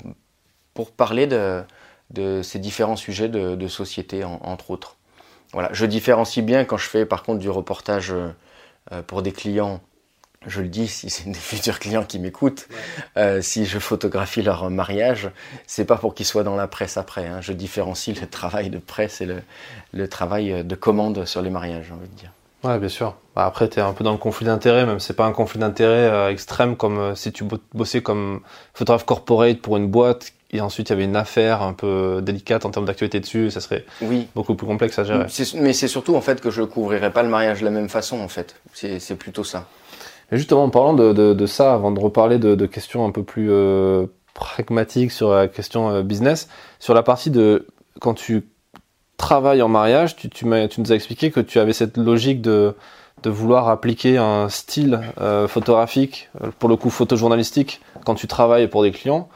pour 0.73 0.91
parler 0.93 1.27
de, 1.27 1.63
de 2.11 2.41
ces 2.43 2.59
différents 2.59 2.97
sujets 2.97 3.29
de, 3.29 3.57
de 3.57 3.69
société 3.69 4.25
entre 4.25 4.71
autres. 4.71 4.97
Voilà, 5.53 5.69
je 5.73 5.85
différencie 5.85 6.45
bien 6.45 6.65
quand 6.65 6.79
je 6.79 6.89
fais 6.89 7.05
par 7.05 7.25
contre 7.25 7.41
du 7.41 7.51
reportage 7.51 8.13
euh, 8.13 9.03
pour 9.07 9.21
des 9.23 9.33
clients 9.33 9.81
je 10.47 10.63
le 10.63 10.69
dis, 10.69 10.89
si 10.89 11.11
c'est 11.11 11.29
des 11.31 11.39
futurs 11.39 11.79
clients 11.79 12.05
qui 12.05 12.19
m'écoutent, 12.19 12.69
euh, 13.17 13.43
si 13.43 13.67
je 13.67 13.79
photographie 13.79 14.43
leur 14.43 14.71
mariage, 14.71 15.31
c'est 15.67 15.85
pas 15.85 15.97
pour 15.97 16.15
qu'ils 16.15 16.27
soient 16.27 16.45
dans 16.45 16.57
la 16.57 16.67
presse 16.67 16.97
après. 16.97 17.27
Hein. 17.27 17.41
Je 17.41 17.53
différencie 17.53 18.19
le 18.19 18.27
travail 18.27 18.71
de 18.71 18.79
presse 18.79 19.21
et 19.21 19.27
le, 19.93 20.09
travail 20.09 20.65
de 20.65 20.75
commande 20.75 21.25
sur 21.27 21.43
les 21.43 21.51
mariages, 21.51 21.87
j'ai 21.89 21.95
envie 21.95 22.09
de 22.09 22.15
dire. 22.15 22.33
Ouais, 22.63 22.79
bien 22.79 22.89
sûr. 22.89 23.17
Bah, 23.35 23.47
après, 23.47 23.69
tu 23.69 23.79
es 23.79 23.83
un 23.83 23.93
peu 23.93 24.05
dans 24.05 24.13
le 24.13 24.19
conflit 24.19 24.47
d'intérêt, 24.47 24.85
même 24.85 25.01
c'est 25.01 25.15
pas 25.15 25.25
un 25.25 25.33
conflit 25.33 25.59
d'intérêt 25.59 26.09
euh, 26.09 26.31
extrême 26.31 26.77
comme 26.77 26.99
euh, 26.99 27.15
si 27.15 27.33
tu 27.33 27.45
bossais 27.73 28.03
comme 28.03 28.41
photographe 28.75 29.05
corporate 29.05 29.59
pour 29.61 29.77
une 29.77 29.89
boîte 29.89 30.33
et 30.53 30.61
ensuite 30.61 30.89
il 30.89 30.93
y 30.93 30.95
avait 30.95 31.05
une 31.05 31.17
affaire 31.17 31.63
un 31.63 31.73
peu 31.73 32.21
délicate 32.23 32.65
en 32.65 32.71
termes 32.71 32.85
d'actualité 32.85 33.21
dessus, 33.21 33.51
ça 33.51 33.61
serait 33.61 33.85
oui. 34.03 34.27
beaucoup 34.35 34.57
plus 34.57 34.67
complexe 34.67 34.99
à 34.99 35.05
gérer. 35.05 35.27
Mais 35.55 35.73
c'est 35.73 35.89
surtout 35.89 36.17
en 36.17 36.21
fait 36.21 36.41
que 36.41 36.51
je 36.51 36.63
couvrirais 36.63 37.13
pas 37.13 37.23
le 37.23 37.29
mariage 37.29 37.61
de 37.61 37.65
la 37.65 37.71
même 37.71 37.89
façon 37.89 38.19
en 38.21 38.29
fait. 38.29 38.57
C'est 38.75 39.17
plutôt 39.17 39.45
ça. 39.45 39.69
Et 40.33 40.37
justement, 40.37 40.65
en 40.65 40.71
parlant 40.71 40.95
de, 40.95 41.47
ça, 41.47 41.75
avant 41.75 41.91
de 41.91 41.99
reparler 41.99 42.39
de, 42.39 42.55
de 42.55 42.67
questions 42.67 43.05
un 43.05 43.11
peu 43.11 43.23
plus 43.23 43.49
euh, 43.51 44.07
pragmatiques 44.35 45.11
sur 45.11 45.31
la 45.31 45.49
question 45.49 45.91
euh, 45.91 46.03
business, 46.03 46.49
sur 46.79 46.95
la 46.95 47.03
partie 47.03 47.31
de 47.31 47.67
quand 48.01 48.15
tu 48.15 48.47
travailles 49.17 49.61
en 49.61 49.69
mariage, 49.69 50.17
tu, 50.17 50.47
nous 50.47 50.93
as 50.93 50.95
expliqué 50.95 51.31
que 51.31 51.41
tu 51.41 51.59
avais 51.59 51.73
cette 51.73 51.97
logique 51.97 52.41
de, 52.41 52.75
vouloir 53.25 53.69
appliquer 53.69 54.17
un 54.17 54.49
style 54.49 55.01
euh, 55.21 55.47
photographique, 55.47 56.31
pour 56.59 56.71
le 56.71 56.77
coup 56.77 56.89
photojournalistique, 56.89 57.81
quand 58.07 58.15
tu 58.15 58.27
travailles 58.27 58.69
pour 58.69 58.83
des 58.83 58.93
clients. 58.93 59.29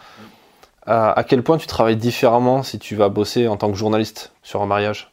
À, 0.86 1.24
quel 1.26 1.42
point 1.42 1.58
tu 1.58 1.66
travailles 1.66 1.96
différemment 1.96 2.62
si 2.62 2.78
tu 2.78 2.94
vas 2.94 3.08
bosser 3.08 3.48
en 3.48 3.56
tant 3.56 3.70
que 3.70 3.76
journaliste 3.76 4.32
sur 4.42 4.62
un 4.62 4.66
mariage 4.66 5.12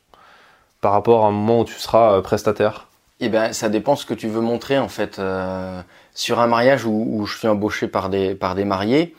par 0.81 0.91
rapport 0.91 1.25
à 1.25 1.27
un 1.27 1.31
moment 1.31 1.61
où 1.61 1.65
tu 1.65 1.75
seras 1.75 2.21
prestataire? 2.21 2.90
Eh 3.25 3.29
bien, 3.29 3.53
ça 3.53 3.69
dépend 3.69 3.95
ce 3.95 4.05
que 4.05 4.15
tu 4.15 4.27
veux 4.27 4.41
montrer 4.41 4.79
en 4.79 4.87
fait. 4.87 5.19
Euh, 5.19 5.81
sur 6.13 6.39
un 6.39 6.47
mariage 6.47 6.85
où, 6.85 7.25
je 7.25 7.37
suis 7.37 7.47
embauché 7.47 7.87
par 7.87 8.09
des, 8.09 8.35
mariés, 8.65 9.15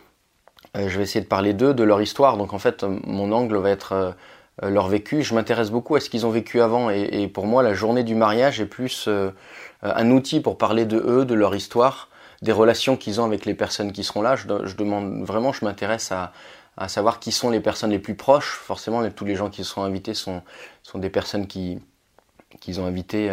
euh, 0.76 0.88
je 0.88 0.98
vais 0.98 1.04
essayer 1.04 1.20
de 1.20 1.28
parler 1.28 1.54
d'eux, 1.54 1.72
de 1.72 1.84
leur 1.84 2.02
histoire. 2.02 2.36
Donc 2.36 2.52
en 2.52 2.58
fait, 2.58 2.82
mon 2.82 3.30
angle 3.30 3.56
va 3.56 3.70
être 3.70 3.92
euh, 3.92 4.70
leur 4.70 4.88
vécu. 4.88 5.22
Je 5.22 5.34
m'intéresse 5.34 5.70
beaucoup 5.70 5.94
à 5.94 6.00
ce 6.00 6.10
qu'ils 6.10 6.26
ont 6.26 6.30
vécu 6.30 6.60
avant. 6.60 6.90
Et, 6.90 7.28
pour 7.28 7.46
moi, 7.46 7.62
la 7.62 7.74
journée 7.74 8.02
du 8.02 8.16
mariage 8.16 8.60
est 8.60 8.66
plus 8.66 9.08
un 9.82 10.10
outil 10.10 10.40
pour 10.40 10.58
parler 10.58 10.84
de 10.84 10.98
eux, 10.98 11.24
de 11.24 11.34
leur 11.34 11.54
histoire, 11.54 12.08
des 12.42 12.52
relations 12.52 12.96
qu'ils 12.96 13.20
ont 13.20 13.24
avec 13.24 13.46
les 13.46 13.54
personnes 13.54 13.92
qui 13.92 14.04
seront 14.04 14.22
là. 14.22 14.36
Je, 14.36 14.46
demande 14.46 15.24
vraiment, 15.24 15.52
je 15.52 15.64
m'intéresse 15.64 16.12
à, 16.12 16.32
savoir 16.88 17.20
qui 17.20 17.32
sont 17.32 17.50
les 17.50 17.60
personnes 17.60 17.90
les 17.90 17.98
plus 17.98 18.14
proches. 18.14 18.60
Forcément, 18.62 19.08
tous 19.10 19.24
les 19.24 19.36
gens 19.36 19.48
qui 19.48 19.64
seront 19.64 19.84
invités 19.84 20.14
sont, 20.14 20.42
sont 20.82 20.98
des 20.98 21.10
personnes 21.10 21.46
qui 21.46 21.80
qu'ils 22.60 22.80
ont 22.80 22.86
invitées 22.86 23.30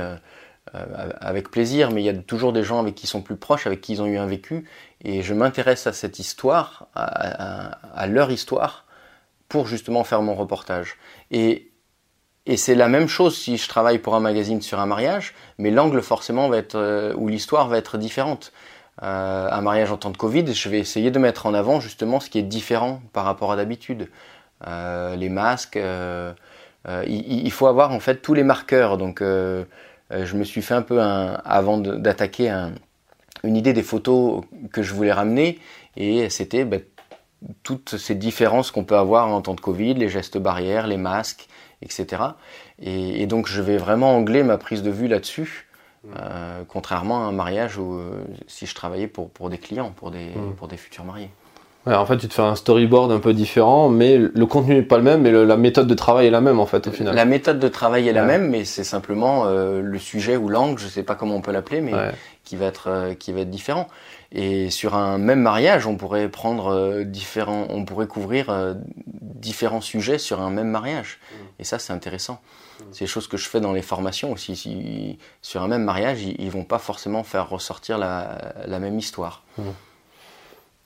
avec 0.74 1.50
plaisir, 1.50 1.92
mais 1.92 2.02
il 2.02 2.06
y 2.06 2.10
a 2.10 2.14
toujours 2.14 2.54
des 2.54 2.64
gens 2.64 2.80
avec 2.80 2.96
qui 2.96 3.06
ils 3.06 3.10
sont 3.10 3.22
plus 3.22 3.36
proches, 3.36 3.66
avec 3.66 3.82
qui 3.82 3.94
ils 3.94 4.02
ont 4.02 4.06
eu 4.06 4.18
un 4.18 4.28
vécu, 4.28 4.66
et 5.04 5.22
je 5.22 5.34
m'intéresse 5.34 5.88
à 5.88 5.94
cette 5.94 6.20
histoire, 6.20 6.88
à, 6.96 8.08
leur 8.08 8.32
histoire, 8.32 8.86
pour 9.48 9.68
justement 9.68 10.04
faire 10.04 10.22
mon 10.22 10.36
reportage. 10.36 10.98
Et, 11.32 11.66
c'est 12.56 12.74
la 12.74 12.88
même 12.88 13.08
chose 13.08 13.38
si 13.38 13.58
je 13.58 13.70
travaille 13.70 14.00
pour 14.00 14.16
un 14.16 14.20
magazine 14.20 14.60
sur 14.60 14.80
un 14.80 14.88
mariage, 14.88 15.36
mais 15.60 15.70
l'angle 15.70 16.02
forcément 16.02 16.50
va 16.50 16.58
être, 16.58 16.76
euh, 16.76 17.14
ou 17.16 17.28
l'histoire 17.28 17.68
va 17.68 17.78
être 17.78 18.00
différente. 18.00 18.54
Euh, 19.04 19.48
un 19.52 19.62
mariage 19.62 19.92
en 19.92 19.98
temps 19.98 20.10
de 20.10 20.18
Covid, 20.18 20.52
je 20.52 20.68
vais 20.68 20.80
essayer 20.80 21.12
de 21.12 21.20
mettre 21.20 21.46
en 21.46 21.54
avant 21.54 21.80
justement 21.80 22.20
ce 22.20 22.28
qui 22.28 22.40
est 22.40 22.44
différent 22.44 23.04
par 23.14 23.26
rapport 23.26 23.52
à 23.52 23.56
d'habitude. 23.56 24.10
les 24.66 25.30
masques, 25.30 25.80
il, 27.08 27.46
il, 27.46 27.52
faut 27.52 27.68
avoir 27.68 27.92
en 27.92 28.00
fait 28.00 28.16
tous 28.16 28.34
les 28.34 28.44
marqueurs, 28.44 28.98
donc 28.98 29.22
euh, 29.22 29.64
je 30.12 30.36
me 30.36 30.44
suis 30.44 30.62
fait 30.62 30.74
un 30.74 30.82
peu, 30.82 31.02
un, 31.02 31.34
avant 31.46 31.78
d'attaquer 31.78 32.50
une 33.44 33.56
idée 33.56 33.74
des 33.74 33.84
photos 33.84 34.44
que 34.72 34.82
je 34.82 34.94
voulais 34.94 35.14
ramener, 35.14 35.60
et 35.96 36.30
c'était 36.30 36.66
bah, 36.66 36.78
toutes 37.64 37.98
ces 37.98 38.16
différences 38.16 38.72
qu'on 38.72 38.84
peut 38.84 38.98
avoir 38.98 39.28
en 39.28 39.42
temps 39.42 39.54
de 39.54 39.62
Covid, 39.62 39.94
les 39.94 40.10
gestes 40.10 40.38
barrières, 40.38 40.88
les 40.88 40.98
masques, 40.98 41.48
etc. 41.82 42.24
Et, 42.80 43.26
donc 43.28 43.48
je 43.48 43.62
vais 43.62 43.78
vraiment 43.78 44.16
angler 44.16 44.44
ma 44.44 44.58
prise 44.58 44.84
de 44.84 44.92
vue 44.92 45.08
là-dessus, 45.08 45.68
mmh. 46.04 46.08
euh, 46.18 46.64
contrairement 46.68 47.26
à 47.26 47.30
un 47.30 47.32
mariage 47.32 47.78
où 47.78 47.94
euh, 47.94 48.26
si 48.48 48.66
je 48.66 48.76
travaillais 48.76 49.08
pour, 49.08 49.30
pour 49.30 49.50
des 49.50 49.58
clients, 49.58 49.92
pour 49.92 50.12
des, 50.12 50.30
mmh. 50.30 50.56
pour 50.58 50.68
des 50.68 50.78
futurs 50.78 51.06
mariés 51.06 51.30
en 51.86 52.06
fait, 52.06 52.18
tu 52.18 52.28
te 52.28 52.34
fais 52.34 52.42
un 52.42 52.56
storyboard 52.56 53.12
un 53.12 53.20
peu 53.20 53.34
différent, 53.34 53.90
mais 53.90 54.18
le 54.18 54.46
contenu 54.46 54.76
n'est 54.76 54.82
pas 54.82 54.98
le 54.98 55.04
même, 55.04 55.22
mais 55.22 55.32
la 55.32 55.58
méthode 55.58 55.88
de 55.88 55.94
travail 55.94 56.28
est 56.28 56.32
la 56.32 56.42
même 56.42 56.60
en 56.60 56.66
fait 56.66 56.88
au 56.88 56.92
final. 56.92 57.16
La 57.16 57.26
méthode 57.26 57.60
de 57.60 57.68
travail 57.68 58.08
est 58.08 58.14
la 58.14 58.24
même, 58.24 58.50
mais 58.50 58.66
c'est 58.66 58.84
simplement 58.84 59.46
euh, 59.46 59.82
le 59.82 60.00
sujet 60.00 60.36
ou 60.36 60.50
l'angle, 60.50 60.80
je 60.80 60.88
sais 60.88 61.04
pas 61.04 61.16
comment 61.16 61.36
on 61.36 61.42
peut 61.42 61.52
l'appeler, 61.52 61.82
mais 61.82 61.94
qui 62.44 62.56
va 62.56 62.66
être 62.66 62.90
euh, 62.90 63.14
qui 63.14 63.32
va 63.32 63.42
être 63.42 63.50
différent. 63.50 63.88
Et 64.32 64.70
sur 64.70 64.96
un 64.96 65.18
même 65.18 65.42
mariage, 65.42 65.88
on 65.88 65.96
pourrait 65.96 66.30
prendre 66.30 66.68
euh, 66.68 67.04
différents, 67.04 67.66
on 67.70 67.86
pourrait 67.86 68.08
couvrir 68.08 68.76
différents 69.06 69.82
sujets 69.82 70.18
sur 70.18 70.42
un 70.42 70.50
même 70.50 70.70
mariage. 70.70 71.20
Mm. 71.20 71.36
Et 71.60 71.64
ça, 71.64 71.80
c'est 71.80 71.94
intéressant. 71.94 72.34
Mm. 72.80 72.84
C'est 72.92 73.06
des 73.06 73.10
choses 73.10 73.28
que 73.28 73.38
je 73.38 73.48
fais 73.50 73.62
dans 73.62 73.74
les 73.74 73.82
formations 73.82 74.32
aussi. 74.32 74.56
Si, 74.56 75.18
sur 75.42 75.64
un 75.64 75.68
même 75.68 75.84
mariage, 75.84 76.22
ils, 76.22 76.36
ils 76.40 76.52
vont 76.52 76.66
pas 76.66 76.78
forcément 76.78 77.24
faire 77.24 77.50
ressortir 77.50 77.98
la, 77.98 78.54
la 78.68 78.80
même 78.80 79.00
histoire. 79.00 79.44
Mm. 79.58 79.64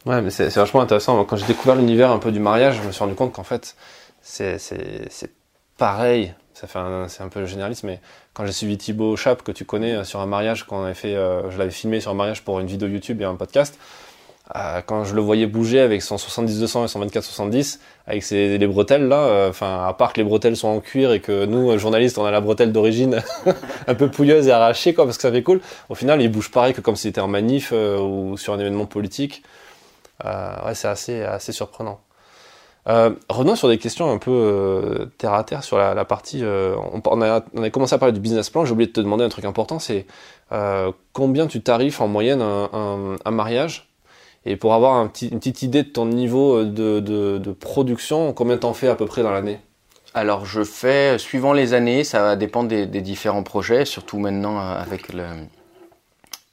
Ouais, 0.05 0.21
mais 0.21 0.31
c'est 0.31 0.53
vachement 0.53 0.81
intéressant. 0.81 1.23
Quand 1.23 1.37
j'ai 1.37 1.45
découvert 1.45 1.75
l'univers 1.75 2.11
un 2.11 2.19
peu 2.19 2.31
du 2.31 2.39
mariage, 2.39 2.75
je 2.81 2.87
me 2.87 2.91
suis 2.91 2.99
rendu 2.99 3.15
compte 3.15 3.31
qu'en 3.31 3.43
fait, 3.43 3.75
c'est 4.21 4.57
pareil. 5.77 6.33
Ça 6.53 6.67
fait 6.67 6.79
c'est 7.07 7.23
un 7.23 7.29
peu 7.29 7.45
généraliste, 7.45 7.83
mais 7.83 7.99
quand 8.33 8.45
j'ai 8.45 8.51
suivi 8.51 8.77
Thibaut 8.77 9.15
Chap, 9.15 9.41
que 9.43 9.51
tu 9.51 9.65
connais, 9.65 9.93
euh, 9.93 10.03
sur 10.03 10.19
un 10.19 10.27
mariage, 10.27 10.65
quand 10.65 10.83
avait 10.83 10.93
fait, 10.93 11.15
euh, 11.15 11.49
je 11.49 11.57
l'avais 11.57 11.71
filmé 11.71 11.99
sur 11.99 12.11
un 12.11 12.13
mariage 12.15 12.43
pour 12.43 12.59
une 12.59 12.67
vidéo 12.67 12.87
YouTube 12.87 13.21
et 13.21 13.25
un 13.25 13.35
podcast, 13.35 13.79
euh, 14.55 14.81
quand 14.85 15.03
je 15.03 15.15
le 15.15 15.21
voyais 15.21 15.47
bouger 15.47 15.79
avec 15.79 16.03
son 16.03 16.17
70-200 16.17 16.85
et 16.85 16.87
son 16.87 17.03
24-70, 17.03 17.79
avec 18.05 18.23
ses, 18.23 18.57
les 18.59 18.67
bretelles 18.67 19.07
là, 19.07 19.47
enfin, 19.49 19.85
à 19.87 19.93
part 19.93 20.13
que 20.13 20.21
les 20.21 20.23
bretelles 20.23 20.55
sont 20.55 20.67
en 20.67 20.79
cuir 20.79 21.11
et 21.11 21.21
que 21.21 21.45
nous, 21.45 21.75
journalistes, 21.79 22.19
on 22.19 22.25
a 22.25 22.31
la 22.31 22.41
bretelle 22.41 22.71
d'origine 22.71 23.23
un 23.87 23.95
peu 23.95 24.11
pouilleuse 24.11 24.47
et 24.47 24.51
arrachée, 24.51 24.93
quoi, 24.93 25.05
parce 25.05 25.17
que 25.17 25.23
ça 25.23 25.31
fait 25.31 25.43
cool, 25.43 25.59
au 25.89 25.95
final, 25.95 26.21
il 26.21 26.29
bouge 26.29 26.51
pareil 26.51 26.73
que 26.73 26.81
comme 26.81 26.95
si 26.95 27.03
c'était 27.03 27.21
en 27.21 27.27
manif 27.27 27.71
ou 27.71 28.37
sur 28.37 28.53
un 28.53 28.59
événement 28.59 28.85
politique. 28.85 29.43
Euh, 30.25 30.65
ouais, 30.65 30.75
c'est 30.75 30.87
assez, 30.87 31.21
assez 31.23 31.51
surprenant. 31.51 31.99
Euh, 32.89 33.11
revenons 33.29 33.55
sur 33.55 33.69
des 33.69 33.77
questions 33.77 34.11
un 34.11 34.17
peu 34.17 34.31
euh, 34.31 35.05
terre 35.17 35.33
à 35.33 35.43
terre 35.43 35.63
sur 35.63 35.77
la, 35.77 36.05
partie. 36.05 36.43
Euh, 36.43 36.75
on, 36.91 37.01
on, 37.05 37.21
a, 37.21 37.43
on, 37.55 37.63
a, 37.63 37.69
commencé 37.69 37.95
à 37.95 37.97
parler 37.97 38.11
du 38.11 38.19
business 38.19 38.49
plan. 38.49 38.65
J'ai 38.65 38.73
oublié 38.73 38.87
de 38.87 38.91
te 38.91 38.99
demander 38.99 39.23
un 39.23 39.29
truc 39.29 39.45
important, 39.45 39.79
c'est 39.79 40.05
combien 41.13 41.47
tu 41.47 41.61
tarifes 41.63 41.99
en 41.99 42.07
moyenne 42.07 42.41
un, 42.41 43.31
mariage? 43.31 43.89
Et 44.45 44.57
pour 44.57 44.73
avoir 44.73 44.95
un 44.95 45.11
une 45.21 45.39
petite 45.39 45.61
idée 45.61 45.83
de 45.83 45.87
ton 45.87 46.05
niveau 46.05 46.65
de, 46.65 46.99
de, 46.99 47.37
de 47.37 47.51
production, 47.53 48.33
combien 48.33 48.57
t'en 48.57 48.73
fais 48.73 48.89
à 48.89 48.95
peu 48.95 49.05
près 49.05 49.23
dans 49.23 49.31
l'année? 49.31 49.59
Alors 50.13 50.45
je 50.45 50.63
fais 50.63 51.17
suivant 51.17 51.53
les 51.53 51.73
années, 51.73 52.03
ça 52.03 52.21
va 52.21 52.35
dépendre 52.35 52.67
des, 52.67 52.85
des 52.85 53.01
différents 53.01 53.41
projets, 53.41 53.85
surtout 53.85 54.19
maintenant 54.19 54.59
avec 54.59 55.11
le 55.13 55.23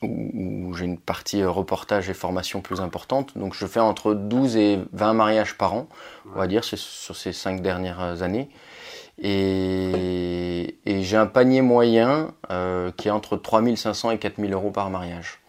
où, 0.03 0.75
j'ai 0.75 0.85
une 0.85 0.99
partie 0.99 1.43
euh, 1.43 1.51
reportage 1.51 2.09
et 2.11 2.15
formation 2.15 2.61
plus 2.61 2.81
importante. 2.81 3.37
Donc 3.37 3.55
je 3.55 3.67
fais 3.67 3.81
entre 3.81 4.15
12 4.15 4.57
et 4.57 4.79
20 4.93 5.13
mariages 5.15 5.57
par 5.57 5.75
an, 5.75 5.89
on 6.35 6.39
va 6.39 6.47
dire, 6.47 6.65
sur 6.65 7.17
ces 7.17 7.33
cinq 7.33 7.61
dernières 7.61 8.23
années. 8.23 8.49
Et, 9.23 10.79
et 10.87 11.03
j'ai 11.03 11.17
un 11.17 11.27
panier 11.27 11.61
moyen 11.61 12.33
euh, 12.51 12.91
qui 12.97 13.09
est 13.09 13.11
entre 13.11 13.37
3500 13.37 14.13
et 14.13 14.19
4000 14.19 14.53
euros 14.53 14.71
par 14.71 14.89
mariage. 14.89 15.41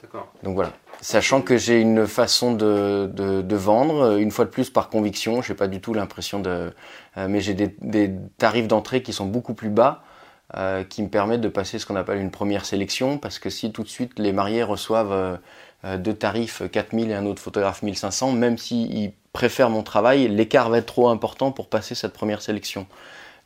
D'accord. 0.00 0.28
Donc 0.42 0.54
voilà. 0.54 0.72
Sachant 1.00 1.42
que 1.42 1.56
j'ai 1.56 1.80
une 1.80 2.06
façon 2.06 2.52
de, 2.52 3.10
de, 3.12 3.42
de, 3.42 3.56
vendre, 3.56 4.16
une 4.18 4.30
fois 4.30 4.44
de 4.44 4.50
plus 4.50 4.70
par 4.70 4.88
conviction, 4.90 5.42
j'ai 5.42 5.54
pas 5.54 5.66
du 5.66 5.80
tout 5.80 5.92
l'impression 5.92 6.38
de. 6.38 6.72
Euh, 7.16 7.28
mais 7.28 7.40
j'ai 7.40 7.54
des, 7.54 7.74
des 7.80 8.12
tarifs 8.38 8.68
d'entrée 8.68 9.02
qui 9.02 9.12
sont 9.12 9.26
beaucoup 9.26 9.54
plus 9.54 9.70
bas 9.70 10.04
euh, 10.56 10.84
qui 10.84 11.02
me 11.02 11.08
permettent 11.08 11.40
de 11.40 11.48
passer 11.48 11.78
ce 11.78 11.86
qu'on 11.86 11.96
appelle 11.96 12.18
une 12.18 12.30
première 12.30 12.66
sélection, 12.66 13.16
parce 13.16 13.38
que 13.38 13.48
si 13.48 13.72
tout 13.72 13.82
de 13.82 13.88
suite 13.88 14.18
les 14.18 14.30
mariés 14.30 14.62
reçoivent 14.62 15.12
euh, 15.12 15.36
euh 15.84 15.96
deux 15.96 16.12
tarifs 16.12 16.62
4000 16.70 17.10
et 17.10 17.14
un 17.14 17.24
autre 17.24 17.40
photographe 17.40 17.82
1500, 17.82 18.32
même 18.32 18.58
s'ils 18.58 19.12
préfèrent 19.32 19.70
mon 19.70 19.82
travail, 19.82 20.28
l'écart 20.28 20.68
va 20.68 20.78
être 20.78 20.86
trop 20.86 21.08
important 21.08 21.50
pour 21.50 21.68
passer 21.68 21.94
cette 21.94 22.12
première 22.12 22.42
sélection. 22.42 22.86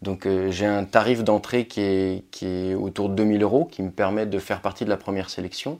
Donc 0.02 0.28
j'ai 0.50 0.66
un 0.66 0.84
tarif 0.84 1.24
d'entrée 1.24 1.66
qui 1.66 1.80
est, 1.80 2.24
qui 2.30 2.46
est 2.46 2.74
autour 2.74 3.08
de 3.08 3.14
2000 3.16 3.42
euros, 3.42 3.64
qui 3.64 3.82
me 3.82 3.90
permet 3.90 4.26
de 4.26 4.38
faire 4.38 4.60
partie 4.60 4.84
de 4.84 4.90
la 4.90 4.96
première 4.96 5.28
sélection. 5.28 5.78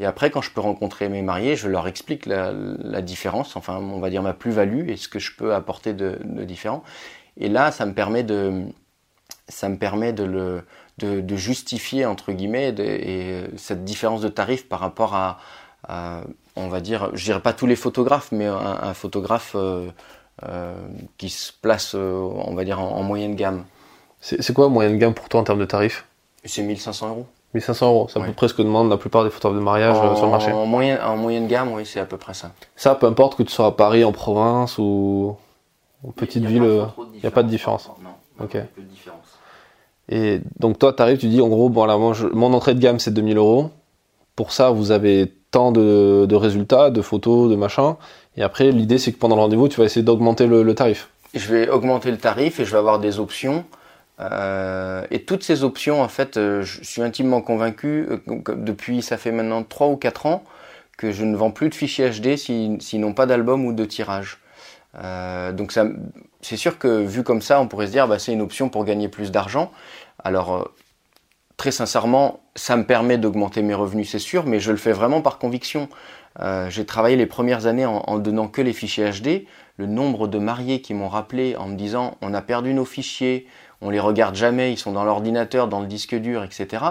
Et 0.00 0.06
après, 0.06 0.30
quand 0.30 0.42
je 0.42 0.50
peux 0.50 0.60
rencontrer 0.60 1.08
mes 1.08 1.22
mariés, 1.22 1.54
je 1.54 1.68
leur 1.68 1.86
explique 1.86 2.26
la, 2.26 2.52
différence, 3.02 3.54
enfin 3.54 3.76
on 3.76 4.00
va 4.00 4.10
dire 4.10 4.22
ma 4.22 4.34
plus-value 4.34 4.88
et 4.88 4.96
ce 4.96 5.08
que 5.08 5.20
je 5.20 5.36
peux 5.36 5.54
apporter 5.54 5.92
de 5.92 6.18
différent. 6.44 6.82
Et 7.36 7.48
là, 7.48 7.70
ça 7.70 7.86
me 7.86 7.94
permet 7.94 8.22
de, 8.22 8.64
ça 9.50 9.68
me 9.68 9.76
permet 9.76 10.12
de, 10.12 10.24
le, 10.24 10.62
de, 10.98 11.20
de 11.20 11.36
justifier, 11.36 12.06
entre 12.06 12.32
guillemets, 12.32 12.72
de, 12.72 12.82
et 12.82 13.44
cette 13.56 13.84
différence 13.84 14.20
de 14.20 14.28
tarif 14.28 14.68
par 14.68 14.80
rapport 14.80 15.14
à, 15.14 15.38
à, 15.86 16.22
on 16.56 16.68
va 16.68 16.80
dire, 16.80 17.10
je 17.14 17.24
dirais 17.24 17.40
pas 17.40 17.52
tous 17.52 17.66
les 17.66 17.76
photographes, 17.76 18.32
mais 18.32 18.46
un, 18.46 18.56
un 18.56 18.94
photographe 18.94 19.52
euh, 19.54 19.90
euh, 20.48 20.74
qui 21.18 21.28
se 21.28 21.52
place, 21.52 21.94
euh, 21.94 22.12
on 22.14 22.54
va 22.54 22.64
dire, 22.64 22.80
en, 22.80 22.96
en 22.96 23.02
moyenne 23.02 23.34
gamme. 23.34 23.64
C'est 24.20 24.52
quoi 24.52 24.68
moyenne 24.68 24.98
gamme 24.98 25.14
pour 25.14 25.28
toi 25.28 25.40
en 25.40 25.44
termes 25.44 25.60
de 25.60 25.64
tarifs 25.64 26.06
C'est 26.44 26.62
1500 26.62 27.08
euros. 27.08 27.26
1500 27.54 27.86
euros, 27.86 28.08
c'est 28.08 28.20
à 28.20 28.24
peu 28.24 28.32
près 28.32 28.46
ce 28.48 28.54
que 28.54 28.62
demandent 28.62 28.90
la 28.90 28.96
plupart 28.96 29.24
des 29.24 29.30
photographes 29.30 29.58
de 29.58 29.64
mariage 29.64 29.96
en, 29.96 30.14
sur 30.14 30.26
le 30.26 30.30
marché. 30.30 30.52
En 30.52 30.66
moyenne, 30.66 31.00
en 31.02 31.16
moyenne 31.16 31.48
gamme, 31.48 31.72
oui, 31.72 31.84
c'est 31.84 31.98
à 31.98 32.04
peu 32.04 32.16
près 32.16 32.34
ça. 32.34 32.52
Ça, 32.76 32.94
peu 32.94 33.06
importe 33.06 33.36
que 33.36 33.42
tu 33.42 33.50
sois 33.50 33.66
à 33.66 33.72
Paris, 33.72 34.04
en 34.04 34.12
province 34.12 34.78
ou 34.78 35.36
en 36.06 36.12
petite 36.12 36.44
ville, 36.44 36.62
il 37.14 37.20
n'y 37.20 37.26
a 37.26 37.30
pas 37.30 37.42
de 37.42 37.48
différence. 37.48 37.88
Non, 38.02 38.44
ok. 38.44 38.52
Peu 38.52 38.82
de 38.82 38.86
différence. 38.86 39.29
Et 40.10 40.40
donc 40.58 40.78
toi, 40.78 40.92
tu 40.92 41.02
arrives, 41.02 41.18
tu 41.18 41.28
dis 41.28 41.40
en 41.40 41.48
gros, 41.48 41.68
bon, 41.70 41.84
là, 41.86 41.96
mon 41.96 42.52
entrée 42.52 42.74
de 42.74 42.80
gamme, 42.80 42.98
c'est 42.98 43.14
2000 43.14 43.38
euros. 43.38 43.70
Pour 44.36 44.52
ça, 44.52 44.70
vous 44.70 44.90
avez 44.90 45.32
tant 45.50 45.72
de, 45.72 46.34
résultats, 46.34 46.90
de 46.90 47.00
photos, 47.00 47.50
de 47.50 47.56
machin. 47.56 47.96
Et 48.36 48.42
après, 48.42 48.70
l'idée, 48.70 48.98
c'est 48.98 49.12
que 49.12 49.18
pendant 49.18 49.36
le 49.36 49.42
rendez-vous, 49.42 49.68
tu 49.68 49.78
vas 49.78 49.86
essayer 49.86 50.02
d'augmenter 50.02 50.46
le, 50.46 50.74
tarif. 50.74 51.08
Je 51.34 51.52
vais 51.52 51.68
augmenter 51.68 52.10
le 52.10 52.18
tarif 52.18 52.60
et 52.60 52.64
je 52.64 52.70
vais 52.70 52.78
avoir 52.78 52.98
des 52.98 53.18
options. 53.20 53.64
Euh, 54.20 55.04
et 55.10 55.22
toutes 55.22 55.42
ces 55.42 55.64
options, 55.64 56.02
en 56.02 56.08
fait, 56.08 56.36
euh, 56.36 56.62
je 56.62 56.84
suis 56.84 57.02
intimement 57.02 57.40
convaincu, 57.40 58.06
euh, 58.10 58.18
depuis, 58.56 59.02
ça 59.02 59.16
fait 59.16 59.32
maintenant 59.32 59.62
3 59.62 59.88
ou 59.88 59.96
4 59.96 60.26
ans, 60.26 60.44
que 60.98 61.10
je 61.10 61.24
ne 61.24 61.36
vends 61.36 61.50
plus 61.50 61.70
de 61.70 61.74
fichiers 61.74 62.10
HD 62.10 62.36
s'ils 62.36 62.82
si, 62.82 62.98
n'ont 62.98 63.14
pas 63.14 63.26
d'album 63.26 63.64
ou 63.64 63.72
de 63.72 63.84
tirage. 63.84 64.38
Donc 65.56 65.72
c'est 66.42 66.56
sûr 66.56 66.78
que 66.78 66.88
vu 66.88 67.22
comme 67.22 67.42
ça, 67.42 67.60
on 67.60 67.68
pourrait 67.68 67.86
se 67.86 67.92
dire 67.92 68.08
bah, 68.08 68.18
c'est 68.18 68.32
une 68.32 68.40
option 68.40 68.68
pour 68.68 68.84
gagner 68.84 69.08
plus 69.08 69.30
d'argent. 69.30 69.70
Alors 70.24 70.54
euh, 70.54 70.64
très 71.56 71.70
sincèrement, 71.70 72.40
ça 72.54 72.76
me 72.76 72.84
permet 72.84 73.18
d'augmenter 73.18 73.62
mes 73.62 73.74
revenus, 73.74 74.10
c'est 74.10 74.18
sûr, 74.18 74.46
mais 74.46 74.60
je 74.60 74.70
le 74.70 74.76
fais 74.76 74.92
vraiment 74.92 75.20
par 75.20 75.38
conviction. 75.38 75.88
Euh, 76.38 76.70
j'ai 76.70 76.86
travaillé 76.86 77.16
les 77.16 77.26
premières 77.26 77.66
années 77.66 77.86
en, 77.86 78.02
en, 78.06 78.18
donnant 78.18 78.48
que 78.48 78.62
les 78.62 78.72
fichiers 78.72 79.10
HD. 79.10 79.46
Le 79.76 79.86
nombre 79.86 80.28
de 80.28 80.38
mariés 80.38 80.80
qui 80.80 80.94
m'ont 80.94 81.08
rappelé 81.08 81.56
en 81.56 81.66
me 81.66 81.74
disant 81.74 82.16
on 82.20 82.34
a 82.34 82.42
perdu 82.42 82.74
nos 82.74 82.84
fichiers, 82.84 83.46
on 83.80 83.90
les 83.90 84.00
regarde 84.00 84.34
jamais, 84.34 84.72
ils 84.72 84.78
sont 84.78 84.92
dans 84.92 85.04
l'ordinateur, 85.04 85.68
dans 85.68 85.80
le 85.80 85.86
disque 85.86 86.14
dur, 86.14 86.44
etc. 86.44 86.84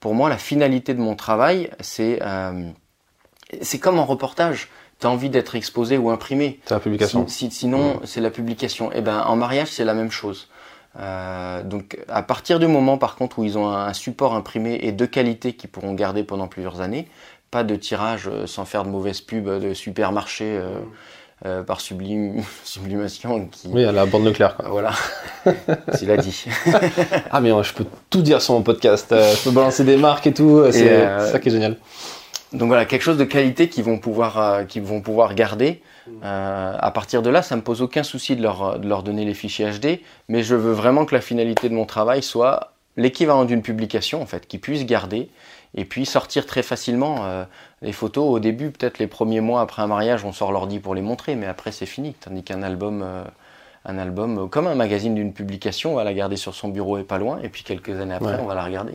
Pour 0.00 0.14
moi, 0.14 0.28
la 0.28 0.38
finalité 0.38 0.94
de 0.94 1.00
mon 1.00 1.14
travail, 1.14 1.70
c'est 1.80 2.18
euh, 2.22 2.70
c'est 3.60 3.78
comme 3.78 3.98
en 3.98 4.06
reportage 4.06 4.68
tu 5.02 5.08
as 5.08 5.10
envie 5.10 5.30
d'être 5.30 5.56
exposé 5.56 5.98
ou 5.98 6.10
imprimé. 6.10 6.60
C'est 6.64 6.74
la 6.74 6.80
publication. 6.80 7.26
Si, 7.26 7.50
si, 7.50 7.50
sinon, 7.50 7.94
mmh. 7.94 8.00
c'est 8.04 8.20
la 8.20 8.30
publication. 8.30 8.92
Et 8.92 9.00
ben, 9.00 9.24
en 9.26 9.34
mariage, 9.34 9.68
c'est 9.68 9.84
la 9.84 9.94
même 9.94 10.12
chose. 10.12 10.48
Euh, 10.98 11.62
donc, 11.62 11.98
à 12.08 12.22
partir 12.22 12.58
du 12.58 12.66
moment, 12.66 12.98
par 12.98 13.16
contre, 13.16 13.38
où 13.38 13.44
ils 13.44 13.56
ont 13.58 13.68
un, 13.68 13.92
support 13.92 14.34
imprimé 14.34 14.78
et 14.82 14.92
de 14.92 15.06
qualité 15.06 15.54
qu'ils 15.54 15.70
pourront 15.70 15.94
garder 15.94 16.22
pendant 16.24 16.48
plusieurs 16.48 16.80
années, 16.80 17.08
pas 17.50 17.64
de 17.64 17.76
tirage 17.76 18.28
euh, 18.28 18.46
sans 18.46 18.64
faire 18.64 18.84
de 18.84 18.90
mauvaise 18.90 19.20
pub 19.20 19.48
de 19.48 19.74
supermarché 19.74 20.44
euh, 20.44 20.78
euh, 21.44 21.64
par 21.64 21.80
sublim, 21.80 22.40
sublimation. 22.64 23.46
Qui... 23.46 23.68
Oui, 23.68 23.84
à 23.84 23.90
la 23.90 24.06
bande 24.06 24.24
nucléaire. 24.24 24.54
Quoi. 24.54 24.68
Voilà, 24.68 24.92
s'il 25.94 26.10
a 26.10 26.16
dit. 26.16 26.44
ah, 27.32 27.40
mais 27.40 27.50
je 27.62 27.74
peux 27.74 27.84
tout 28.10 28.22
dire 28.22 28.40
sur 28.40 28.54
mon 28.54 28.62
podcast. 28.62 29.06
je 29.10 29.42
peux 29.42 29.50
balancer 29.50 29.82
des 29.82 29.96
marques 29.96 30.28
et 30.28 30.32
tout. 30.32 30.62
C'est 30.70 30.88
euh, 30.88 31.32
ça 31.32 31.40
qui 31.40 31.48
est 31.48 31.52
génial. 31.52 31.76
Donc 32.52 32.68
voilà, 32.68 32.84
quelque 32.84 33.02
chose 33.02 33.16
de 33.16 33.24
qualité 33.24 33.68
qu'ils 33.68 33.84
vont 33.84 33.98
pouvoir, 33.98 34.38
euh, 34.38 34.64
qu'ils 34.64 34.82
vont 34.82 35.00
pouvoir 35.00 35.34
garder. 35.34 35.82
Euh, 36.24 36.76
à 36.78 36.90
partir 36.90 37.22
de 37.22 37.30
là, 37.30 37.42
ça 37.42 37.56
me 37.56 37.62
pose 37.62 37.80
aucun 37.82 38.02
souci 38.02 38.36
de 38.36 38.42
leur, 38.42 38.78
de 38.78 38.88
leur 38.88 39.02
donner 39.02 39.24
les 39.24 39.34
fichiers 39.34 39.70
HD, 39.70 40.00
mais 40.28 40.42
je 40.42 40.54
veux 40.54 40.72
vraiment 40.72 41.04
que 41.04 41.14
la 41.14 41.20
finalité 41.20 41.68
de 41.68 41.74
mon 41.74 41.86
travail 41.86 42.22
soit 42.22 42.72
l'équivalent 42.96 43.44
d'une 43.44 43.62
publication, 43.62 44.20
en 44.20 44.26
fait, 44.26 44.46
qu'ils 44.46 44.60
puissent 44.60 44.84
garder 44.84 45.30
et 45.74 45.84
puis 45.84 46.04
sortir 46.04 46.46
très 46.46 46.62
facilement 46.62 47.24
euh, 47.24 47.44
les 47.80 47.92
photos. 47.92 48.24
Au 48.28 48.38
début, 48.38 48.70
peut-être 48.70 48.98
les 48.98 49.06
premiers 49.06 49.40
mois 49.40 49.60
après 49.62 49.82
un 49.82 49.86
mariage, 49.86 50.24
on 50.24 50.32
sort 50.32 50.52
l'ordi 50.52 50.78
pour 50.78 50.94
les 50.94 51.02
montrer, 51.02 51.34
mais 51.34 51.46
après 51.46 51.72
c'est 51.72 51.86
fini. 51.86 52.14
Tandis 52.14 52.42
qu'un 52.42 52.62
album, 52.62 53.02
euh, 53.02 53.24
un 53.84 53.98
album, 53.98 54.48
comme 54.48 54.66
un 54.66 54.74
magazine 54.74 55.14
d'une 55.14 55.32
publication, 55.32 55.92
on 55.92 55.96
va 55.96 56.04
la 56.04 56.14
garder 56.14 56.36
sur 56.36 56.54
son 56.54 56.68
bureau 56.68 56.98
et 56.98 57.04
pas 57.04 57.18
loin, 57.18 57.38
et 57.42 57.48
puis 57.48 57.62
quelques 57.62 57.98
années 58.00 58.14
après, 58.14 58.34
ouais. 58.34 58.40
on 58.42 58.46
va 58.46 58.54
la 58.54 58.64
regarder. 58.64 58.94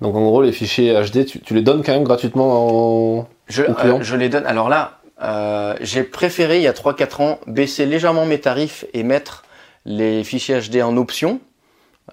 Donc 0.00 0.16
en 0.16 0.22
gros, 0.22 0.42
les 0.42 0.52
fichiers 0.52 0.94
HD, 0.94 1.26
tu, 1.26 1.40
tu 1.40 1.54
les 1.54 1.62
donnes 1.62 1.82
quand 1.82 1.92
même 1.92 2.04
gratuitement 2.04 3.18
en... 3.18 3.28
je, 3.48 3.62
euh, 3.62 3.98
je 4.00 4.16
les 4.16 4.28
donne. 4.28 4.46
Alors 4.46 4.68
là, 4.68 5.00
euh, 5.22 5.76
j'ai 5.80 6.02
préféré 6.02 6.56
il 6.56 6.62
y 6.62 6.68
a 6.68 6.72
3-4 6.72 7.22
ans 7.22 7.38
baisser 7.46 7.84
légèrement 7.84 8.24
mes 8.24 8.40
tarifs 8.40 8.86
et 8.94 9.02
mettre 9.02 9.44
les 9.84 10.24
fichiers 10.24 10.58
HD 10.58 10.76
en 10.82 10.96
option 10.96 11.40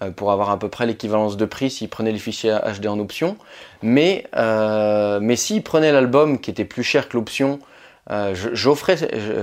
euh, 0.02 0.12
pour 0.12 0.32
avoir 0.32 0.50
à 0.50 0.60
peu 0.60 0.68
près 0.68 0.86
l'équivalence 0.86 1.38
de 1.38 1.46
prix 1.46 1.70
s'ils 1.70 1.88
prenaient 1.88 2.12
les 2.12 2.20
fichiers 2.20 2.58
HD 2.80 2.88
en 2.88 3.00
option. 3.00 3.38
Mais, 3.82 4.26
mais 4.34 5.36
s'ils 5.38 5.64
prenaient 5.64 5.94
l'album 5.94 6.40
qui 6.40 6.52
était 6.52 6.66
plus 6.66 6.84
cher 6.84 7.08
que 7.08 7.16
l'option, 7.16 7.60
j'offrais 8.34 8.98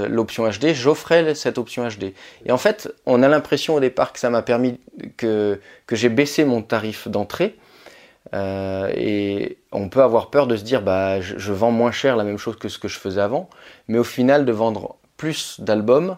l'option 0.09 0.46
HD, 0.46 0.74
j'offrais 0.74 1.35
cette 1.35 1.57
option 1.57 1.88
HD. 1.88 2.12
Et 2.44 2.52
en 2.52 2.59
fait, 2.59 2.92
on 3.07 3.22
a 3.22 3.28
l'impression 3.28 3.76
au 3.76 3.80
départ 3.80 4.12
que 4.12 4.18
ça 4.18 4.28
m'a 4.28 4.42
permis 4.42 4.78
que, 5.16 5.61
que 5.87 5.96
j'ai 5.96 6.09
baissé 6.11 6.44
mon 6.44 6.61
tarif 6.61 7.09
d'entrée. 7.09 7.57
Euh, 8.32 8.90
et 8.96 9.58
on 9.70 9.88
peut 9.88 10.02
avoir 10.02 10.30
peur 10.30 10.46
de 10.46 10.56
se 10.56 10.62
dire 10.64 10.80
bah 10.80 11.20
je, 11.20 11.37
je, 11.37 11.52
vends 11.52 11.70
moins 11.70 11.92
cher 11.92 12.16
la 12.16 12.24
même 12.24 12.38
chose 12.38 12.56
que 12.56 12.68
ce 12.68 12.78
que 12.78 12.88
je 12.88 12.98
faisais 12.98 13.20
avant, 13.20 13.50
mais 13.87 13.98
au 13.98 14.04
final 14.04 14.46
de 14.46 14.52
vendre 14.52 14.96
plus 15.18 15.60
d'albums 15.60 16.16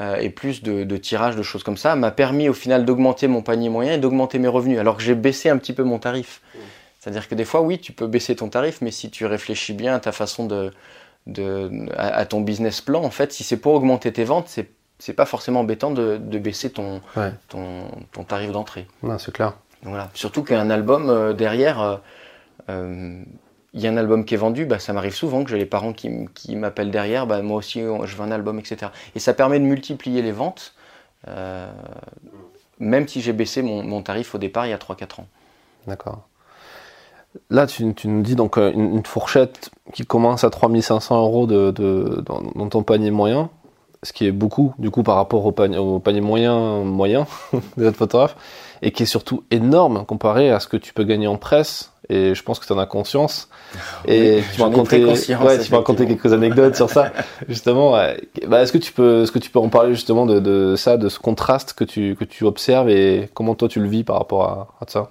euh, 0.00 0.16
et 0.16 0.28
plus 0.28 0.62
de, 0.62 0.84
de, 0.84 0.96
tirages, 0.98 1.36
de 1.36 1.42
choses 1.42 1.62
comme 1.62 1.78
ça, 1.78 1.96
m'a 1.96 2.10
permis 2.10 2.48
au 2.48 2.52
final 2.52 2.84
d'augmenter 2.84 3.28
mon 3.28 3.42
panier 3.42 3.70
moyen 3.70 3.94
et 3.94 3.98
d'augmenter 3.98 4.38
mes 4.38 4.48
revenus, 4.48 4.78
alors 4.78 4.98
que 4.98 5.02
j'ai 5.02 5.14
baissé 5.14 5.48
un 5.48 5.56
petit 5.56 5.72
peu 5.72 5.84
mon 5.84 5.98
tarif. 5.98 6.42
Mmh. 6.54 6.58
C'est-à-dire 7.00 7.28
que 7.28 7.34
des 7.34 7.46
fois, 7.46 7.62
oui, 7.62 7.78
tu 7.78 7.92
peux 7.92 8.06
baisser 8.06 8.36
ton 8.36 8.50
tarif, 8.50 8.80
mais 8.82 8.90
si 8.90 9.10
tu 9.10 9.24
réfléchis 9.24 9.72
bien 9.72 9.94
à 9.94 10.00
ta 10.00 10.12
façon 10.12 10.46
de, 10.46 10.70
de 11.26 11.70
à, 11.96 12.08
à 12.08 12.26
ton 12.26 12.42
business 12.42 12.82
plan, 12.82 13.02
en 13.02 13.10
fait, 13.10 13.32
si 13.32 13.42
c'est 13.42 13.56
pour 13.56 13.72
augmenter 13.72 14.12
tes 14.12 14.24
ventes, 14.24 14.48
c'est 14.48 14.68
c'est 14.98 15.12
pas 15.12 15.26
forcément 15.26 15.60
embêtant 15.60 15.92
de, 15.92 16.18
de 16.20 16.38
baisser 16.38 16.70
ton, 16.70 17.00
ouais. 17.16 17.32
ton, 17.48 17.84
ton 18.12 18.24
tarif 18.24 18.50
d'entrée. 18.50 18.86
C'est 19.18 19.32
clair. 19.32 19.54
Voilà. 19.82 20.10
Surtout 20.14 20.42
qu'un 20.42 20.70
album 20.70 21.08
euh, 21.08 21.32
derrière, 21.32 22.00
il 22.68 22.74
euh, 22.74 23.24
y 23.74 23.86
a 23.86 23.90
un 23.90 23.96
album 23.96 24.24
qui 24.24 24.34
est 24.34 24.38
vendu, 24.38 24.66
bah, 24.66 24.78
ça 24.78 24.92
m'arrive 24.92 25.14
souvent 25.14 25.44
que 25.44 25.50
j'ai 25.50 25.58
les 25.58 25.66
parents 25.66 25.92
qui, 25.92 26.56
m'appellent 26.56 26.90
derrière, 26.90 27.26
bah, 27.26 27.42
moi 27.42 27.56
aussi 27.56 27.80
je 27.80 28.16
veux 28.16 28.22
un 28.22 28.30
album, 28.30 28.58
etc. 28.58 28.90
Et 29.14 29.18
ça 29.18 29.34
permet 29.34 29.58
de 29.58 29.64
multiplier 29.64 30.22
les 30.22 30.32
ventes, 30.32 30.74
euh, 31.28 31.70
même 32.78 33.08
si 33.08 33.20
j'ai 33.20 33.32
baissé 33.32 33.62
mon, 33.62 34.02
tarif 34.02 34.34
au 34.34 34.38
départ 34.38 34.66
il 34.66 34.70
y 34.70 34.72
a 34.72 34.78
3-4 34.78 35.20
ans. 35.20 35.26
D'accord. 35.86 36.22
Là, 37.50 37.66
tu, 37.66 37.84
nous 37.84 38.22
dis 38.22 38.34
donc 38.34 38.56
une, 38.56 39.04
fourchette 39.04 39.70
qui 39.92 40.04
commence 40.04 40.44
à 40.44 40.50
3500 40.50 41.20
euros 41.20 41.46
dans, 41.46 42.68
ton 42.68 42.82
panier 42.82 43.10
moyen. 43.10 43.50
ce 44.02 44.12
qui 44.12 44.26
est 44.26 44.32
beaucoup 44.32 44.74
du 44.78 44.90
coup 44.90 45.02
par 45.02 45.16
rapport 45.16 45.44
au 45.46 45.52
panier, 45.52 45.78
au 45.78 45.98
panier 46.00 46.20
moyen 46.20 46.82
moyen 46.84 47.26
des 47.76 47.86
autres 47.86 47.98
photographes, 47.98 48.36
et 48.82 48.90
qui 48.92 49.02
est 49.02 49.06
surtout 49.06 49.44
énorme 49.50 50.04
comparé 50.04 50.50
à 50.50 50.60
ce 50.60 50.68
que 50.68 50.76
tu 50.76 50.92
peux 50.92 51.04
gagner 51.04 51.26
en 51.26 51.36
presse. 51.36 51.92
Et 52.10 52.34
je 52.34 52.42
pense 52.42 52.58
que 52.58 52.66
tu 52.66 52.72
en 52.72 52.78
as 52.78 52.86
conscience. 52.86 53.50
Et 54.06 54.42
tu 54.54 54.60
vas 54.60 54.68
raconter, 54.68 55.04
ouais, 55.04 55.14
tu 55.14 55.34
vas 55.34 55.76
raconter 55.76 56.06
quelques 56.06 56.32
anecdotes 56.32 56.74
sur 56.74 56.88
ça, 56.88 57.12
justement. 57.48 57.98
Bah, 58.46 58.62
est-ce 58.62 58.72
que 58.72 58.78
tu 58.78 58.92
peux, 58.92 59.22
est-ce 59.22 59.32
que 59.32 59.38
tu 59.38 59.50
peux 59.50 59.58
en 59.58 59.68
parler 59.68 59.94
justement 59.94 60.24
de, 60.24 60.40
de, 60.40 60.74
ça, 60.76 60.96
de 60.96 61.10
ce 61.10 61.18
contraste 61.18 61.74
que 61.74 61.84
tu 61.84 62.16
que 62.16 62.24
tu 62.24 62.44
observes 62.44 62.88
et 62.88 63.28
comment 63.34 63.54
toi 63.54 63.68
tu 63.68 63.80
le 63.80 63.88
vis 63.88 64.04
par 64.04 64.16
rapport 64.16 64.44
à, 64.44 64.68
à 64.80 64.88
ça? 64.88 65.10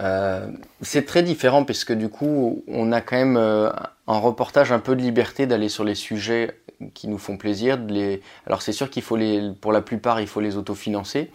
Euh, 0.00 0.46
c'est 0.80 1.04
très 1.04 1.22
différent 1.22 1.64
parce 1.64 1.84
que 1.84 1.92
du 1.92 2.08
coup, 2.08 2.62
on 2.68 2.92
a 2.92 3.00
quand 3.00 3.16
même 3.16 3.36
euh, 3.36 3.70
un 4.06 4.18
reportage 4.18 4.72
un 4.72 4.78
peu 4.78 4.96
de 4.96 5.02
liberté 5.02 5.46
d'aller 5.46 5.68
sur 5.68 5.84
les 5.84 5.94
sujets 5.94 6.56
qui 6.94 7.08
nous 7.08 7.18
font 7.18 7.36
plaisir. 7.36 7.78
De 7.78 7.92
les... 7.92 8.22
Alors 8.46 8.62
c'est 8.62 8.72
sûr 8.72 8.88
qu'il 8.88 9.02
faut 9.02 9.16
les, 9.16 9.50
pour 9.60 9.72
la 9.72 9.82
plupart, 9.82 10.20
il 10.20 10.26
faut 10.26 10.40
les 10.40 10.56
autofinancer. 10.56 11.30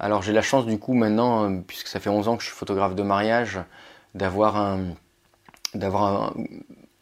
Alors 0.00 0.22
j'ai 0.22 0.32
la 0.32 0.42
chance 0.42 0.66
du 0.66 0.78
coup 0.78 0.94
maintenant, 0.94 1.44
euh, 1.44 1.58
puisque 1.66 1.88
ça 1.88 2.00
fait 2.00 2.10
11 2.10 2.28
ans 2.28 2.36
que 2.36 2.42
je 2.42 2.48
suis 2.48 2.56
photographe 2.56 2.94
de 2.94 3.02
mariage, 3.02 3.58
d'avoir 4.14 4.56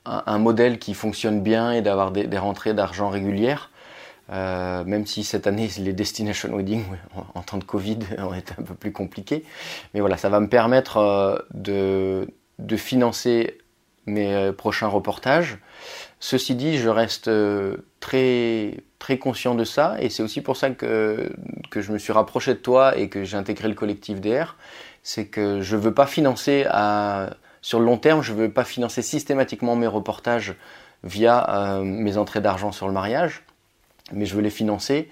un, 0.04 0.38
modèle 0.38 0.78
qui 0.78 0.94
fonctionne 0.94 1.42
bien 1.42 1.72
et 1.72 1.82
d'avoir 1.82 2.10
des, 2.10 2.38
rentrées 2.38 2.74
d'argent 2.74 3.08
régulières. 3.08 3.70
Euh, 4.32 4.82
même 4.82 5.06
si 5.06 5.22
cette 5.22 5.46
année 5.46 5.70
les 5.78 5.92
destination 5.92 6.48
wedding 6.56 6.82
en, 7.34 7.42
temps 7.42 7.58
de 7.58 7.64
Covid 7.64 8.00
ont 8.18 8.34
été 8.34 8.54
un 8.58 8.62
peu 8.62 8.74
plus 8.74 8.92
compliqués. 8.92 9.44
Mais 9.94 10.00
voilà, 10.00 10.16
ça 10.16 10.28
va 10.28 10.40
me 10.40 10.48
permettre 10.48 10.96
euh, 10.96 11.38
de, 11.54 12.76
financer 12.76 13.58
mes 14.06 14.52
prochains 14.52 14.88
reportages. 14.88 15.58
Ceci 16.28 16.56
dit, 16.56 16.76
je 16.76 16.88
reste 16.88 17.30
très, 18.00 18.82
très 18.98 19.16
conscient 19.16 19.54
de 19.54 19.62
ça 19.62 19.94
et 20.00 20.10
c'est 20.10 20.24
aussi 20.24 20.40
pour 20.40 20.56
ça 20.56 20.70
que, 20.70 21.32
que 21.70 21.80
je 21.80 21.92
me 21.92 21.98
suis 21.98 22.12
rapproché 22.12 22.54
de 22.54 22.58
toi 22.58 22.98
et 22.98 23.08
que 23.08 23.22
j'ai 23.22 23.36
intégré 23.36 23.68
le 23.68 23.74
collectif 23.74 24.20
DR. 24.20 24.56
C'est 25.04 25.26
que 25.26 25.60
je 25.60 25.76
ne 25.76 25.80
veux 25.82 25.94
pas 25.94 26.06
financer 26.06 26.66
à, 26.68 27.30
sur 27.62 27.78
le 27.78 27.84
long 27.84 27.96
terme, 27.96 28.22
je 28.22 28.32
ne 28.32 28.38
veux 28.38 28.50
pas 28.50 28.64
financer 28.64 29.02
systématiquement 29.02 29.76
mes 29.76 29.86
reportages 29.86 30.56
via 31.04 31.80
mes 31.84 32.16
entrées 32.16 32.40
d'argent 32.40 32.72
sur 32.72 32.88
le 32.88 32.92
mariage 32.92 33.44
mais 34.12 34.26
je 34.26 34.34
veux 34.34 34.42
les 34.42 34.50
financer 34.50 35.08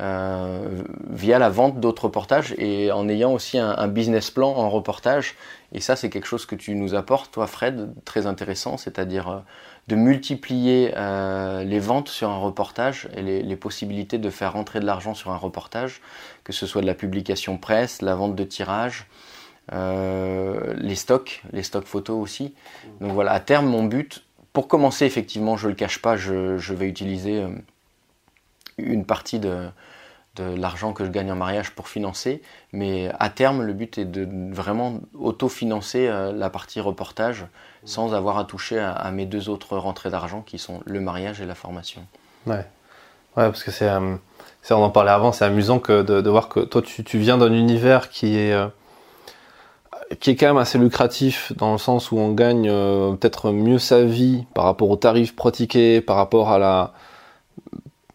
euh, 0.00 0.82
via 1.10 1.38
la 1.38 1.48
vente 1.48 1.80
d'autres 1.80 2.04
reportages 2.04 2.54
et 2.58 2.92
en 2.92 3.08
ayant 3.08 3.32
aussi 3.32 3.58
un, 3.58 3.88
business 3.88 4.30
plan 4.30 4.48
en 4.48 4.70
reportage. 4.70 5.34
Et 5.72 5.80
ça, 5.80 5.96
c'est 5.96 6.08
quelque 6.08 6.26
chose 6.26 6.46
que 6.46 6.54
tu 6.54 6.74
nous 6.74 6.94
apportes, 6.94 7.32
toi, 7.32 7.46
Fred, 7.46 7.92
très 8.04 8.26
intéressant, 8.26 8.76
c'est-à-dire 8.76 9.28
euh, 9.28 9.38
de 9.88 9.96
multiplier 9.96 10.92
euh, 10.96 11.64
les 11.64 11.78
ventes 11.78 12.08
sur 12.08 12.30
un 12.30 12.38
reportage 12.38 13.08
et 13.16 13.22
les, 13.22 13.56
possibilités 13.56 14.18
de 14.18 14.30
faire 14.30 14.52
rentrer 14.52 14.80
de 14.80 14.86
l'argent 14.86 15.14
sur 15.14 15.30
un 15.30 15.36
reportage, 15.36 16.00
que 16.44 16.52
ce 16.52 16.66
soit 16.66 16.82
de 16.82 16.86
la 16.86 16.94
publication 16.94 17.58
presse, 17.58 18.02
la 18.02 18.14
vente 18.14 18.36
de 18.36 18.44
tirage. 18.44 19.06
les 19.72 20.94
stocks, 20.94 21.42
les 21.52 21.62
stocks 21.62 21.86
photos 21.86 22.22
aussi. 22.22 22.54
Donc 23.00 23.12
voilà, 23.12 23.32
à 23.32 23.40
terme, 23.40 23.66
mon 23.66 23.84
but, 23.84 24.24
pour 24.52 24.68
commencer, 24.68 25.04
effectivement, 25.06 25.56
je 25.56 25.66
ne 25.66 25.72
le 25.72 25.76
cache 25.76 26.00
pas, 26.00 26.16
je, 26.16 26.72
vais 26.74 26.88
utiliser 26.88 27.46
une 28.76 29.04
partie 29.04 29.38
de, 29.38 29.68
de 30.38 30.54
l'argent 30.54 30.92
que 30.92 31.04
je 31.04 31.10
gagne 31.10 31.30
en 31.32 31.36
mariage 31.36 31.72
pour 31.72 31.88
financer. 31.88 32.42
Mais 32.72 33.10
à 33.18 33.28
terme, 33.28 33.62
le 33.62 33.72
but 33.72 33.98
est 33.98 34.04
de 34.04 34.26
vraiment 34.54 35.00
autofinancer 35.14 36.06
euh, 36.06 36.32
la 36.32 36.50
partie 36.50 36.80
reportage 36.80 37.46
sans 37.84 38.14
avoir 38.14 38.38
à 38.38 38.44
toucher 38.44 38.78
à, 38.78 39.10
mes 39.10 39.26
deux 39.26 39.48
autres 39.48 39.76
rentrées 39.76 40.10
d'argent 40.10 40.42
qui 40.42 40.58
sont 40.58 40.80
le 40.84 41.00
mariage 41.00 41.40
et 41.40 41.46
la 41.46 41.54
formation. 41.54 42.02
Ouais, 42.46 42.54
ouais 42.56 42.64
parce 43.34 43.62
que 43.62 43.70
c'est, 43.70 43.88
euh, 43.88 44.16
on 44.70 44.74
en 44.74 44.90
parlait 44.90 45.10
avant, 45.10 45.32
c'est 45.32 45.44
amusant 45.44 45.78
que 45.78 46.02
de, 46.02 46.30
voir 46.30 46.48
que 46.48 46.60
toi 46.60 46.82
tu, 46.82 47.04
tu 47.04 47.18
viens 47.18 47.38
d'un 47.38 47.52
univers 47.52 48.10
qui 48.10 48.36
est, 48.36 48.52
euh, 48.52 48.68
qui 50.20 50.30
est 50.30 50.36
quand 50.36 50.48
même 50.48 50.58
assez 50.58 50.78
lucratif 50.78 51.52
dans 51.56 51.72
le 51.72 51.78
sens 51.78 52.12
où 52.12 52.18
on 52.18 52.32
gagne 52.32 52.68
peut-être 53.16 53.50
mieux 53.50 53.78
sa 53.78 54.02
vie 54.02 54.44
par 54.54 54.64
rapport 54.64 54.90
aux 54.90 54.96
tarifs 54.96 55.36
pratiqués, 55.36 56.00
par 56.00 56.16
rapport 56.16 56.50
à 56.50 56.58
la 56.58 56.92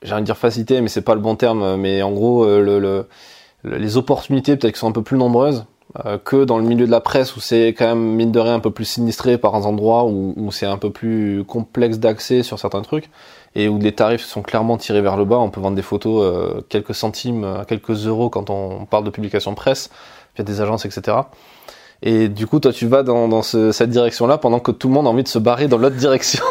j'ai 0.04 0.13
envie 0.13 0.21
de 0.21 0.26
dire 0.26 0.38
facilité, 0.38 0.82
mais 0.82 0.89
c'est 0.89 1.02
pas 1.02 1.15
le 1.15 1.21
bon 1.21 1.36
terme, 1.36 1.78
mais 1.78 2.02
en 2.02 2.12
gros, 2.12 2.43
euh, 2.43 2.62
le, 2.62 3.08
les 3.63 3.97
opportunités 3.97 4.56
peut-être 4.58 4.76
sont 4.76 4.89
un 4.89 4.91
peu 4.91 5.04
plus 5.04 5.17
nombreuses. 5.17 5.60
euh, 5.62 5.65
que 6.26 6.43
dans 6.43 6.58
le 6.58 6.63
milieu 6.63 6.86
de 6.86 6.91
la 6.91 7.02
presse 7.02 7.36
où 7.36 7.39
c'est 7.39 7.67
quand 7.67 7.86
même 7.86 8.15
mine 8.15 8.32
de 8.32 8.39
rien 8.39 8.56
un 8.56 8.60
peu 8.60 8.72
plus 8.72 8.86
sinistré 8.86 9.38
par 9.38 9.54
un 9.56 9.62
endroit 9.63 10.06
où, 10.06 10.34
où 10.36 10.52
c'est 10.52 10.65
un 10.65 10.78
peu 10.78 10.89
plus 10.89 11.43
complexe 11.46 12.00
d'accès 12.00 12.41
sur 12.41 12.58
certains 12.58 12.82
trucs 12.82 13.10
et 13.56 13.67
où 13.67 13.78
les 13.78 13.91
tarifs 13.91 14.24
sont 14.24 14.41
clairement 14.41 14.78
tirés 14.78 15.02
vers 15.02 15.17
le 15.17 15.26
bas. 15.26 15.38
On 15.38 15.50
peut 15.50 15.62
vendre 15.62 15.76
des 15.76 15.84
photos 15.84 16.24
euh, 16.24 16.62
quelques 16.69 16.96
centimes, 16.96 17.63
quelques 17.67 18.08
euros 18.08 18.30
quand 18.30 18.50
on 18.50 18.86
parle 18.86 19.04
de 19.04 19.12
publication 19.12 19.54
presse 19.54 19.91
via 20.36 20.43
des 20.43 20.62
agences, 20.62 20.86
etc. 20.86 21.17
Et 22.06 22.28
du 22.28 22.48
coup, 22.48 22.60
toi, 22.60 22.74
tu 22.74 22.86
vas 22.86 23.02
dans, 23.02 23.30
dans 23.30 23.42
ce, 23.42 23.72
cette 23.72 23.89
direction-là 23.89 24.38
pendant 24.38 24.60
que 24.60 24.72
tout 24.72 24.89
le 24.89 24.94
monde 24.94 25.08
a 25.08 25.10
envie 25.10 25.24
de 25.24 25.28
se 25.30 25.39
barrer 25.39 25.70
dans 25.70 25.78
l'autre 25.78 25.96
direction. 25.98 26.44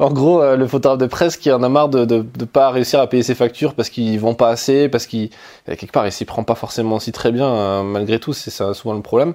en 0.00 0.10
gros, 0.10 0.42
euh, 0.42 0.56
le 0.56 0.66
photographe 0.66 0.98
de 0.98 1.06
presse 1.06 1.36
qui 1.36 1.52
en 1.52 1.62
a 1.62 1.68
marre 1.68 1.88
de, 1.88 2.04
de 2.04 2.44
pas 2.44 2.70
réussir 2.70 2.98
à 2.98 3.06
payer 3.06 3.22
ses 3.22 3.36
factures 3.36 3.74
parce 3.74 3.90
qu'ils 3.90 4.18
vont 4.18 4.34
pas 4.34 4.48
assez, 4.48 4.88
parce 4.88 5.06
qu'il 5.06 5.30
quelque 5.66 5.92
part 5.92 6.06
il 6.06 6.12
s'y 6.12 6.24
prend 6.24 6.42
pas 6.42 6.56
forcément 6.56 6.96
aussi 6.96 7.12
très 7.12 7.30
bien 7.30 7.46
euh, 7.46 7.82
malgré 7.84 8.18
tout, 8.18 8.32
c'est 8.32 8.50
souvent 8.50 8.94
le 8.94 9.02
problème. 9.02 9.34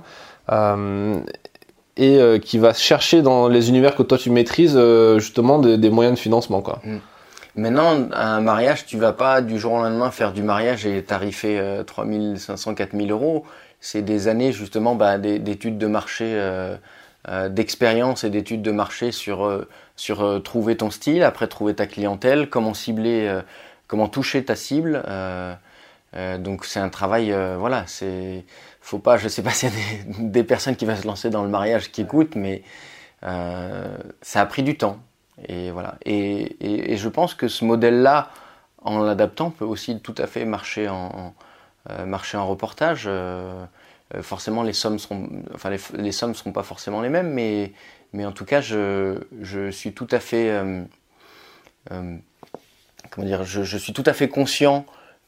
Euh, 0.51 1.17
et 1.95 2.19
euh, 2.19 2.38
qui 2.38 2.60
va 2.60 2.73
chercher 2.73 3.21
dans 3.21 3.47
les 3.47 3.69
univers 3.69 3.95
que 3.95 4.03
toi 4.03 4.17
tu 4.17 4.29
maîtrises 4.29 4.79
justement 5.17 5.60
des, 5.60 5.89
moyens 5.89 6.15
de 6.15 6.21
financement 6.21 6.62
quoi. 6.62 6.79
Mm. 6.83 6.97
Maintenant, 7.57 8.07
un 8.13 8.39
mariage, 8.39 8.86
tu 8.86 8.97
vas 8.97 9.13
pas 9.13 9.41
du 9.41 9.57
jour 9.57 9.73
au 9.73 9.81
lendemain 9.81 10.12
faire 10.12 10.31
du 10.31 10.43
mariage 10.43 10.86
et 10.86 11.01
tarifer 11.01 11.57
euh, 11.60 11.83
3500, 11.83 12.75
4000 12.75 13.12
euros 13.12 13.45
c'est 13.79 14.01
des 14.01 14.27
années 14.27 14.51
justement 14.51 14.95
bah, 14.95 15.17
d'études 15.17 15.77
de 15.77 15.87
marché, 15.87 16.25
euh, 16.27 16.75
euh, 17.27 17.49
d'expérience 17.49 18.23
et 18.23 18.29
d'études 18.29 18.61
de 18.61 18.71
marché 18.71 19.11
sur, 19.11 19.45
euh, 19.45 19.67
sur 19.95 20.41
trouver 20.43 20.77
ton 20.77 20.89
style, 20.89 21.23
après 21.23 21.47
trouver 21.47 21.75
ta 21.75 21.87
clientèle, 21.87 22.49
comment 22.49 22.73
cibler, 22.73 23.41
comment 23.87 24.07
toucher 24.07 24.43
ta 24.45 24.55
cible. 24.55 25.03
donc 26.39 26.65
c'est 26.65 26.79
un 26.79 26.89
travail, 26.89 27.35
voilà, 27.57 27.83
c'est, 27.87 28.45
faut 28.81 28.99
pas, 28.99 29.17
je 29.17 29.27
sais 29.27 29.43
pas 29.43 29.49
s'il 29.51 29.69
y 29.69 29.71
a 29.71 29.75
des, 30.19 30.43
personnes 30.43 30.75
qui 30.75 30.85
vont 30.85 30.95
se 30.95 31.07
lancer 31.07 31.29
dans 31.29 31.43
le 31.43 31.49
mariage 31.49 31.91
qui 31.91 32.01
écoutent, 32.01 32.35
mais 32.35 32.63
ça 33.21 34.41
a 34.41 34.45
pris 34.45 34.63
du 34.63 34.77
temps. 34.77 34.99
Et 35.47 35.69
voilà. 35.69 35.95
Et, 36.03 36.93
et, 36.93 36.97
je 36.97 37.09
pense 37.09 37.35
que 37.35 37.47
ce 37.47 37.63
modèle-là, 37.63 38.31
en 38.81 39.03
l'adaptant, 39.03 39.51
peut 39.51 39.65
aussi 39.65 39.99
tout 39.99 40.15
à 40.17 40.25
fait 40.25 40.45
marcher 40.45 40.89
en 40.89 41.11
euh, 41.15 41.29
marcher 42.06 42.38
en 42.38 42.47
reportage, 42.47 43.06
euh, 43.08 43.63
euh, 44.15 44.21
forcément 44.21 44.63
les 44.63 44.73
sommes 44.73 45.00
seront, 45.00 45.30
enfin 45.54 45.69
les, 45.69 46.12
sommes 46.12 46.36
seront 46.36 46.52
pas 46.52 46.63
forcément 46.63 47.02
les 47.02 47.10
mêmes, 47.10 47.32
mais, 47.32 47.73
mais 48.13 48.26
en 48.26 48.32
tout 48.32 48.45
cas 48.45 48.62
je, 48.62 49.19
je 49.41 49.69
suis 49.69 49.93
tout 49.93 50.08
à 50.12 50.19
fait, 50.19 50.52
comment 51.89 53.26
dire, 53.26 53.43
je, 53.43 53.63
je, 53.63 53.78
suis 53.78 53.93
tout 53.93 54.04
à 54.06 54.13
fait 54.13 54.30
conscient 54.30 54.86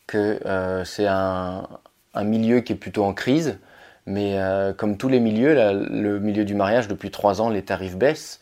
que 0.07 0.39
c'est 0.85 1.07
un, 1.07 1.67
un, 2.13 2.23
milieu 2.23 2.61
qui 2.61 2.73
est 2.73 2.77
plutôt 2.77 3.03
en 3.03 3.13
crise, 3.13 3.59
mais 4.05 4.37
comme 4.77 4.97
tous 4.97 5.09
les 5.09 5.19
milieux, 5.19 5.55
le 5.89 6.19
milieu 6.19 6.45
du 6.45 6.55
mariage 6.55 6.87
depuis 6.87 7.11
trois 7.11 7.41
ans, 7.41 7.49
les 7.49 7.63
tarifs 7.63 7.95
baissent. 7.95 8.39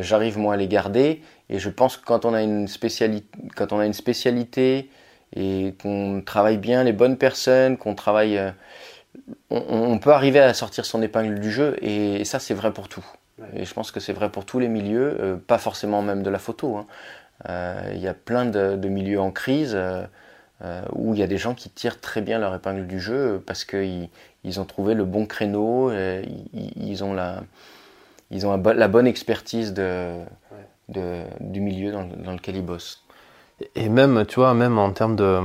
J'arrive 0.00 0.38
moi 0.38 0.54
à 0.54 0.56
les 0.56 0.68
garder 0.68 1.22
et 1.50 1.58
je 1.58 1.68
pense 1.68 1.96
que 1.96 2.04
quand 2.04 2.24
on 2.24 2.34
a 2.34 2.42
une 2.42 2.68
spécialité, 2.68 3.26
quand 3.56 3.72
on 3.72 3.80
a 3.80 3.86
une 3.86 3.92
spécialité 3.92 4.88
et 5.34 5.74
qu'on 5.80 6.22
travaille 6.24 6.58
bien 6.58 6.84
les 6.84 6.92
bonnes 6.92 7.16
personnes, 7.16 7.76
qu'on 7.76 7.94
travaille, 7.94 8.38
euh, 8.38 8.50
on, 9.50 9.98
peut 9.98 10.12
arriver 10.12 10.40
à 10.40 10.52
sortir 10.54 10.84
son 10.84 11.02
épingle 11.02 11.40
du 11.40 11.50
jeu 11.50 11.76
et, 11.82 12.24
ça 12.24 12.38
c'est 12.38 12.54
vrai 12.54 12.72
pour 12.72 12.88
tout. 12.88 13.04
Et 13.54 13.64
je 13.64 13.74
pense 13.74 13.90
que 13.90 13.98
c'est 13.98 14.12
vrai 14.12 14.30
pour 14.30 14.44
tous 14.44 14.58
les 14.58 14.68
milieux, 14.68 15.16
euh, 15.20 15.36
pas 15.36 15.58
forcément 15.58 16.02
même 16.02 16.22
de 16.22 16.30
la 16.30 16.38
photo. 16.38 16.76
Hein. 16.76 16.86
Euh, 17.48 17.92
il 17.94 18.00
y 18.00 18.08
a 18.08 18.14
plein 18.14 18.44
de, 18.44 18.76
milieux 18.88 19.20
en 19.20 19.30
crise 19.30 19.76
où 20.92 21.12
il 21.12 21.18
y 21.18 21.24
a 21.24 21.26
des 21.26 21.38
gens 21.38 21.54
qui 21.54 21.70
tirent 21.70 22.00
très 22.00 22.20
bien 22.20 22.38
leur 22.38 22.54
épingle 22.54 22.86
du 22.86 23.00
jeu 23.00 23.42
parce 23.44 23.64
qu'ils 23.64 24.08
ils 24.44 24.60
ont 24.60 24.64
trouvé 24.64 24.94
le 24.94 25.04
bon 25.04 25.26
créneau, 25.26 25.90
ils, 26.52 27.02
ont 27.02 27.14
la, 27.14 27.42
ils 28.30 28.46
ont 28.46 28.56
la, 28.56 28.88
bonne 28.88 29.08
expertise 29.08 29.72
de, 29.72 30.20
de, 30.88 31.24
du 31.40 31.60
milieu 31.60 31.90
dans, 31.90 32.04
dans 32.04 32.32
lequel 32.32 32.54
ils 32.54 32.64
bossent. 32.64 33.01
Et 33.74 33.88
même, 33.88 34.24
tu 34.26 34.36
vois, 34.36 34.54
même 34.54 34.78
en 34.78 34.90
termes 34.90 35.16
de. 35.16 35.40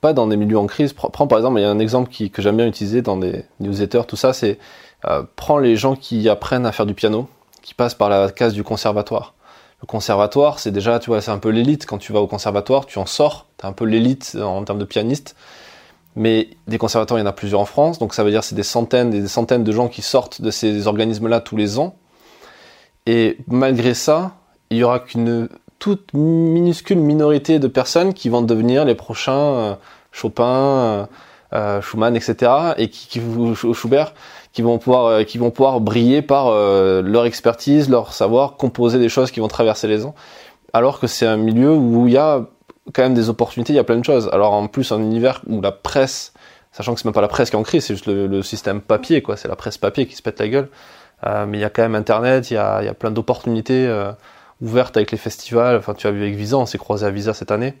Pas 0.00 0.12
dans 0.14 0.26
des 0.26 0.36
milieux 0.36 0.58
en 0.58 0.66
crise. 0.66 0.94
Prends 0.94 1.26
par 1.26 1.38
exemple, 1.38 1.58
il 1.58 1.62
y 1.62 1.66
a 1.66 1.70
un 1.70 1.78
exemple 1.78 2.10
que 2.10 2.40
j'aime 2.40 2.56
bien 2.56 2.66
utiliser 2.66 3.02
dans 3.02 3.18
des 3.18 3.44
newsletters, 3.60 4.06
tout 4.08 4.16
ça, 4.16 4.32
c'est 4.32 4.58
euh, 5.06 5.22
prends 5.36 5.58
les 5.58 5.76
gens 5.76 5.94
qui 5.94 6.28
apprennent 6.28 6.66
à 6.66 6.72
faire 6.72 6.86
du 6.86 6.94
piano, 6.94 7.28
qui 7.62 7.74
passent 7.74 7.94
par 7.94 8.08
la 8.08 8.30
case 8.30 8.54
du 8.54 8.64
conservatoire. 8.64 9.34
Le 9.82 9.86
conservatoire, 9.86 10.58
c'est 10.58 10.70
déjà, 10.70 10.98
tu 10.98 11.10
vois, 11.10 11.20
c'est 11.20 11.30
un 11.30 11.38
peu 11.38 11.48
l'élite. 11.48 11.86
Quand 11.86 11.98
tu 11.98 12.12
vas 12.12 12.20
au 12.20 12.26
conservatoire, 12.26 12.86
tu 12.86 12.98
en 12.98 13.06
sors, 13.06 13.46
t'es 13.56 13.66
un 13.66 13.72
peu 13.72 13.84
l'élite 13.84 14.36
en 14.40 14.62
termes 14.64 14.78
de 14.78 14.84
pianiste. 14.84 15.36
Mais 16.16 16.50
des 16.66 16.76
conservatoires, 16.76 17.18
il 17.18 17.22
y 17.22 17.24
en 17.24 17.28
a 17.28 17.32
plusieurs 17.32 17.60
en 17.60 17.64
France, 17.64 17.98
donc 17.98 18.14
ça 18.14 18.24
veut 18.24 18.30
dire 18.30 18.42
c'est 18.42 18.56
des 18.56 18.64
centaines 18.64 19.14
et 19.14 19.20
des 19.20 19.28
centaines 19.28 19.64
de 19.64 19.72
gens 19.72 19.88
qui 19.88 20.02
sortent 20.02 20.42
de 20.42 20.50
ces 20.50 20.86
organismes-là 20.86 21.40
tous 21.40 21.56
les 21.56 21.78
ans. 21.78 21.96
Et 23.06 23.38
malgré 23.46 23.94
ça, 23.94 24.32
il 24.70 24.78
y 24.78 24.82
aura 24.82 24.98
qu'une 25.00 25.48
toute 25.80 26.12
minuscule 26.12 26.98
minorité 26.98 27.58
de 27.58 27.66
personnes 27.66 28.14
qui 28.14 28.28
vont 28.28 28.42
devenir 28.42 28.84
les 28.84 28.94
prochains 28.94 29.32
euh, 29.32 29.74
Chopin, 30.12 30.44
euh, 30.44 31.06
euh, 31.54 31.80
Schumann, 31.80 32.14
etc. 32.14 32.52
et 32.76 32.88
qui, 32.88 33.08
qui 33.08 33.20
Schubert, 33.74 34.12
qui 34.52 34.62
vont 34.62 34.78
pouvoir, 34.78 35.24
qui 35.24 35.38
vont 35.38 35.50
pouvoir 35.50 35.80
briller 35.80 36.22
par 36.22 36.52
leur 36.52 37.24
expertise, 37.24 37.88
leur 37.88 38.12
savoir, 38.12 38.56
composer 38.56 38.98
des 38.98 39.08
choses 39.08 39.30
qui 39.32 39.40
vont 39.40 39.48
traverser 39.48 39.88
les 39.88 40.04
ans. 40.04 40.14
Alors 40.72 41.00
que 41.00 41.06
c'est 41.08 41.26
un 41.26 41.36
milieu 41.36 41.72
où 41.72 42.06
il 42.06 42.12
y 42.12 42.18
a 42.18 42.44
quand 42.92 43.02
même 43.02 43.14
des 43.14 43.28
opportunités, 43.28 43.72
il 43.72 43.76
y 43.76 43.80
a 43.80 43.84
plein 43.84 43.98
de 43.98 44.04
choses. 44.04 44.28
Alors 44.32 44.52
en 44.52 44.66
plus, 44.68 44.92
un 44.92 45.00
univers 45.00 45.40
où 45.48 45.60
la 45.60 45.72
presse, 45.72 46.34
sachant 46.72 46.94
que 46.94 47.00
c'est 47.00 47.06
même 47.06 47.14
pas 47.14 47.20
la 47.20 47.28
presse 47.28 47.50
qui 47.50 47.56
est 47.56 47.58
en 47.58 47.64
crise, 47.64 47.84
c'est 47.84 47.94
juste 47.94 48.06
le, 48.06 48.42
système 48.42 48.80
papier, 48.80 49.22
quoi. 49.22 49.36
C'est 49.36 49.48
la 49.48 49.56
presse 49.56 49.78
papier 49.78 50.06
qui 50.06 50.14
se 50.14 50.22
pète 50.22 50.38
la 50.38 50.48
gueule. 50.48 50.68
mais 51.48 51.58
il 51.58 51.60
y 51.60 51.64
a 51.64 51.70
quand 51.70 51.82
même 51.82 51.94
Internet, 51.94 52.50
il 52.50 52.54
y 52.54 52.58
a, 52.58 52.82
il 52.82 52.86
y 52.86 52.88
a 52.88 52.94
plein 52.94 53.10
d'opportunités 53.10 53.88
ouverte 54.62 54.96
avec 54.96 55.10
les 55.10 55.18
festivals. 55.18 55.76
Enfin, 55.76 55.94
tu 55.94 56.06
as 56.06 56.10
vu 56.10 56.22
avec 56.22 56.34
Visa, 56.34 56.56
on 56.56 56.66
s'est 56.66 56.78
croisé 56.78 57.06
à 57.06 57.10
Visa 57.10 57.34
cette 57.34 57.50
année. 57.50 57.74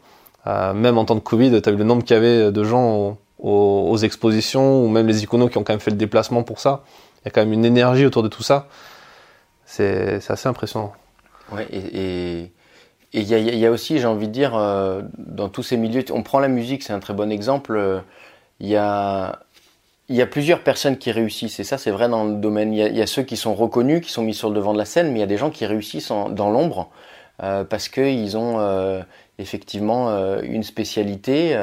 Euh, 0.46 0.72
même 0.72 0.98
en 0.98 1.04
temps 1.04 1.14
de 1.14 1.20
Covid, 1.20 1.60
tu 1.62 1.68
as 1.68 1.72
vu 1.72 1.78
le 1.78 1.84
nombre 1.84 2.02
qu'il 2.02 2.14
y 2.14 2.18
avait 2.18 2.50
de 2.50 2.64
gens 2.64 3.18
aux, 3.38 3.96
expositions, 3.98 4.84
ou 4.84 4.88
même 4.88 5.06
les 5.06 5.22
iconos 5.22 5.48
qui 5.48 5.58
ont 5.58 5.64
quand 5.64 5.72
même 5.72 5.80
fait 5.80 5.90
le 5.90 5.96
déplacement 5.96 6.42
pour 6.42 6.60
ça. 6.60 6.84
Il 7.16 7.26
y 7.26 7.28
a 7.28 7.30
quand 7.30 7.40
même 7.40 7.52
une 7.52 7.64
énergie 7.64 8.06
autour 8.06 8.22
de 8.22 8.28
tout 8.28 8.42
ça. 8.42 8.68
C'est 9.64 10.20
assez 10.28 10.48
impressionnant. 10.48 10.92
Ouais, 11.52 11.66
et 11.70 12.52
il 13.12 13.24
y, 13.24 13.66
a 13.66 13.70
aussi, 13.70 13.98
j'ai 13.98 14.06
envie 14.06 14.28
de 14.28 14.32
dire, 14.32 14.54
euh, 14.54 15.02
dans 15.18 15.48
tous 15.48 15.64
ces 15.64 15.76
milieux, 15.76 16.04
on 16.12 16.22
prend 16.22 16.38
la 16.38 16.46
musique, 16.46 16.84
c'est 16.84 16.92
un 16.92 17.00
très 17.00 17.12
bon 17.12 17.32
exemple. 17.32 17.74
Euh, 17.76 18.00
il 18.60 18.68
y 18.68 18.76
a 18.76 19.40
il 20.10 20.16
y 20.16 20.22
a 20.22 20.26
plusieurs 20.26 20.64
personnes 20.64 20.98
qui 20.98 21.12
réussissent, 21.12 21.60
et 21.60 21.64
ça 21.64 21.78
c'est 21.78 21.92
vrai 21.92 22.08
dans 22.08 22.24
le 22.24 22.34
domaine. 22.34 22.74
Il 22.74 22.96
y, 22.96 23.00
a, 23.00 23.06
ceux 23.06 23.22
qui 23.22 23.36
sont 23.36 23.54
reconnus, 23.54 24.00
qui 24.00 24.10
sont 24.10 24.22
mis 24.22 24.34
sur 24.34 24.48
le 24.48 24.56
devant 24.56 24.72
de 24.72 24.78
la 24.78 24.84
scène, 24.84 25.12
mais 25.12 25.18
il 25.18 25.20
y 25.20 25.24
a 25.24 25.26
des 25.26 25.36
gens 25.36 25.50
qui 25.50 25.64
réussissent 25.66 26.08
dans 26.08 26.50
l'ombre 26.50 26.90
euh, 27.44 27.62
parce 27.62 27.88
qu'ils 27.88 28.36
ont 28.36 28.58
euh, 28.58 29.02
effectivement 29.38 30.10
euh, 30.10 30.40
une 30.42 30.64
spécialité. 30.64 31.56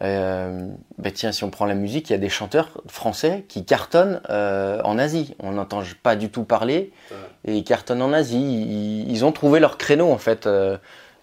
Bah 0.00 1.10
tiens, 1.12 1.30
si 1.30 1.44
on 1.44 1.50
prend 1.50 1.66
la 1.66 1.74
musique, 1.74 2.08
il 2.08 2.14
y 2.14 2.16
a 2.16 2.18
des 2.18 2.30
chanteurs 2.30 2.70
français 2.88 3.44
qui 3.48 3.66
cartonnent 3.66 4.22
en 4.30 4.98
Asie. 4.98 5.36
On 5.38 5.52
n'entend 5.52 5.82
pas 6.02 6.16
du 6.16 6.30
tout 6.30 6.44
parler, 6.44 6.90
et 7.44 7.54
ils 7.54 7.64
cartonnent 7.64 8.02
en 8.02 8.14
Asie. 8.14 8.40
Ils, 8.40 9.10
ils 9.10 9.24
ont 9.26 9.32
trouvé 9.32 9.60
leur 9.60 9.76
créneau 9.76 10.10
en 10.10 10.18
fait. 10.18 10.48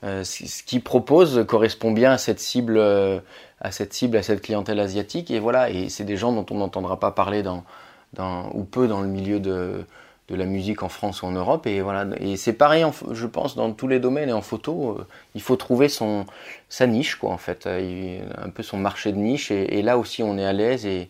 Ce 0.03 0.63
qu'ils 0.63 0.81
proposent 0.81 1.45
correspond 1.47 1.91
bien 1.91 2.11
à 2.11 2.17
cette 2.17 2.39
cible 2.39 2.79
à 3.61 3.71
cette 3.71 3.93
cible, 3.93 4.17
à 4.17 4.23
cette 4.23 4.41
clientèle 4.41 4.79
asiatique. 4.79 5.31
Et 5.31 5.39
voilà, 5.39 5.69
et 5.69 5.89
c'est 5.89 6.03
des 6.03 6.17
gens 6.17 6.33
dont 6.33 6.45
on 6.49 6.57
n'entendra 6.57 6.99
pas 6.99 7.11
parler 7.11 7.43
ou 7.47 8.63
peu 8.63 8.87
dans 8.87 9.01
le 9.01 9.07
milieu 9.07 9.39
de, 9.39 9.85
la 10.29 10.45
musique 10.45 10.81
en 10.81 10.89
France 10.89 11.21
ou 11.21 11.25
en 11.25 11.31
Europe. 11.31 11.67
Et 11.67 11.81
voilà, 11.81 12.07
et 12.19 12.37
c'est 12.37 12.53
pareil, 12.53 12.85
je 13.11 13.27
pense, 13.27 13.55
dans 13.55 13.71
tous 13.73 13.87
les 13.87 13.99
domaines 13.99 14.29
et 14.29 14.33
en 14.33 14.41
photo, 14.41 14.97
euh, 14.97 15.07
il 15.35 15.41
faut 15.41 15.57
trouver 15.57 15.89
son, 15.89 16.25
sa 16.69 16.87
niche, 16.87 17.15
quoi, 17.15 17.31
en 17.31 17.37
fait, 17.37 17.67
euh, 17.67 18.21
un 18.37 18.49
peu 18.49 18.63
son 18.63 18.77
marché 18.77 19.11
de 19.11 19.17
niche. 19.17 19.51
Et, 19.51 19.81
là 19.81 19.97
aussi, 19.97 20.23
on 20.23 20.37
est 20.37 20.45
à 20.45 20.53
l'aise 20.53 20.85
et, 20.85 21.09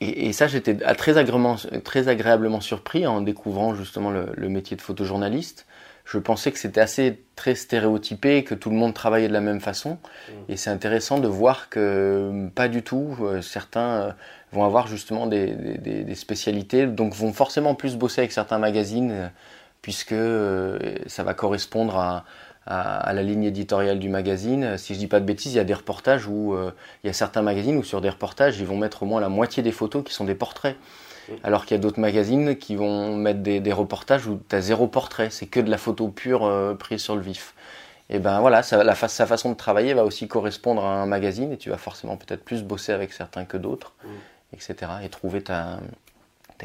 et 0.00 0.32
ça, 0.34 0.48
j'étais 0.48 0.76
très 0.94 1.16
agréablement, 1.16 2.60
surpris 2.60 3.06
en 3.06 3.22
découvrant 3.22 3.74
justement 3.74 4.10
le 4.10 4.48
métier 4.48 4.76
de 4.76 4.82
photojournaliste 4.82 5.66
je 6.04 6.18
pensais 6.18 6.52
que 6.52 6.58
c'était 6.58 6.80
assez 6.80 7.22
très 7.34 7.54
stéréotypé, 7.54 8.44
que 8.44 8.54
tout 8.54 8.70
le 8.70 8.76
monde 8.76 8.94
travaillait 8.94 9.28
de 9.28 9.32
la 9.32 9.40
même 9.40 9.60
façon. 9.60 9.92
Mm. 9.92 10.32
Et 10.50 10.56
c'est 10.56 10.70
intéressant 10.70 11.18
de 11.18 11.28
voir 11.28 11.70
que 11.70 12.48
pas 12.54 12.68
du 12.68 12.82
tout. 12.82 13.16
Euh, 13.22 13.40
certains 13.40 13.88
euh, 13.88 14.12
vont 14.52 14.64
avoir 14.64 14.86
justement 14.86 15.26
des, 15.26 15.54
des, 15.78 16.14
spécialités, 16.14 16.86
donc 16.86 17.14
vont 17.14 17.32
forcément 17.32 17.74
plus 17.74 17.96
bosser 17.96 18.20
avec 18.20 18.32
certains 18.32 18.58
magazines, 18.58 19.10
euh, 19.12 19.28
puisque 19.82 20.14
ça 21.10 21.24
va 21.24 21.34
correspondre 21.34 21.98
à, 21.98 22.24
à, 22.66 23.12
la 23.12 23.22
ligne 23.22 23.44
éditoriale 23.44 23.98
du 23.98 24.08
magazine. 24.08 24.78
Si 24.78 24.94
je 24.94 24.98
dis 24.98 25.06
pas 25.08 25.20
de 25.20 25.26
bêtises, 25.26 25.52
il 25.52 25.56
y 25.56 25.60
a 25.60 25.64
des 25.64 25.74
reportages 25.74 26.26
où 26.26 26.56
il 27.02 27.06
y 27.06 27.10
a 27.10 27.12
certains 27.12 27.42
magazines 27.42 27.76
où 27.76 27.82
sur 27.82 28.00
des 28.00 28.08
reportages, 28.08 28.58
ils 28.58 28.64
vont 28.64 28.78
mettre 28.78 29.02
au 29.02 29.06
moins 29.06 29.20
la 29.20 29.28
moitié 29.28 29.62
des 29.62 29.72
photos 29.72 30.02
qui 30.02 30.14
sont 30.14 30.24
des 30.24 30.34
portraits. 30.34 30.76
Alors 31.42 31.64
qu'il 31.64 31.76
y 31.76 31.80
a 31.80 31.82
d'autres 31.82 32.00
magazines 32.00 32.56
qui 32.56 32.76
vont 32.76 33.16
mettre 33.16 33.40
des, 33.40 33.72
reportages 33.72 34.26
où 34.26 34.40
tu 34.48 34.56
as 34.56 34.60
zéro 34.60 34.86
portrait, 34.86 35.30
c'est 35.30 35.46
que 35.46 35.60
de 35.60 35.70
la 35.70 35.78
photo 35.78 36.08
pure 36.08 36.44
euh, 36.44 36.74
prise 36.74 37.02
sur 37.02 37.16
le 37.16 37.22
vif. 37.22 37.54
Et 38.10 38.18
ben 38.18 38.40
voilà, 38.40 38.62
sa 38.62 39.26
façon 39.26 39.50
de 39.50 39.56
travailler 39.56 39.94
va 39.94 40.04
aussi 40.04 40.28
correspondre 40.28 40.84
à 40.84 41.00
un 41.00 41.06
magazine 41.06 41.52
et 41.52 41.56
tu 41.56 41.70
vas 41.70 41.78
forcément 41.78 42.16
peut-être 42.16 42.44
plus 42.44 42.62
bosser 42.62 42.92
avec 42.92 43.12
certains 43.14 43.46
que 43.46 43.56
d'autres, 43.56 43.94
mm. 44.04 44.08
etc. 44.52 44.92
Et 45.02 45.08
trouver 45.08 45.42
ta, 45.42 45.78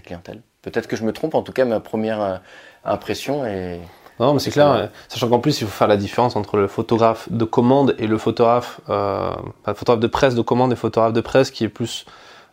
clientèle. 0.04 0.42
Peut-être 0.62 0.88
que 0.88 0.96
je 0.96 1.04
me 1.04 1.12
trompe, 1.12 1.36
en 1.36 1.42
tout 1.42 1.52
cas 1.52 1.66
ma 1.66 1.82
première 1.82 2.22
euh, 2.22 2.38
impression 2.86 3.46
est... 3.46 3.82
Non, 4.18 4.34
mais 4.34 4.40
c'est 4.40 4.52
clair, 4.52 4.90
sachant 5.10 5.30
qu'en 5.30 5.40
plus 5.40 5.60
il 5.60 5.68
faut 5.68 5.74
faire 5.74 5.88
la 5.88 5.98
différence 5.98 6.38
entre 6.38 6.58
le 6.58 6.68
photographe 6.68 7.30
de 7.32 7.46
commande 7.46 7.96
et 8.00 8.08
le 8.08 8.18
photographe, 8.18 8.80
euh, 8.90 9.32
photographe 9.66 10.00
de 10.00 10.08
presse 10.08 10.36
de 10.36 10.42
commande 10.42 10.72
et 10.72 10.76
photographe 10.76 11.14
de 11.14 11.22
presse 11.22 11.52
qui 11.52 11.66
est 11.66 11.70
plus 11.70 12.06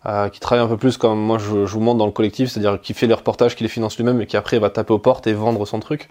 euh, 0.07 0.29
qui 0.29 0.41
travaille 0.41 0.65
un 0.65 0.69
peu 0.69 0.77
plus 0.77 0.97
comme 0.97 1.19
moi 1.19 1.39
je, 1.39 1.67
je 1.67 1.73
vous 1.73 1.81
montre 1.81 1.99
dans 1.99 2.07
le 2.07 2.13
collectif, 2.13 2.51
c'est-à-dire 2.51 2.81
qui 2.81 2.95
fait 2.95 3.07
les 3.07 3.15
reportages, 3.15 3.57
qui 3.57 3.65
les 3.65 3.69
finance 3.69 3.97
lui-même 3.97 4.21
et 4.21 4.27
qui 4.27 4.37
après 4.37 4.59
va 4.59 4.71
taper 4.71 4.93
aux 4.93 4.99
portes 4.99 5.27
et 5.27 5.33
vendre 5.33 5.67
son 5.67 5.81
truc. 5.81 6.09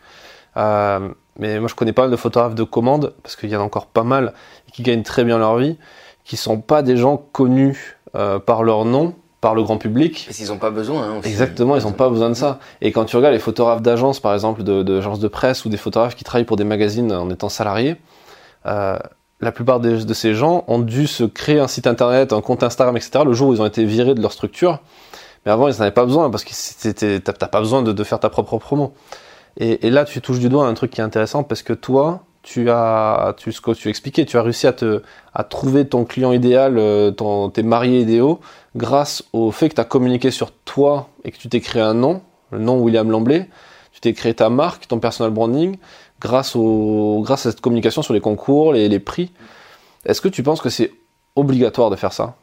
Euh, 0.57 1.09
mais 1.37 1.59
moi 1.59 1.67
je 1.67 1.75
connais 1.75 1.93
pas 1.93 2.03
mal 2.03 2.11
de 2.11 2.15
photographes 2.15 2.55
de 2.55 2.63
commande, 2.63 3.13
parce 3.23 3.35
qu'il 3.35 3.49
y 3.49 3.55
en 3.55 3.61
a 3.61 3.63
encore 3.63 3.87
pas 3.87 4.03
mal, 4.03 4.33
qui 4.73 4.83
gagnent 4.83 5.03
très 5.03 5.23
bien 5.23 5.37
leur 5.37 5.57
vie, 5.57 5.77
qui 6.23 6.37
sont 6.37 6.59
pas 6.59 6.81
des 6.81 6.97
gens 6.97 7.17
connus 7.17 7.97
euh, 8.15 8.39
par 8.39 8.63
leur 8.63 8.85
nom, 8.85 9.15
par 9.41 9.55
le 9.55 9.63
grand 9.63 9.77
public. 9.77 10.23
Parce 10.25 10.37
qu'ils 10.37 10.47
n'ont 10.47 10.57
pas 10.57 10.71
besoin. 10.71 11.03
Hein, 11.03 11.21
Exactement, 11.23 11.75
ils 11.75 11.83
n'ont 11.83 11.91
pas 11.91 12.09
besoin 12.09 12.29
de 12.29 12.33
ça. 12.35 12.59
Et 12.81 12.91
quand 12.91 13.05
tu 13.05 13.15
regardes 13.15 13.33
les 13.33 13.39
photographes 13.39 13.81
d'agence, 13.81 14.19
par 14.19 14.33
exemple, 14.33 14.63
d'agences 14.63 15.19
de, 15.19 15.23
de, 15.23 15.27
presse 15.27 15.65
ou 15.65 15.69
des 15.69 15.77
photographes 15.77 16.15
qui 16.15 16.23
travaillent 16.23 16.45
pour 16.45 16.57
des 16.57 16.63
magazines 16.63 17.11
en 17.11 17.29
étant 17.29 17.49
salariés, 17.49 17.97
euh, 18.65 18.97
la 19.41 19.51
plupart 19.51 19.79
de, 19.79 20.13
ces 20.13 20.33
gens 20.33 20.63
ont 20.67 20.79
dû 20.79 21.07
se 21.07 21.23
créer 21.23 21.59
un 21.59 21.67
site 21.67 21.87
internet, 21.87 22.33
un 22.33 22.41
compte 22.41 22.63
Instagram, 22.63 22.95
etc. 22.95 23.23
le 23.25 23.33
jour 23.33 23.49
où 23.49 23.53
ils 23.53 23.61
ont 23.61 23.65
été 23.65 23.85
virés 23.85 24.15
de 24.15 24.21
leur 24.21 24.31
structure. 24.31 24.79
Mais 25.45 25.51
avant, 25.51 25.67
ils 25.67 25.73
n'en 25.73 25.81
avaient 25.81 25.91
pas 25.91 26.05
besoin 26.05 26.29
parce 26.29 26.43
que 26.43 27.19
t'as 27.19 27.47
pas 27.47 27.59
besoin 27.59 27.81
de, 27.81 28.03
faire 28.03 28.19
ta 28.19 28.29
propre 28.29 28.57
promo. 28.57 28.93
Et, 29.57 29.89
là, 29.89 30.05
tu 30.05 30.21
touches 30.21 30.39
du 30.39 30.49
doigt 30.49 30.65
un 30.67 30.73
truc 30.73 30.91
qui 30.91 31.01
est 31.01 31.03
intéressant 31.03 31.43
parce 31.43 31.63
que 31.63 31.73
toi, 31.73 32.23
tu 32.43 32.69
as, 32.69 33.33
tu, 33.37 33.51
ce 33.51 33.61
que 33.61 33.71
tu 33.71 33.89
expliquais, 33.89 34.25
tu 34.25 34.37
as 34.37 34.41
réussi 34.41 34.67
à 34.67 34.73
te, 34.73 35.01
à 35.33 35.43
trouver 35.43 35.87
ton 35.87 36.05
client 36.05 36.31
idéal, 36.31 36.77
euh, 36.77 37.11
ton, 37.11 37.49
tes 37.49 37.63
mariés 37.63 38.01
idéaux, 38.01 38.39
grâce 38.75 39.23
au 39.33 39.51
fait 39.51 39.69
que 39.69 39.75
tu 39.75 39.81
as 39.81 39.85
communiqué 39.85 40.29
sur 40.29 40.51
toi 40.51 41.09
et 41.23 41.31
que 41.31 41.37
tu 41.37 41.49
t'es 41.49 41.59
créé 41.59 41.81
un 41.81 41.93
nom, 41.93 42.21
le 42.51 42.59
nom 42.59 42.79
William 42.79 43.09
Lamblay, 43.09 43.49
tu 43.91 44.01
t'es 44.01 44.13
créé 44.13 44.33
ta 44.33 44.49
marque, 44.49 44.87
ton 44.87 44.99
personal 44.99 45.31
branding, 45.31 45.77
grâce, 46.25 46.55
au, 46.55 47.21
grâce 47.23 47.45
à 47.45 47.51
cette 47.51 47.61
communication 47.61 48.01
sur 48.01 48.13
les 48.13 48.21
concours, 48.21 48.73
les, 48.73 48.89
les 48.89 48.99
prix. 48.99 49.31
Est-ce 50.05 50.21
que 50.21 50.27
tu 50.27 50.43
penses 50.43 50.61
que 50.61 50.69
c'est 50.69 50.91
obligatoire 51.35 51.89
de 51.89 51.95
faire 51.95 52.13
ça? 52.13 52.35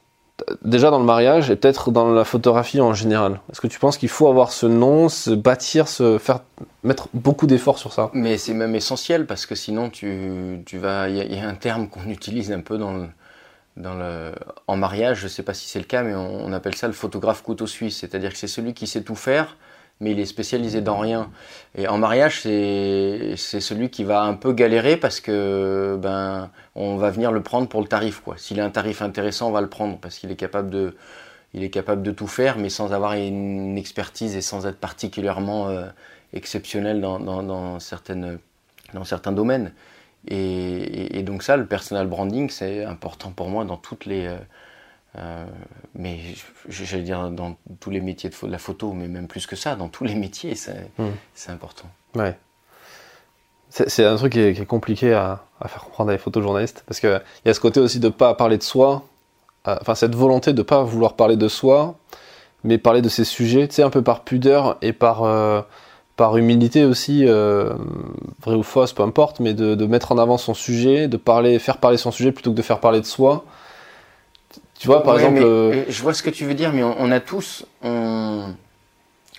Déjà 0.64 0.90
dans 0.90 0.98
le 0.98 1.04
mariage 1.04 1.50
et 1.50 1.56
peut-être 1.56 1.90
dans 1.92 2.10
la 2.10 2.24
photographie 2.24 2.80
en 2.80 2.94
général. 2.94 3.40
Est-ce 3.50 3.60
que 3.60 3.66
tu 3.66 3.78
penses 3.78 3.98
qu'il 3.98 4.08
faut 4.08 4.28
avoir 4.28 4.50
ce 4.50 4.66
nom, 4.66 5.08
se 5.08 5.30
bâtir, 5.30 5.86
se 5.86 6.18
faire 6.18 6.40
mettre 6.82 7.08
beaucoup 7.14 7.46
d'efforts 7.46 7.78
sur 7.78 7.92
ça? 7.92 8.10
Mais 8.12 8.38
c'est 8.38 8.54
même 8.54 8.74
essentiel 8.74 9.26
parce 9.26 9.46
que 9.46 9.54
sinon 9.54 9.90
tu, 9.90 10.62
tu 10.66 10.78
vas. 10.78 11.08
Il 11.08 11.32
y, 11.32 11.38
a 11.38 11.46
un 11.46 11.54
terme 11.54 11.88
qu'on 11.88 12.08
utilise 12.08 12.50
un 12.50 12.60
peu 12.60 12.78
dans 12.78 13.08
dans 13.76 13.94
le, 13.94 14.32
en 14.66 14.76
mariage, 14.76 15.18
je 15.18 15.24
ne 15.24 15.28
sais 15.28 15.42
pas 15.42 15.54
si 15.54 15.66
c'est 15.66 15.78
le 15.78 15.86
cas, 15.86 16.02
mais 16.02 16.14
on, 16.14 16.44
on, 16.44 16.52
appelle 16.52 16.74
ça 16.74 16.86
le 16.86 16.92
photographe 16.92 17.42
couteau 17.42 17.66
suisse. 17.66 17.98
C'est-à-dire 17.98 18.32
que 18.32 18.38
c'est 18.38 18.48
celui 18.48 18.74
qui 18.74 18.86
sait 18.86 19.02
tout 19.02 19.14
faire, 19.14 19.56
mais 20.02 20.10
il 20.10 20.20
est 20.20 20.26
spécialisé 20.26 20.80
dans 20.82 20.98
rien. 20.98 21.30
Et 21.76 21.88
en 21.88 21.96
mariage, 21.96 22.40
c'est 22.42 23.36
celui 23.36 23.88
qui 23.88 24.04
va 24.04 24.22
un 24.22 24.34
peu 24.34 24.52
galérer 24.52 24.96
parce 24.96 25.20
que 25.20 25.96
ben 26.02 26.50
on 26.74 26.96
va 26.96 27.10
venir 27.10 27.32
le 27.32 27.42
prendre 27.42 27.68
pour 27.68 27.80
le 27.80 27.86
tarif 27.86 28.20
quoi. 28.20 28.36
S'il 28.36 28.60
a 28.60 28.64
un 28.64 28.70
tarif 28.70 29.00
intéressant, 29.00 29.48
on 29.48 29.52
va 29.52 29.60
le 29.60 29.70
prendre 29.70 29.98
parce 29.98 30.18
qu'il 30.18 30.30
est 30.30 30.36
capable 30.36 30.70
de 30.70 30.94
il 31.54 31.62
est 31.62 31.70
capable 31.70 32.02
de 32.02 32.10
tout 32.10 32.26
faire, 32.26 32.58
mais 32.58 32.70
sans 32.70 32.92
avoir 32.92 33.12
une 33.12 33.76
expertise 33.78 34.36
et 34.36 34.40
sans 34.40 34.66
être 34.66 34.78
particulièrement 34.78 35.68
euh, 35.68 35.86
exceptionnel 36.32 37.00
dans, 37.02 37.18
dans, 37.20 37.78
certaines, 37.78 38.38
dans 38.94 39.04
certains 39.04 39.32
domaines. 39.32 39.72
Et, 40.28 41.18
et, 41.18 41.22
donc 41.22 41.42
ça, 41.42 41.58
le 41.58 41.66
personal 41.66 42.06
branding, 42.06 42.48
c'est 42.48 42.84
important 42.84 43.32
pour 43.32 43.48
moi 43.50 43.66
dans 43.66 43.76
toutes 43.76 44.06
les, 44.06 44.34
euh, 45.18 45.44
mais 45.94 46.20
j'allais 46.68 47.02
dire 47.02 47.30
dans 47.30 47.56
tous 47.80 47.90
les 47.90 48.00
métiers 48.00 48.30
de 48.30 48.46
la 48.46 48.58
photo, 48.58 48.92
mais 48.92 49.08
même 49.08 49.28
plus 49.28 49.46
que 49.46 49.56
ça, 49.56 49.76
dans 49.76 49.88
tous 49.88 50.04
les 50.04 50.14
métiers, 50.14 50.54
c'est 50.54 50.90
hmm. 50.98 51.10
important. 51.48 51.88
Ouais. 52.14 52.36
C'est 53.68 54.04
un 54.04 54.16
truc 54.16 54.32
qui 54.32 54.40
est, 54.40 54.66
compliqué 54.66 55.14
à, 55.14 55.40
faire 55.66 55.84
comprendre 55.84 56.10
à 56.10 56.12
les 56.12 56.18
photojournalistes, 56.18 56.84
parce 56.86 57.00
qu'il 57.00 57.22
y 57.46 57.48
a 57.48 57.54
ce 57.54 57.60
côté 57.60 57.80
aussi 57.80 58.00
de 58.00 58.08
ne 58.08 58.12
pas 58.12 58.34
parler 58.34 58.58
de 58.58 58.62
soi, 58.62 59.04
euh, 59.66 59.76
enfin 59.80 59.94
cette 59.94 60.14
volonté 60.14 60.52
de 60.52 60.58
ne 60.58 60.62
pas 60.62 60.82
vouloir 60.82 61.14
parler 61.14 61.36
de 61.36 61.48
soi, 61.48 61.94
mais 62.64 62.76
parler 62.76 63.00
de 63.00 63.08
ces 63.08 63.24
sujets, 63.24 63.66
tu 63.68 63.76
sais, 63.76 63.82
un 63.82 63.88
peu 63.88 64.02
par 64.02 64.24
pudeur 64.24 64.76
et 64.82 64.92
par, 64.92 65.24
euh, 65.24 65.62
par 66.16 66.36
humilité 66.36 66.84
aussi, 66.84 67.24
vrai 67.24 68.54
ou 68.54 68.62
fausse, 68.62 68.92
peu 68.92 69.02
importe, 69.02 69.40
mais 69.40 69.54
de, 69.54 69.74
de, 69.74 69.86
mettre 69.86 70.12
en 70.12 70.18
avant 70.18 70.36
son 70.36 70.52
sujet, 70.52 71.08
de 71.08 71.16
parler, 71.16 71.58
faire 71.58 71.78
parler 71.78 71.96
son 71.96 72.10
sujet 72.10 72.30
plutôt 72.30 72.50
que 72.50 72.56
de 72.56 72.62
faire 72.62 72.80
parler 72.80 73.00
de 73.00 73.06
soi. 73.06 73.44
Tu 74.82 74.88
vois, 74.88 75.04
par 75.04 75.14
exemple. 75.14 75.42
Euh, 75.44 75.84
je 75.88 76.02
vois 76.02 76.12
ce 76.12 76.24
que 76.24 76.30
tu 76.30 76.44
veux 76.44 76.54
dire, 76.54 76.72
mais 76.72 76.82
on, 76.82 77.12
a 77.12 77.20
tous. 77.20 77.64
On, 77.84 78.52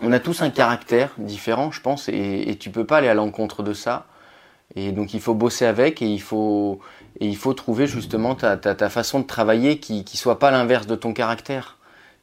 a 0.02 0.20
tous 0.22 0.42
un 0.42 0.50
caractère 0.50 1.12
différent, 1.18 1.70
je 1.70 1.82
pense, 1.82 2.08
et, 2.08 2.46
et 2.48 2.56
tu 2.56 2.70
peux 2.70 2.86
pas 2.86 3.00
aller 3.00 3.10
à 3.10 3.14
l'encontre 3.14 3.62
de 3.62 3.74
ça. 3.74 4.06
Et 4.78 4.94
donc 4.94 5.14
il 5.14 5.20
faut 5.20 5.34
bosser 5.34 5.66
avec 5.66 6.02
et 6.02 6.06
il 6.08 6.22
faut, 6.22 6.80
et 7.20 7.28
il 7.28 7.36
faut 7.36 7.54
trouver 7.54 7.88
justement 7.88 8.36
ta, 8.36 8.56
ta, 8.56 8.74
ta 8.74 8.90
façon 8.90 9.20
de 9.20 9.26
travailler 9.26 9.80
qui 9.80 10.06
ne 10.10 10.18
soit 10.18 10.40
pas 10.40 10.50
l'inverse 10.50 10.88
de 10.88 10.96
ton 10.96 11.12
caractère. 11.12 11.78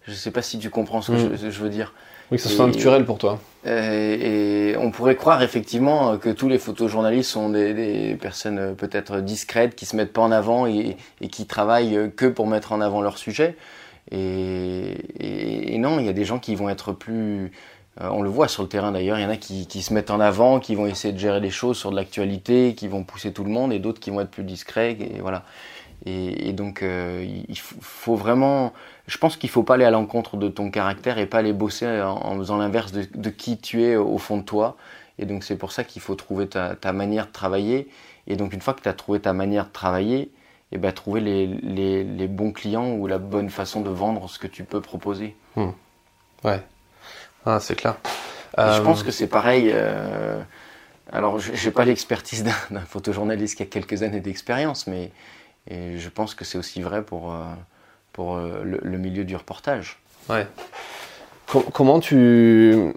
Je 0.07 0.13
ne 0.13 0.17
sais 0.17 0.31
pas 0.31 0.41
si 0.41 0.59
tu 0.59 0.71
comprends 0.71 1.03
ce 1.03 1.13
que 1.13 1.19
Mm. 1.19 1.37
je, 1.37 1.51
je 1.51 1.61
veux 1.63 1.69
dire. 1.69 1.93
Oui, 2.31 2.37
que 2.37 2.43
ça 2.43 2.49
soit 2.49 2.67
naturel 2.67 3.05
pour 3.05 3.19
toi. 3.19 3.41
Et, 3.67 4.71
et 4.71 4.77
on 4.77 4.91
pourrait 4.91 5.17
croire 5.17 5.43
effectivement 5.43 6.17
que 6.17 6.31
tous 6.31 6.49
les 6.49 6.59
photojournalistes 6.59 7.31
sont 7.31 7.51
des, 7.51 7.75
des 7.75 8.15
personnes 8.15 8.59
euh, 8.59 8.73
peut-être 8.73 9.21
discrètes, 9.21 9.75
qui 9.75 9.85
se 9.85 9.97
mettent 9.97 10.13
pas 10.13 10.23
en 10.23 10.33
avant 10.33 10.67
et, 10.67 10.97
et 11.21 11.29
qui 11.29 11.47
travaillent 11.47 11.97
euh, 11.97 12.09
que 12.09 12.27
pour 12.27 12.47
mettre 12.47 12.73
en 12.73 12.81
avant 12.81 13.03
leur 13.03 13.19
sujet. 13.19 13.57
Et, 14.13 15.77
non, 15.79 15.99
il 15.99 16.07
y 16.07 16.09
a 16.09 16.13
des 16.13 16.25
gens 16.25 16.39
qui 16.39 16.55
vont 16.55 16.69
être 16.69 16.93
plus... 16.93 17.53
euh, 18.01 18.09
on 18.11 18.23
le 18.23 18.31
voit 18.31 18.49
sur 18.49 18.63
le 18.63 18.69
terrain 18.69 18.93
d'ailleurs, 18.93 19.19
il 19.19 19.23
y 19.23 19.27
en 19.27 19.31
a 19.31 19.37
qui, 19.37 19.67
qui 19.67 19.83
se 19.83 19.93
mettent 19.93 20.11
en 20.11 20.21
avant, 20.21 20.61
qui 20.61 20.75
vont 20.75 20.87
essayer 20.87 21.13
de 21.13 21.19
gérer 21.19 21.41
des 21.41 21.51
choses 21.51 21.77
sur 21.77 21.91
de 21.91 21.97
l'actualité, 21.97 22.75
qui 22.75 22.89
vont 22.89 23.05
pousser 23.05 23.33
tout 23.33 23.45
le 23.45 23.51
monde, 23.51 23.73
et 23.73 23.79
d'autres 23.79 24.01
qui 24.01 24.11
vont 24.11 24.21
être 24.21 24.31
plus 24.31 24.45
discrets. 24.45 24.97
Et 25.01 25.21
voilà. 25.21 25.45
Et, 26.07 26.49
et 26.49 26.53
donc, 26.53 26.83
euh, 26.83 27.27
il 27.49 27.59
faut 27.59 28.17
vraiment. 28.17 28.73
Je 29.11 29.19
pense 29.19 29.37
qu'il 29.37 29.51
faut 29.51 29.65
pas 29.65 29.75
aller 29.75 29.85
à 29.85 29.91
l'encontre 29.91 30.37
de 30.37 30.49
ton 30.49 30.71
caractère 30.71 31.19
et 31.19 31.27
pas 31.27 31.39
aller 31.39 31.53
bosser 31.53 31.87
en, 32.01 32.15
en 32.15 32.37
faisant 32.39 32.59
l'inverse 32.59 32.93
de, 32.93 33.05
de 33.13 33.31
qui 33.31 33.59
tu 33.59 33.83
es 33.83 33.97
au 33.97 34.19
fond 34.19 34.37
de 34.37 34.45
toi. 34.45 34.77
Et 35.19 35.27
donc, 35.27 35.43
c'est 35.43 35.57
pour 35.57 35.73
ça 35.73 35.83
qu'il 35.83 36.01
faut 36.01 36.15
trouver 36.15 36.47
ta, 36.49 36.77
ta 36.77 36.93
manière 36.93 37.27
de 37.27 37.33
travailler. 37.33 37.89
Et 38.29 38.37
donc, 38.37 38.53
une 38.53 38.61
fois 38.61 38.73
que 38.73 38.83
tu 38.83 38.89
as 38.89 38.93
trouvé 38.95 39.19
ta 39.21 39.33
manière 39.33 39.67
de 39.67 39.73
travailler, 39.73 40.31
et 40.73 40.79
ben, 40.79 40.93
trouver 40.93 41.21
les, 41.21 41.49
les, 41.49 42.05
les 42.05 42.29
bons 42.29 42.53
clients 42.53 42.93
ou 42.93 43.09
la 43.09 43.19
bonne 43.19 43.51
façon 43.51 43.81
de 43.81 43.91
vendre 43.91 44.31
ce 44.31 44.39
que 44.39 44.47
tu 44.47 44.63
peux 44.63 44.81
proposer. 44.81 45.35
Ouais. 46.45 46.63
Ah, 47.45 47.59
c'est 47.59 47.75
clair. 47.75 47.97
Je 48.57 48.63
Euh, 48.63 48.85
pense 48.85 49.03
que 49.03 49.11
c'est 49.11 49.27
pareil. 49.27 49.71
euh, 49.75 50.41
alors, 51.13 51.41
je 51.41 51.53
n'ai 51.53 51.73
pas 51.73 51.85
l'expertise 51.85 52.45
d'un 52.45 52.55
d'un 52.71 52.87
photojournaliste 52.87 53.57
qui 53.57 53.65
a 53.65 53.67
quelques 53.67 54.05
années 54.05 54.21
d'expérience, 54.21 54.87
mais 54.87 55.11
et 55.69 55.99
je 55.99 56.09
pense 56.09 56.35
que 56.37 56.45
c'est 56.45 56.59
aussi 56.59 56.81
vrai 56.83 57.03
pour, 57.03 57.33
euh, 57.33 57.43
pour 58.21 58.37
euh, 58.37 58.61
le, 58.63 58.79
le 58.83 58.99
milieu 58.99 59.25
du 59.25 59.35
reportage. 59.35 59.99
Ouais. 60.29 60.47
Com- 61.47 61.65
comment 61.73 62.01
tu, 62.01 62.93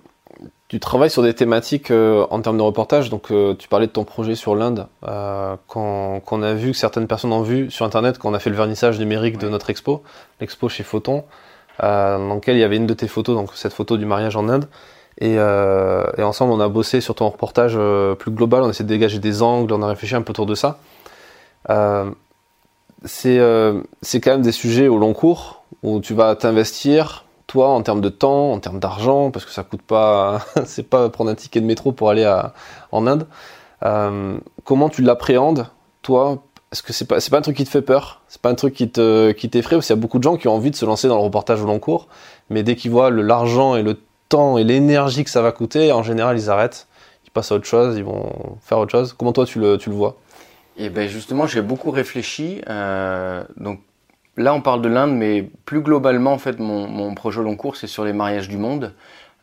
tu 0.68 0.82
travailles 0.82 1.10
sur 1.10 1.24
des 1.24 1.34
thématiques 1.34 1.92
euh, 1.92 2.28
en 2.30 2.42
termes 2.42 2.58
de 2.58 2.62
reportage? 2.62 3.10
Donc, 3.10 3.32
euh, 3.32 3.56
tu 3.58 3.70
parlais 3.70 3.88
de 3.88 3.94
ton 3.94 4.04
projet 4.04 4.36
sur 4.36 4.54
l'Inde. 4.54 4.88
Euh, 5.08 5.56
quand, 5.68 6.20
quand 6.26 6.40
on 6.40 6.44
a 6.44 6.54
vu 6.54 6.72
que 6.74 6.78
certaines 6.78 7.08
personnes 7.08 7.32
ont 7.32 7.42
vu 7.42 7.72
sur 7.72 7.86
Internet, 7.86 8.18
quand 8.18 8.30
on 8.32 8.34
a 8.34 8.40
fait 8.40 8.50
le 8.50 8.58
vernissage 8.58 9.00
numérique 9.00 9.38
de 9.38 9.48
notre 9.48 9.70
expo, 9.70 10.04
l'expo 10.42 10.68
chez 10.68 10.84
Photon, 10.84 11.24
dans 11.80 12.36
lequel 12.36 12.58
il 12.58 12.60
y 12.60 12.66
avait 12.66 12.76
une 12.76 12.86
de 12.86 12.94
tes 12.94 13.08
photos, 13.08 13.34
donc 13.34 13.52
cette 13.56 13.72
photo 13.72 13.96
du 13.96 14.06
mariage 14.06 14.36
en 14.36 14.50
Inde. 14.50 14.68
Et, 15.22 15.36
et 15.36 16.24
ensemble, 16.24 16.52
on 16.52 16.60
a 16.60 16.68
bossé 16.68 17.00
sur 17.00 17.16
ton 17.16 17.30
reportage 17.30 17.80
plus 18.20 18.32
global. 18.32 18.64
On 18.64 18.68
a 18.68 18.70
essayé 18.72 18.84
de 18.84 18.90
dégager 18.90 19.20
des 19.20 19.42
angles, 19.42 19.72
on 19.72 19.82
a 19.82 19.88
réfléchi 19.88 20.16
un 20.16 20.22
peu 20.22 20.32
autour 20.32 20.48
de 20.48 20.56
ça. 20.56 20.80
C'est 23.06 23.40
euh, 23.40 23.82
quand 24.14 24.32
même 24.32 24.42
des 24.42 24.52
sujets 24.52 24.88
au 24.88 24.98
long 24.98 25.14
cours 25.14 25.64
où 25.82 26.00
tu 26.00 26.14
vas 26.14 26.36
t'investir 26.36 27.26
toi 27.48 27.70
en 27.70 27.82
termes 27.82 28.02
de 28.02 28.10
temps, 28.10 28.54
en 28.54 28.60
termes 28.60 28.80
d'argent, 28.80 29.30
parce 29.30 29.46
que 29.46 29.52
ça 29.52 29.64
coûte 29.64 29.82
pas, 29.82 30.40
c'est 30.66 30.90
pas 30.90 31.10
prendre 31.10 31.30
un 31.30 31.36
ticket 31.36 31.62
de 31.62 31.66
métro 31.66 31.92
pour 31.92 32.10
aller 32.10 32.26
en 32.92 33.08
Inde. 33.08 33.28
Euh, 33.84 34.38
comment 34.64 34.90
tu 34.90 35.02
l'appréhendes, 35.02 35.68
toi? 36.02 36.44
Est-ce 36.72 36.82
que 36.82 36.94
c'est 36.94 37.06
pas, 37.06 37.18
pas 37.20 37.38
un 37.38 37.42
truc 37.42 37.58
qui 37.58 37.66
te 37.66 37.70
fait 37.70 37.84
peur 37.84 38.22
C'est 38.28 38.42
pas 38.42 38.50
un 38.50 38.56
truc 38.56 38.74
qui 38.74 38.90
te, 38.90 39.32
qui 39.32 39.50
t'effraie 39.50 39.76
Parce 39.76 39.88
qu'il 39.88 39.96
y 39.96 40.00
a 40.00 40.02
beaucoup 40.02 40.18
de 40.18 40.24
gens 40.24 40.38
qui 40.38 40.48
ont 40.48 40.56
envie 40.56 40.72
de 40.72 40.76
se 40.76 40.86
lancer 40.86 41.08
dans 41.08 41.18
le 41.18 41.22
reportage 41.22 41.62
au 41.62 41.68
long 41.68 41.80
cours, 41.80 42.08
mais 42.50 42.64
dès 42.64 42.76
qu'ils 42.76 42.90
voient 42.90 43.12
l'argent 43.12 43.76
et 43.76 43.84
le 43.84 44.00
temps 44.30 44.58
et 44.58 44.64
l'énergie 44.64 45.24
que 45.24 45.30
ça 45.30 45.42
va 45.42 45.52
coûter, 45.52 45.92
en 45.92 46.02
général, 46.02 46.38
ils 46.38 46.50
arrêtent, 46.50 46.88
ils 47.26 47.30
passent 47.30 47.52
à 47.52 47.56
autre 47.56 47.66
chose, 47.66 47.98
ils 47.98 48.04
vont 48.04 48.58
faire 48.62 48.80
autre 48.80 48.92
chose. 48.92 49.14
Comment 49.14 49.34
toi 49.34 49.46
tu 49.46 49.60
le, 49.60 49.78
tu 49.78 49.90
le 49.92 49.96
vois? 49.96 50.16
Et 50.78 50.90
ben 50.90 51.08
justement, 51.08 51.46
j'ai 51.46 51.62
beaucoup 51.62 51.92
réfléchi. 51.92 52.62
euh, 52.70 53.44
donc 53.58 53.82
là, 54.38 54.54
on 54.54 54.62
parle 54.62 54.82
de 54.82 54.90
l'Inde, 54.90 55.16
mais 55.16 55.50
plus 55.66 55.82
globalement, 55.82 56.34
en 56.34 56.38
fait, 56.38 56.60
mon, 56.60 57.14
projet 57.14 57.42
long 57.42 57.56
cours, 57.56 57.76
c'est 57.76 57.88
sur 57.88 58.06
les 58.06 58.14
mariages 58.14 58.50
du 58.50 58.58
monde. 58.58 58.94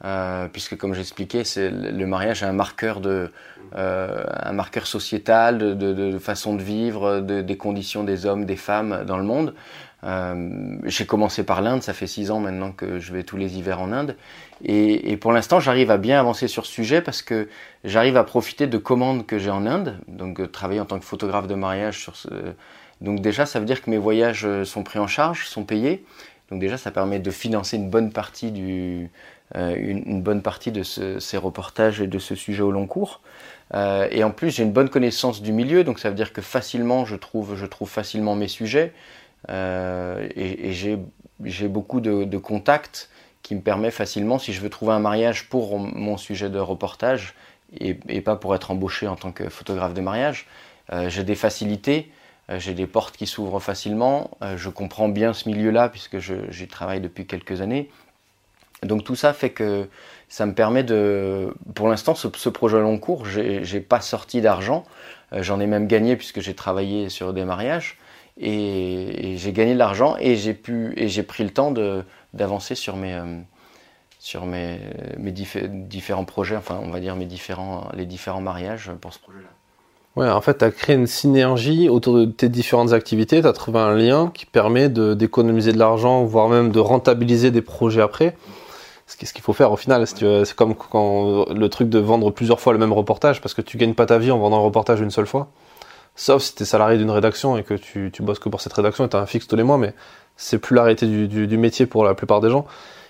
Euh, 0.03 0.49
puisque 0.51 0.79
comme 0.79 0.95
j'expliquais, 0.95 1.43
le 1.57 2.05
mariage 2.07 2.43
est 2.43 2.47
un 2.47 2.53
marqueur 2.53 3.01
de 3.01 3.31
euh, 3.77 4.25
un 4.27 4.53
marqueur 4.53 4.87
sociétal 4.87 5.59
de, 5.79 6.19
façon 6.19 6.55
de 6.55 6.63
vivre, 6.63 7.21
de, 7.21 7.43
des 7.43 7.57
conditions 7.57 8.03
des 8.03 8.27
hommes, 8.27 8.47
des 8.47 8.57
femmes 8.57 9.05
dans 9.07 9.19
le 9.19 9.25
monde. 9.25 9.55
Euh, 10.05 10.77
J'ai 10.85 11.05
commencé 11.07 11.45
par 11.45 11.61
l'Inde, 11.61 11.83
ça 11.83 11.93
fait 11.93 12.07
six 12.07 12.31
ans 12.31 12.41
maintenant 12.41 12.73
que 12.73 12.99
je 12.99 13.13
vais 13.13 13.23
tous 13.23 13.37
les 13.37 13.59
hivers 13.59 13.81
en 13.81 13.93
Inde, 13.93 14.17
et, 14.65 15.17
pour 15.19 15.33
l'instant 15.33 15.61
j'arrive 15.61 15.91
à 15.91 15.99
bien 15.99 16.19
avancer 16.19 16.49
sur 16.49 16.65
ce 16.67 16.73
sujet 16.73 17.03
parce 17.03 17.23
que 17.23 17.49
j'arrive 17.85 18.17
à 18.17 18.25
profiter 18.25 18.67
de 18.67 18.79
commandes 18.79 19.27
que 19.27 19.39
j'ai 19.39 19.51
en 19.51 19.67
Inde, 19.67 19.99
donc 20.09 20.41
euh, 20.41 20.47
travailler 20.47 20.81
en 20.81 20.87
tant 20.87 20.99
que 20.99 21.05
photographe 21.05 21.47
de 21.49 21.55
mariage 21.55 21.99
sur 22.01 22.17
ce, 22.17 22.29
donc 23.03 23.21
déjà 23.21 23.45
ça 23.45 23.61
veut 23.61 23.67
dire 23.67 23.83
que 23.83 23.91
mes 23.91 23.99
voyages 23.99 24.47
euh, 24.47 24.65
sont 24.65 24.83
pris 24.83 24.99
en 24.99 25.07
charge, 25.07 25.47
sont 25.47 25.65
payés, 25.65 26.05
donc 26.51 26.61
déjà 26.61 26.79
ça 26.79 26.91
permet 26.91 27.19
de 27.19 27.31
financer 27.31 27.77
une 27.77 27.91
bonne 27.91 28.11
partie 28.11 28.51
du 28.53 29.11
bonne 29.53 30.43
partie 30.43 30.71
de 30.71 30.85
ce- 30.85 31.19
ces 31.19 31.37
reportages 31.37 32.01
et 32.01 32.07
de 32.07 32.19
ce 32.21 32.37
sujet 32.37 32.63
au 32.63 32.71
long 32.71 32.87
cours. 32.87 33.21
Et 34.11 34.23
en 34.25 34.31
plus, 34.31 34.51
j'ai 34.51 34.63
une 34.63 34.73
bonne 34.73 34.89
connaissance 34.89 35.43
du 35.43 35.53
milieu, 35.53 35.83
donc 35.85 35.99
ça 35.99 36.09
veut 36.09 36.15
dire 36.15 36.33
que 36.33 36.41
facilement, 36.43 37.05
je 37.05 37.17
trouve, 37.17 37.57
je 37.57 37.67
trouve 37.67 37.89
facilement 37.89 38.37
mes 38.37 38.49
sujets. 38.49 38.93
Euh, 39.51 40.29
et 40.37 40.73
j'ai 40.73 41.69
beaucoup 41.69 42.01
de, 42.01 42.39
contacts 42.39 43.11
qui 43.43 43.55
me 43.55 43.61
permet 43.61 43.91
facilement, 43.91 44.39
si 44.39 44.53
je 44.53 44.61
veux 44.61 44.71
trouver 44.71 44.93
un 44.93 45.01
mariage 45.01 45.49
pour 45.49 45.79
mon 45.79 46.17
sujet 46.17 46.51
de 46.51 46.59
reportage 46.59 47.35
et, 47.79 47.95
pas 48.21 48.37
pour 48.37 48.55
être 48.55 48.71
embauché 48.71 49.07
en 49.07 49.17
tant 49.17 49.33
que 49.33 49.49
photographe 49.49 49.95
de 49.95 50.01
mariage, 50.01 50.47
euh, 50.93 51.09
j'ai 51.09 51.25
des 51.25 51.35
facilités, 51.35 52.11
euh, 52.51 52.59
j'ai 52.59 52.75
des 52.75 52.87
portes 52.87 53.17
qui 53.17 53.27
s'ouvrent 53.27 53.61
facilement, 53.61 54.31
je 54.57 54.69
comprends 54.69 55.09
bien 55.09 55.33
ce 55.33 55.49
milieu-là 55.49 55.89
puisque 55.89 56.19
j'y 56.19 56.69
travaille 56.69 57.01
depuis 57.01 57.27
quelques 57.27 57.61
années. 57.61 57.91
Donc 58.83 59.05
tout 59.05 59.17
ça 59.17 59.33
fait 59.33 59.51
que 59.51 59.89
ça 60.29 60.47
me 60.47 60.55
permet 60.55 60.83
de, 60.83 61.55
pour 61.75 61.89
l'instant, 61.89 62.15
ce, 62.15 62.29
ce 62.35 62.49
projet 62.49 62.79
long 62.79 62.99
cours, 62.99 63.27
j'ai 63.27 63.81
pas 63.81 64.01
sorti 64.01 64.41
d'argent, 64.41 64.85
j'en 65.33 65.61
ai 65.61 65.67
même 65.67 65.87
gagné 65.87 66.17
puisque 66.17 66.41
j'ai 66.41 66.55
travaillé 66.55 67.09
sur 67.09 67.33
des 67.33 67.45
mariages 67.45 67.99
et, 68.41 69.33
et 69.33 69.37
j'ai 69.37 69.53
gagné 69.53 69.75
de 69.75 69.79
l'argent 69.79 70.17
et 70.19 70.35
j'ai 70.37 70.55
pu 70.55 70.93
et 70.97 71.09
j'ai 71.09 71.23
pris 71.23 71.45
le 71.45 71.51
temps 71.51 71.71
de 71.71 72.03
d'avancer 72.35 72.75
sur 72.75 72.97
mes 72.97 73.15
euh, 73.15 73.39
sur 74.19 74.45
mes, 74.47 74.79
mes 75.19 75.33
diffé- 75.33 75.69
différents 75.69 76.25
projets, 76.25 76.57
enfin 76.57 76.79
on 76.83 76.91
va 76.91 77.01
dire 77.01 77.17
mes 77.17 77.27
différents 77.27 77.89
les 77.95 78.07
différents 78.07 78.41
mariages 78.41 78.91
pour 79.01 79.13
ce 79.13 79.19
projet-là. 79.19 79.49
Ouais, 80.17 80.29
en 80.29 80.41
fait, 80.41 80.59
tu 80.59 80.65
as 80.65 80.73
créé 80.73 80.97
une 80.97 81.07
synergie 81.07 81.89
autour 81.89 82.17
de 82.17 82.25
tes 82.25 82.49
différentes 82.49 82.93
activités, 82.93 83.41
tu 83.41 83.47
as 83.47 83.53
trouvé 83.53 83.79
un 83.79 83.95
lien 83.95 84.31
qui 84.35 84.45
permet 84.45 84.89
d'économiser 84.89 85.73
de 85.73 85.79
l'argent, 85.79 86.25
voire 86.25 86.49
même 86.49 86.73
de 86.73 86.81
rentabiliser 86.81 87.53
des 87.53 87.63
projets 87.63 88.03
après. 88.03 88.37
Ce 89.07 89.17
qui- 89.17 89.27
ce 89.27 89.33
qu'il 89.33 89.43
faut 89.43 89.53
faire 89.53 89.71
au 89.71 89.77
final, 89.77 90.07
c'est 90.07 90.55
comme 90.57 90.75
quand 90.75 91.47
le 91.49 91.69
truc 91.69 91.89
de 91.89 92.01
vendre 92.01 92.31
plusieurs 92.33 92.61
fois 92.61 92.73
le 92.73 92.79
même 92.81 92.93
reportage, 92.93 93.41
parce 93.41 93.55
que 93.55 93.63
tu 93.63 93.77
gagnes 93.77 93.95
pas 93.95 94.07
ta 94.07 94.19
vie 94.19 94.33
en 94.33 94.39
vendant 94.39 94.59
un 94.59 94.65
reportage 94.65 95.01
une 95.01 95.11
seule 95.13 95.27
fois. 95.27 95.49
Sauf 96.21 96.43
si 96.43 96.55
tu 96.55 96.65
es 96.65 96.67
salarié 96.67 96.99
d'une 96.99 97.11
rédaction 97.11 97.57
et 97.57 97.63
que 97.63 97.73
tu, 97.73 98.11
tu 98.13 98.21
bosses 98.23 98.39
que 98.39 98.51
pour 98.51 98.61
cette 98.61 98.75
rédaction 98.75 99.07
et 99.07 99.09
tu 99.09 99.17
as 99.17 99.21
un 99.21 99.25
fixe 99.25 99.47
tous 99.49 99.57
les 99.57 99.63
mois, 99.63 99.79
mais 99.79 99.95
c'est 100.37 100.59
plus 100.59 100.77
la 100.77 100.83
réalité 100.83 101.07
du, 101.07 101.29
du- 101.29 101.57
métier 101.57 101.87
pour 101.87 102.05
la 102.05 102.13
plupart 102.13 102.43
des 102.43 102.51
gens. 102.51 102.67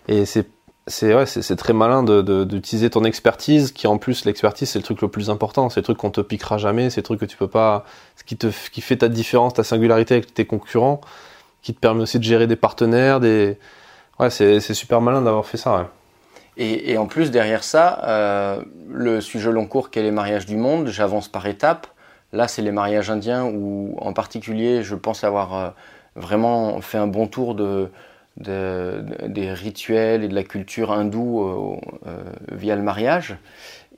Et 0.06 0.26
c'est 0.26 0.46
c'est 0.86 1.12
ouais, 1.12 1.24
très 1.56 1.72
malin 1.72 2.04
de- 2.04 2.22
de- 2.22 2.44
d'utiliser 2.44 2.88
ton 2.88 3.02
expertise, 3.02 3.72
qui 3.72 3.88
en 3.88 3.98
plus 3.98 4.24
l'expertise 4.26 4.70
c'est 4.70 4.78
le 4.78 4.84
truc 4.84 5.02
le 5.02 5.08
plus 5.08 5.28
important, 5.28 5.70
c'est 5.70 5.80
le 5.80 5.84
truc 5.84 5.98
qu'on 5.98 6.12
te 6.12 6.20
piquera 6.20 6.56
jamais, 6.56 6.88
c'est 6.88 7.00
le 7.00 7.04
truc 7.04 7.18
que 7.18 7.24
tu 7.24 7.36
peux 7.36 7.48
pas, 7.48 7.84
ce 8.14 8.22
qui 8.22 8.36
te 8.36 8.46
qui 8.70 8.80
fait 8.80 8.98
ta 8.98 9.08
différence, 9.08 9.54
ta 9.54 9.64
singularité 9.64 10.14
avec 10.14 10.32
tes 10.32 10.44
concurrents, 10.44 11.00
qui 11.62 11.74
te 11.74 11.80
permet 11.80 12.02
aussi 12.02 12.20
de 12.20 12.24
gérer 12.24 12.46
des 12.46 12.54
partenaires, 12.54 13.18
des 13.18 13.58
ouais 14.20 14.30
c'est 14.30 14.60
super 14.60 15.00
malin 15.00 15.22
d'avoir 15.22 15.46
fait 15.46 15.56
ça. 15.58 15.90
Et, 16.56 16.92
et 16.92 16.96
en 16.96 17.06
plus, 17.06 17.32
derrière 17.32 17.64
ça, 17.64 18.04
euh, 18.04 18.62
le 18.88 19.20
sujet 19.20 19.50
long 19.50 19.66
cours 19.66 19.90
qu'est 19.90 20.02
les 20.02 20.12
mariages 20.12 20.46
du 20.46 20.56
monde, 20.56 20.86
j'avance 20.86 21.26
par 21.26 21.46
étapes. 21.46 21.88
Là, 22.32 22.48
c'est 22.48 22.62
les 22.62 22.72
mariages 22.72 23.10
indiens 23.10 23.44
où, 23.44 23.94
en 23.98 24.12
particulier, 24.12 24.82
je 24.82 24.94
pense 24.94 25.24
avoir 25.24 25.54
euh, 25.54 25.70
vraiment 26.16 26.80
fait 26.80 26.98
un 26.98 27.06
bon 27.06 27.26
tour 27.26 27.54
de, 27.54 27.90
de- 28.36 29.04
de- 29.20 29.26
des 29.26 29.52
rituels 29.52 30.22
et 30.24 30.28
de 30.28 30.34
la 30.34 30.44
culture 30.44 30.92
hindoue 30.92 31.42
euh, 31.42 31.76
euh, 32.06 32.22
via 32.52 32.76
le 32.76 32.82
mariage. 32.82 33.36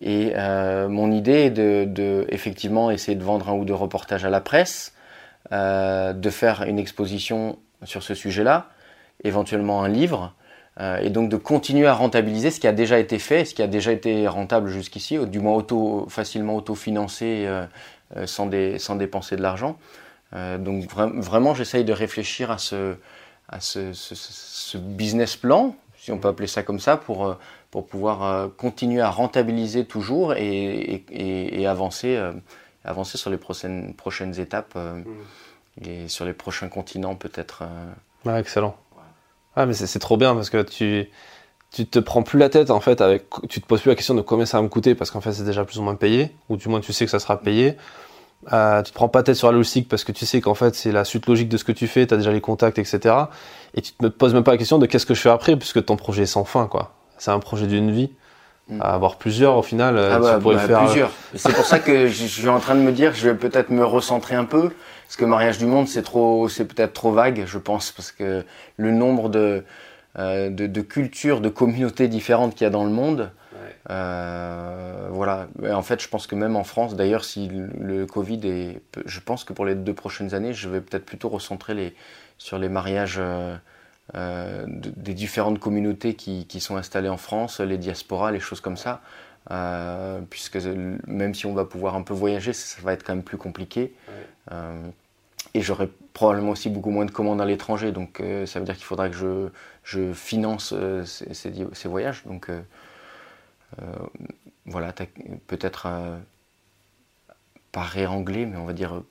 Et 0.05 0.33
mon 0.89 1.13
idée 1.13 1.45
est 1.45 1.51
de, 1.51 2.27
effectivement 2.29 2.91
essayer 2.91 3.17
de 3.17 3.23
vendre 3.23 3.51
un 3.51 3.53
ou 3.53 3.65
deux 3.65 3.73
reportages 3.73 4.25
à 4.25 4.31
la 4.31 4.41
presse, 4.41 4.95
de 5.53 6.31
faire 6.31 6.65
une 6.65 6.81
exposition 6.81 7.57
sur 7.85 8.03
ce 8.03 8.13
sujet-là, 8.13 8.67
éventuellement 9.23 9.85
un 9.85 9.89
livre, 9.89 10.35
et 11.01 11.09
donc 11.11 11.29
de 11.29 11.37
continuer 11.37 11.87
à 11.87 11.95
rentabiliser 11.95 12.51
ce 12.51 12.59
qui 12.59 12.67
a 12.67 12.73
déjà 12.73 12.99
été 12.99 13.21
fait, 13.21 13.45
ce 13.45 13.55
qui 13.55 13.63
a 13.63 13.69
déjà 13.69 13.93
été 13.93 14.27
rentable 14.27 14.71
jusqu'ici, 14.71 15.25
du 15.25 15.39
moins 15.39 15.55
auto, 15.55 16.07
facilement 16.09 16.57
autofinancé 16.57 17.47
sans, 18.27 18.47
dé- 18.47 18.79
sans 18.79 18.97
dépenser 18.97 19.37
de 19.37 19.43
l'argent. 19.43 19.79
Euh, 20.35 20.59
donc 20.59 20.85
vra- 20.85 21.13
vraiment, 21.21 21.55
j'essaye 21.55 21.85
de 21.85 21.93
réfléchir 21.93 22.51
à 22.51 22.59
ce, 22.59 22.95
à 23.49 23.61
ce, 23.61 23.93
ce- 23.93 24.15
ce 24.15 24.79
business 24.79 25.37
plan, 25.37 25.77
si 25.99 26.11
on 26.13 26.19
peut 26.19 26.29
appeler 26.29 26.49
ça 26.49 26.63
comme 26.63 26.81
ça, 26.81 26.97
pour, 26.97 27.27
euh, 27.27 27.35
pour 27.71 27.87
pouvoir 27.87 28.23
euh, 28.25 28.49
continuer 28.49 29.01
à 29.03 29.11
rentabiliser 29.11 29.85
toujours 29.85 30.35
et, 30.35 30.41
et- 30.43 31.05
et- 31.11 31.61
et 31.63 31.67
avancer, 31.67 32.17
euh, 32.17 32.33
avancer 32.85 33.19
sur 33.19 33.31
les 33.31 33.37
prochaines, 33.37 33.95
prochaines 33.95 34.39
étapes 34.41 34.75
mm. 34.75 35.05
et 35.85 36.09
sur 36.09 36.25
les 36.25 36.33
prochains 36.33 36.69
continents 36.69 37.15
peut-être. 37.15 37.63
Ouais, 38.25 38.41
excellent. 38.41 38.77
Ah, 39.55 39.67
mais 39.67 39.75
c'est 39.75 39.99
trop 39.99 40.17
bien 40.17 40.35
parce 40.35 40.49
que 40.49 40.63
tu, 40.63 41.09
tu 41.73 41.87
te 41.87 41.99
prends 41.99 42.23
plus 42.23 42.39
la 42.39 42.49
tête 42.49 42.71
en 42.71 42.81
fait 42.81 43.01
avec, 43.01 43.25
tu 43.49 43.61
te 43.61 43.67
poses 43.67 43.81
plus 43.81 43.89
la 43.89 43.95
question 43.95 44.15
de 44.15 44.21
combien 44.21 44.45
ça 44.45 44.59
va 44.59 44.63
me 44.63 44.69
coûter 44.69 44.95
parce 44.95 45.11
qu'en 45.11 45.21
fait 45.21 45.33
c'est 45.33 45.45
déjà 45.45 45.65
plus 45.65 45.79
ou 45.79 45.83
moins 45.83 45.95
payé 45.95 46.31
ou 46.49 46.57
du 46.57 46.69
moins 46.69 46.81
tu 46.81 46.93
sais 46.93 47.05
que 47.05 47.11
ça 47.11 47.19
sera 47.19 47.41
payé. 47.41 47.77
Euh, 48.53 48.83
tu 48.83 48.91
te 48.91 48.95
prends 48.95 49.09
pas 49.09 49.23
tête 49.23 49.37
sur 49.37 49.47
la 49.47 49.57
logistique 49.57 49.89
parce 49.89 50.05
que 50.05 50.13
tu 50.13 50.27
sais 50.27 50.41
qu'en 50.41 50.55
fait 50.55 50.75
c'est 50.75 50.93
la 50.93 51.05
suite 51.05 51.27
logique 51.27 51.49
de 51.49 51.57
ce 51.57 51.65
que 51.65 51.73
tu 51.73 51.87
fais, 51.87 52.07
tu 52.07 52.13
as 52.13 52.17
déjà 52.17 52.33
les 52.33 52.41
contacts, 52.41 52.79
etc. 52.79 53.15
Et 53.75 53.81
tu 53.81 53.93
te 53.93 54.07
poses 54.09 54.35
même 54.35 54.45
pas 54.45 54.51
la 54.51 54.59
question 54.59 54.79
de 54.79 54.87
qu'est-ce 54.87 55.07
que 55.07 55.15
je 55.15 55.21
fais 55.21 55.31
après 55.31 55.57
puisque 55.57 55.85
ton 55.85 55.97
projet 55.97 56.25
est 56.25 56.27
sans 56.27 56.45
fin 56.45 56.67
quoi. 56.67 56.93
C'est 57.19 57.31
un 57.31 57.39
projet 57.41 57.67
d'une 57.67 57.91
vie. 57.91 58.11
Mm. 58.69 58.81
À 58.81 58.95
avoir 58.95 59.17
plusieurs 59.17 59.57
au 59.57 59.63
final, 59.63 59.97
euh, 59.97 60.13
ah 60.15 60.19
bah, 60.21 60.35
tu 60.37 60.43
pourrais 60.43 60.55
bah, 60.55 60.67
faire 60.67 60.83
euh, 60.83 60.85
plusieurs. 60.85 61.11
C'est 61.35 61.53
pour 61.53 61.65
ça 61.65 61.81
que 61.81 62.07
je 62.07 62.25
suis 62.27 62.49
en 62.49 62.61
train 62.61 62.77
de 62.77 62.81
me 62.81 62.93
dire, 62.93 63.13
je 63.13 63.29
vais 63.29 63.35
peut-être 63.35 63.71
me 63.71 63.85
recentrer 63.85 64.37
un 64.37 64.45
peu 64.45 64.71
parce 65.13 65.17
que 65.17 65.25
mariage 65.25 65.59
du 65.59 65.67
monde 65.67 65.89
c'est 65.89 66.03
trop, 66.03 66.49
c'est 66.49 66.65
peut-être 66.65 66.93
trop 66.95 67.11
vague, 67.13 67.43
je 67.45 67.59
pense, 67.59 67.91
parce 67.91 68.13
que 68.13 68.45
le 68.77 68.91
nombre 68.93 69.29
de 69.29 69.65
de, 70.17 70.49
de, 70.49 70.81
cultures, 70.83 71.41
de 71.41 71.49
communautés 71.49 72.09
différentes 72.09 72.55
qu'il 72.55 72.65
y 72.65 72.67
a 72.67 72.71
dans 72.71 72.85
le 72.85 72.91
monde. 72.91 73.31
Euh, 73.91 75.09
voilà. 75.11 75.49
en 75.71 75.83
fait, 75.83 76.01
je 76.01 76.09
pense 76.09 76.27
que 76.27 76.35
même 76.35 76.57
en 76.57 76.65
France, 76.65 76.95
d'ailleurs, 76.95 77.25
si 77.25 77.49
le 77.49 78.07
Covid 78.07 78.41
est, 78.45 78.81
je 79.05 79.21
pense 79.21 79.45
que 79.45 79.53
pour 79.53 79.65
les 79.65 79.75
deux 79.75 79.95
prochaines 79.95 80.35
années, 80.35 80.53
je 80.53 80.69
vais 80.69 80.81
peut-être 80.81 81.05
plutôt 81.05 81.29
recentrer 81.29 81.75
les, 81.75 81.95
sur 82.39 82.59
les 82.59 82.69
mariages 82.69 83.21
euh, 83.21 84.67
des 84.67 85.15
différentes 85.15 85.59
communautés 85.59 86.15
qui, 86.15 86.47
qui, 86.47 86.61
sont 86.61 86.77
installées 86.77 87.09
en 87.09 87.17
France, 87.17 87.61
les 87.61 87.79
diasporas, 87.79 88.31
les 88.31 88.41
choses 88.41 88.61
comme 88.61 88.77
ça. 88.77 89.01
puisque 90.31 90.59
même 91.07 91.35
si 91.35 91.47
on 91.47 91.55
va 91.55 91.65
pouvoir 91.65 91.97
un 91.97 92.03
peu 92.03 92.15
voyager, 92.15 92.53
ça, 92.53 92.81
va 92.83 92.93
être 92.93 93.03
quand 93.05 93.15
même 93.15 93.25
plus 93.25 93.39
compliqué. 93.39 93.95
et 95.55 95.61
j'aurai 95.61 95.89
probablement 96.13 96.51
aussi 96.53 96.71
beaucoup 96.71 96.91
moins 96.91 97.05
de 97.05 97.11
commandes 97.11 97.41
à 97.41 97.45
l'étranger, 97.45 97.91
donc 97.91 98.23
ça 98.47 98.61
veut 98.61 98.65
dire 98.65 98.77
qu'il 98.77 98.85
faudra 98.85 99.09
que 99.09 99.17
je 99.17 99.49
je 99.85 100.13
finance 100.13 100.73
euh, 100.77 101.05
ces, 101.05 101.89
voyages. 101.89 102.23
Donc 102.27 102.49
euh, 102.49 102.61
euh, 103.81 103.85
voilà, 104.67 104.93
peut-être 105.47 105.89
pas 107.73 107.83
réangler, 107.83 108.47
mais 108.47 108.57
on 108.59 108.67
va 108.67 108.75
dire 108.75 109.03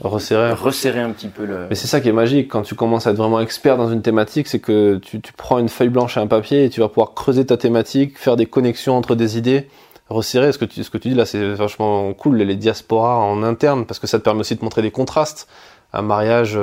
resserrer, 0.00 0.52
resserrer 0.52 1.00
un 1.00 1.10
petit 1.10 1.28
peu 1.28 1.44
le. 1.46 1.66
Mais 1.68 1.74
c'est 1.74 1.86
ça 1.86 2.00
qui 2.00 2.08
est 2.08 2.12
magique 2.12 2.48
quand 2.48 2.62
tu 2.62 2.74
commences 2.74 3.06
à 3.06 3.10
être 3.10 3.16
vraiment 3.16 3.40
expert 3.40 3.76
dans 3.76 3.90
une 3.90 4.02
thématique, 4.02 4.46
c'est 4.46 4.60
que 4.60 4.96
tu, 4.96 5.20
prends 5.36 5.58
une 5.58 5.70
feuille 5.70 5.88
blanche 5.88 6.16
et 6.16 6.20
un 6.20 6.26
papier 6.26 6.64
et 6.64 6.70
tu 6.70 6.80
vas 6.80 6.88
pouvoir 6.88 7.14
creuser 7.14 7.46
ta 7.46 7.56
thématique, 7.56 8.18
faire 8.18 8.36
des 8.36 8.46
connexions 8.46 8.96
entre 8.96 9.14
des 9.14 9.38
idées, 9.38 9.68
resserrer. 10.10 10.52
Ce 10.52 10.58
que 10.58 10.66
tu, 10.66 10.84
ce 10.84 10.90
que 10.90 10.98
tu 10.98 11.08
dis 11.08 11.14
là, 11.14 11.24
c'est 11.24 11.54
vachement 11.54 12.12
cool, 12.12 12.36
les 12.36 12.56
diasporas 12.56 13.16
en 13.16 13.42
interne, 13.42 13.86
parce 13.86 13.98
que 13.98 14.06
ça 14.06 14.18
te 14.18 14.24
permet 14.24 14.40
aussi 14.40 14.54
de 14.54 14.62
montrer 14.62 14.82
des 14.82 14.90
contrastes. 14.90 15.48
Un 15.92 16.02
mariage, 16.02 16.56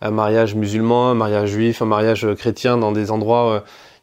un 0.00 0.10
mariage 0.10 0.54
musulman, 0.54 1.10
un 1.10 1.14
mariage 1.14 1.50
juif, 1.50 1.82
un 1.82 1.86
mariage 1.86 2.26
chrétien 2.36 2.76
dans 2.76 2.92
des 2.92 3.10
endroits 3.10 3.52
euh, 3.52 3.60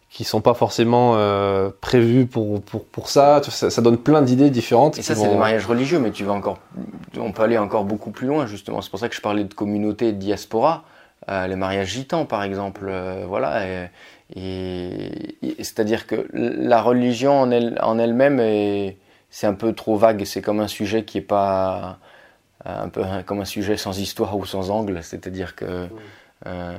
qui 0.10 0.24
sont 0.24 0.42
pas 0.42 0.54
forcément 0.54 1.14
euh, 1.16 1.70
prévus 1.82 2.26
pour, 2.26 2.62
pour, 2.62 2.86
pour 2.86 3.10
ça. 3.10 3.42
ça. 3.44 3.70
ça. 3.70 3.82
donne 3.82 3.98
plein 3.98 4.22
d'idées 4.22 4.50
différentes. 4.50 4.98
Et 4.98 5.02
ça, 5.02 5.16
c'est 5.16 5.30
des 5.30 5.36
mariages 5.36 5.66
religieux, 5.66 6.00
mais 6.00 6.12
tu 6.12 6.24
vas 6.24 6.34
encore, 6.34 6.60
on 7.18 7.32
peut 7.32 7.44
aller 7.44 7.58
encore 7.58 7.84
beaucoup 7.84 8.12
plus 8.12 8.28
loin, 8.28 8.46
justement. 8.46 8.82
C'est 8.82 8.90
pour 8.90 9.00
ça 9.00 9.10
que 9.10 9.16
je 9.16 9.22
parlais 9.22 9.44
de 9.44 9.54
communauté 9.54 10.10
et 10.10 10.12
de 10.12 10.18
diaspora. 10.18 10.84
Euh, 11.30 11.48
les 11.48 11.56
mariages 11.56 11.90
gitans, 11.90 12.26
par 12.26 12.44
exemple. 12.44 12.92
voilà. 13.28 13.88
Et, 14.36 15.38
c'est-à-dire 15.58 16.06
que 16.06 16.28
la 16.34 16.82
religion 16.82 17.40
en, 17.40 17.52
elle, 17.52 17.80
en 17.82 17.98
elle-même, 17.98 18.40
c'est 19.30 19.48
un 19.48 19.54
peu 19.54 19.74
trop 19.74 19.96
vague. 19.96 20.26
C'est 20.26 20.42
comme 20.42 20.60
un 20.60 20.68
sujet 20.68 21.06
qui 21.06 21.20
est 21.20 21.22
pas 21.22 21.98
un 22.66 22.90
peu 22.90 23.04
comme 23.26 23.42
un 23.42 23.46
sujet 23.46 23.78
sans 23.78 24.00
histoire 24.00 24.38
ou 24.38 24.46
sans 24.46 24.70
angle, 24.70 25.04
c'est-à-dire 25.04 25.56
que 25.56 25.88
euh, 26.46 26.78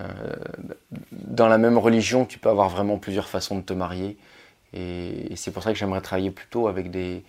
dans 1.12 1.48
la 1.48 1.58
même 1.58 1.78
religion, 1.78 2.24
tu 2.24 2.38
peux 2.38 2.48
avoir 2.48 2.68
vraiment 2.68 2.98
plusieurs 2.98 3.28
façons 3.28 3.56
de 3.58 3.62
te 3.62 3.72
marier. 3.72 4.18
Et, 4.72 5.34
c'est 5.36 5.52
pour 5.52 5.62
ça 5.62 5.72
que 5.72 5.78
j'aimerais 5.78 6.00
travailler 6.00 6.30
plutôt 6.30 6.68
avec 6.68 6.90
des, 6.90 7.24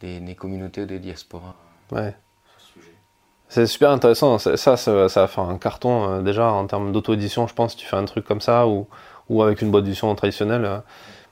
des, 0.00 0.34
communautés, 0.34 0.84
des 0.84 0.98
diasporas. 0.98 1.54
Ouais. 1.92 2.14
C'est 3.48 3.66
super 3.66 3.90
intéressant. 3.90 4.38
Ça, 4.38 4.56
ça, 4.56 4.76
ça, 4.76 4.92
va 4.92 5.08
faire 5.08 5.44
un 5.44 5.58
carton 5.58 6.10
euh, 6.10 6.22
déjà 6.22 6.52
en 6.52 6.66
termes 6.66 6.92
d'auto-édition, 6.92 7.46
je 7.46 7.54
pense. 7.54 7.76
Tu 7.76 7.86
fais 7.86 7.96
un 7.96 8.04
truc 8.04 8.26
comme 8.26 8.40
ça 8.42 8.66
ou, 8.66 8.86
ou 9.30 9.42
avec 9.42 9.62
une 9.62 9.70
boîte 9.70 9.84
d'édition 9.84 10.14
traditionnelle. 10.14 10.64
Euh, 10.64 10.78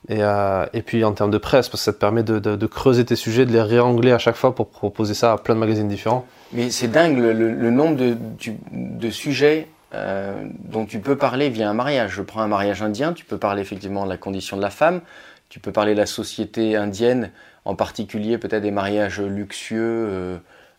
et, 0.08 0.18
euh, 0.20 0.66
et, 0.72 0.82
puis 0.82 1.04
en 1.04 1.12
termes 1.12 1.32
de 1.32 1.38
presse, 1.38 1.68
parce 1.68 1.80
que 1.80 1.84
ça 1.84 1.92
te 1.92 1.98
permet 1.98 2.22
de, 2.22 2.66
creuser 2.66 3.04
tes 3.04 3.16
sujets, 3.16 3.44
de 3.44 3.52
les 3.52 3.60
réangler 3.62 4.12
à 4.12 4.18
chaque 4.18 4.36
fois 4.36 4.54
pour 4.54 4.68
proposer 4.68 5.14
ça 5.14 5.32
à 5.32 5.38
plein 5.38 5.54
de 5.54 5.60
magazines 5.60 5.88
différents. 5.88 6.24
Mais 6.52 6.70
c'est 6.70 6.88
dingue 6.88 7.18
le, 7.18 7.70
nombre 7.70 7.96
de, 7.96 9.10
sujets 9.10 9.66
euh, 9.94 10.44
dont 10.64 10.86
tu 10.86 11.00
peux 11.00 11.16
parler 11.16 11.48
via 11.48 11.68
un 11.68 11.74
mariage. 11.74 12.12
Je 12.12 12.22
prends 12.22 12.40
un 12.40 12.46
mariage 12.46 12.82
indien, 12.82 13.12
tu 13.12 13.24
peux 13.24 13.38
parler 13.38 13.62
effectivement 13.62 14.04
de 14.04 14.10
la 14.10 14.16
condition 14.16 14.56
de 14.56 14.62
la 14.62 14.70
femme, 14.70 15.00
tu 15.48 15.58
peux 15.58 15.72
parler 15.72 15.94
de 15.94 15.98
la 15.98 16.06
société 16.06 16.76
indienne, 16.76 17.32
en 17.64 17.74
particulier 17.74 18.38
peut-être 18.38 18.62
des 18.62 18.70
mariages 18.70 19.20
luxueux, 19.20 19.78
euh, 19.80 20.38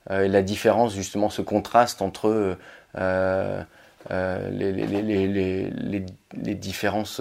et 0.09 0.29
la 0.29 0.41
différence 0.41 0.95
justement, 0.95 1.29
ce 1.29 1.41
contraste 1.41 2.01
entre 2.01 2.55
les, 2.95 3.65
différences 6.55 7.19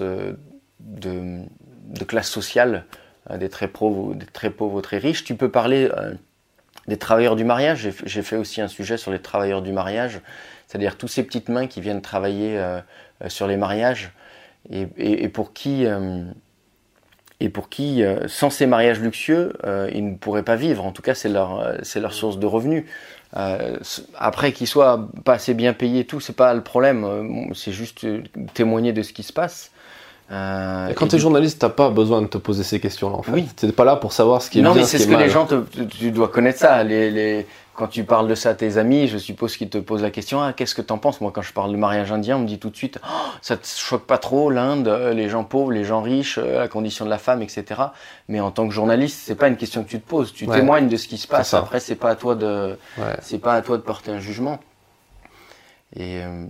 de 0.79 1.43
de 1.87 2.03
classe 2.03 2.29
sociale, 2.29 2.85
euh, 3.31 3.37
des 3.37 3.49
très 3.49 3.67
pauvres, 3.67 4.13
des 4.13 4.25
très 4.25 4.49
pauvres, 4.49 4.81
très 4.81 4.97
riches. 4.97 5.23
Tu 5.23 5.35
peux 5.35 5.49
parler 5.49 5.89
euh, 5.97 6.13
des 6.87 6.97
travailleurs 6.97 7.35
du 7.35 7.43
mariage. 7.43 7.89
J'ai 8.05 8.21
fait 8.21 8.37
aussi 8.37 8.61
un 8.61 8.67
sujet 8.67 8.97
sur 8.97 9.11
les 9.11 9.19
travailleurs 9.19 9.61
du 9.61 9.71
mariage, 9.71 10.21
c'est-à-dire 10.67 10.97
tous 10.97 11.07
ces 11.07 11.23
petites 11.23 11.49
mains 11.49 11.67
qui 11.67 11.81
viennent 11.81 12.01
travailler 12.01 12.57
euh, 12.57 12.79
sur 13.27 13.47
les 13.47 13.57
mariages 13.57 14.11
et, 14.69 15.29
pour 15.29 15.53
qui 15.53 15.85
et 17.39 17.49
pour 17.49 17.69
qui, 17.69 18.03
sans 18.27 18.49
ces 18.49 18.65
mariages 18.65 18.99
luxueux, 18.99 19.53
ils 19.93 20.05
ne 20.05 20.15
pourraient 20.15 20.43
pas 20.43 20.57
vivre. 20.57 20.85
En 20.85 20.91
tout 20.91 21.01
cas, 21.01 21.15
c'est 21.15 21.29
leur, 21.29 21.63
leur 21.95 22.13
source 22.13 22.37
de 22.37 22.45
revenus. 22.45 22.83
après 23.33 24.51
qu'ils 24.51 24.67
soient 24.67 25.09
pas 25.23 25.35
assez 25.35 25.53
bien 25.53 25.71
payés, 25.71 26.05
tout, 26.05 26.19
c'est 26.19 26.35
pas 26.35 26.53
le 26.53 26.61
problème. 26.61 27.49
c'est 27.55 27.71
juste 27.71 28.05
témoigner 28.53 28.91
de 28.91 29.03
ce 29.03 29.13
qui 29.13 29.23
se 29.23 29.31
passe. 29.31 29.71
Euh, 30.29 30.93
quand 30.93 31.07
tu 31.07 31.15
es 31.15 31.19
journaliste, 31.19 31.59
t'as 31.59 31.69
pas 31.69 31.89
besoin 31.89 32.21
de 32.21 32.27
te 32.27 32.37
poser 32.37 32.63
ces 32.63 32.79
questions-là. 32.79 33.15
En 33.15 33.23
fait. 33.23 33.31
Oui. 33.31 33.47
T'es 33.55 33.71
pas 33.71 33.85
là 33.85 33.95
pour 33.95 34.11
savoir 34.11 34.41
ce 34.41 34.49
qui 34.49 34.59
est 34.59 34.61
non, 34.61 34.73
bien, 34.73 34.81
mais 34.81 34.87
c'est 34.87 34.99
ce, 34.99 35.07
que 35.07 35.15
les 35.15 35.29
gens, 35.29 35.45
te, 35.45 35.63
tu 35.83 36.11
dois 36.11 36.27
connaître 36.27 36.59
ça. 36.59 36.83
Les, 36.83 37.09
les, 37.09 37.47
quand 37.77 37.87
tu 37.87 38.03
parles 38.03 38.27
de 38.27 38.35
ça 38.35 38.49
à 38.49 38.53
tes 38.55 38.77
amis, 38.77 39.07
je 39.07 39.19
suppose 39.19 39.55
qu'ils 39.55 39.69
te 39.69 39.77
posent 39.77 40.01
la 40.01 40.09
question 40.09 40.41
ah, 40.41 40.51
qu'est-ce 40.51 40.73
que 40.73 40.81
t'en 40.81 40.97
penses? 40.97 41.21
Moi, 41.21 41.31
quand 41.31 41.43
je 41.43 41.53
parle 41.53 41.71
de 41.71 41.77
mariage 41.77 42.11
indien, 42.11 42.37
on 42.37 42.39
me 42.39 42.47
dit 42.47 42.57
tout 42.57 42.71
de 42.71 42.75
suite 42.75 42.99
oh, 43.03 43.07
ça 43.41 43.55
te 43.55 43.67
choque 43.67 44.05
pas 44.07 44.17
trop 44.17 44.49
l'Inde, 44.49 44.87
euh, 44.87 45.13
les 45.13 45.29
gens 45.29 45.43
pauvres, 45.43 45.71
les 45.71 45.83
gens 45.83 46.01
riches, 46.01 46.39
euh, 46.39 46.59
la 46.59 46.67
condition 46.67 47.05
de 47.05 47.09
la 47.11 47.19
femme, 47.19 47.43
etc. 47.43 47.65
Mais 48.27 48.39
en 48.39 48.49
tant 48.49 48.67
que 48.67 48.73
journaliste, 48.73 49.21
c'est 49.23 49.35
pas 49.35 49.47
une 49.47 49.57
question 49.57 49.83
que 49.83 49.89
tu 49.89 49.99
te 49.99 50.09
poses. 50.09 50.33
Tu 50.33 50.47
témoignes 50.47 50.89
de 50.89 50.97
ce 50.97 51.07
qui 51.07 51.19
se 51.19 51.27
passe. 51.27 51.53
Après, 51.53 51.79
c'est 51.79 51.95
pas 51.95 52.09
à 52.09 52.15
toi 52.15 52.33
de, 52.33 52.77
c'est 53.21 53.39
pas 53.39 53.53
à 53.53 53.61
toi 53.61 53.77
de 53.77 53.83
porter 53.83 54.11
un 54.11 54.19
jugement. 54.19 54.59
Et 55.95 56.19
euh, 56.21 56.45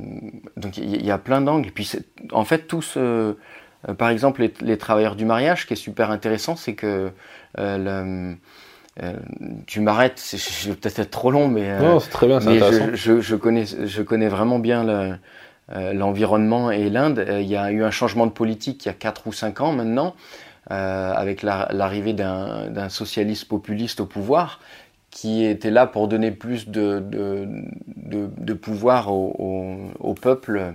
donc 0.55 0.77
il 0.77 1.05
y, 1.05 1.11
a 1.11 1.17
plein 1.17 1.41
d'angles. 1.41 1.67
Et 1.67 1.71
puis 1.71 1.91
en 2.31 2.45
fait, 2.45 2.67
tout 2.67 2.81
ce 2.81 3.35
par 3.93 4.09
exemple, 4.09 4.49
les, 4.61 4.77
travailleurs 4.77 5.15
du 5.15 5.25
mariage, 5.25 5.61
ce 5.61 5.65
qui 5.65 5.73
est 5.73 5.77
super 5.77 6.11
intéressant, 6.11 6.55
c'est 6.55 6.73
que 6.73 7.11
euh, 7.57 8.33
euh, 9.03 9.13
tu 9.65 9.79
m'arrêtes, 9.79 10.21
je 10.35 10.69
vais 10.69 10.75
peut-être 10.75 10.99
être 10.99 11.11
trop 11.11 11.31
long, 11.31 11.47
mais, 11.47 11.77
très 12.11 12.27
bien, 12.27 12.39
je, 12.39 13.35
connais, 13.35 13.65
je 13.65 14.01
connais 14.01 14.27
vraiment 14.27 14.59
bien 14.59 15.19
l'environnement 15.93 16.71
et 16.71 16.89
l'Inde. 16.89 17.25
Il 17.39 17.47
y 17.47 17.55
a 17.55 17.71
eu 17.71 17.83
un 17.83 17.91
changement 17.91 18.25
de 18.25 18.31
politique 18.31 18.85
il 18.85 18.89
y 18.89 18.91
a 18.91 18.95
4 18.95 19.27
ou 19.27 19.33
5 19.33 19.61
ans 19.61 19.71
maintenant, 19.71 20.15
avec 20.69 21.43
l'arrivée 21.43 22.13
d'un 22.13 22.89
socialiste 22.89 23.47
populiste 23.47 24.01
au 24.01 24.05
pouvoir, 24.05 24.59
qui 25.11 25.45
était 25.45 25.71
là 25.71 25.87
pour 25.87 26.07
donner 26.07 26.31
plus 26.31 26.67
de, 26.67 27.01
de, 27.05 28.53
pouvoir 28.53 29.13
au 29.13 30.15
peuple 30.19 30.73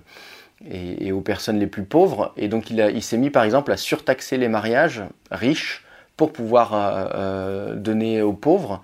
et, 0.70 1.12
aux 1.12 1.20
personnes 1.20 1.58
les 1.58 1.66
plus 1.66 1.84
pauvres. 1.84 2.32
Et 2.36 2.48
donc 2.48 2.70
il, 2.70 2.78
il 2.94 3.02
s'est 3.02 3.18
mis 3.18 3.30
par 3.30 3.44
exemple 3.44 3.72
à 3.72 3.76
surtaxer 3.76 4.36
les 4.36 4.48
mariages 4.48 5.02
riches 5.30 5.84
pour 6.16 6.32
pouvoir 6.32 6.74
euh, 6.74 7.08
euh, 7.14 7.74
donner 7.74 8.22
aux 8.22 8.32
pauvres. 8.32 8.82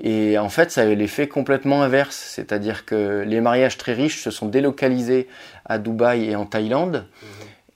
Et 0.00 0.38
en 0.38 0.48
fait, 0.48 0.70
ça 0.70 0.82
avait 0.82 0.96
l'effet 0.96 1.28
complètement 1.28 1.82
inverse, 1.82 2.16
c'est-à-dire 2.16 2.84
que 2.84 3.22
les 3.26 3.40
mariages 3.40 3.78
très 3.78 3.92
riches 3.92 4.22
se 4.22 4.30
sont 4.30 4.48
délocalisés 4.48 5.28
à 5.64 5.78
Dubaï 5.78 6.30
et 6.30 6.34
en 6.34 6.44
Thaïlande. 6.44 7.04
Mmh. 7.04 7.26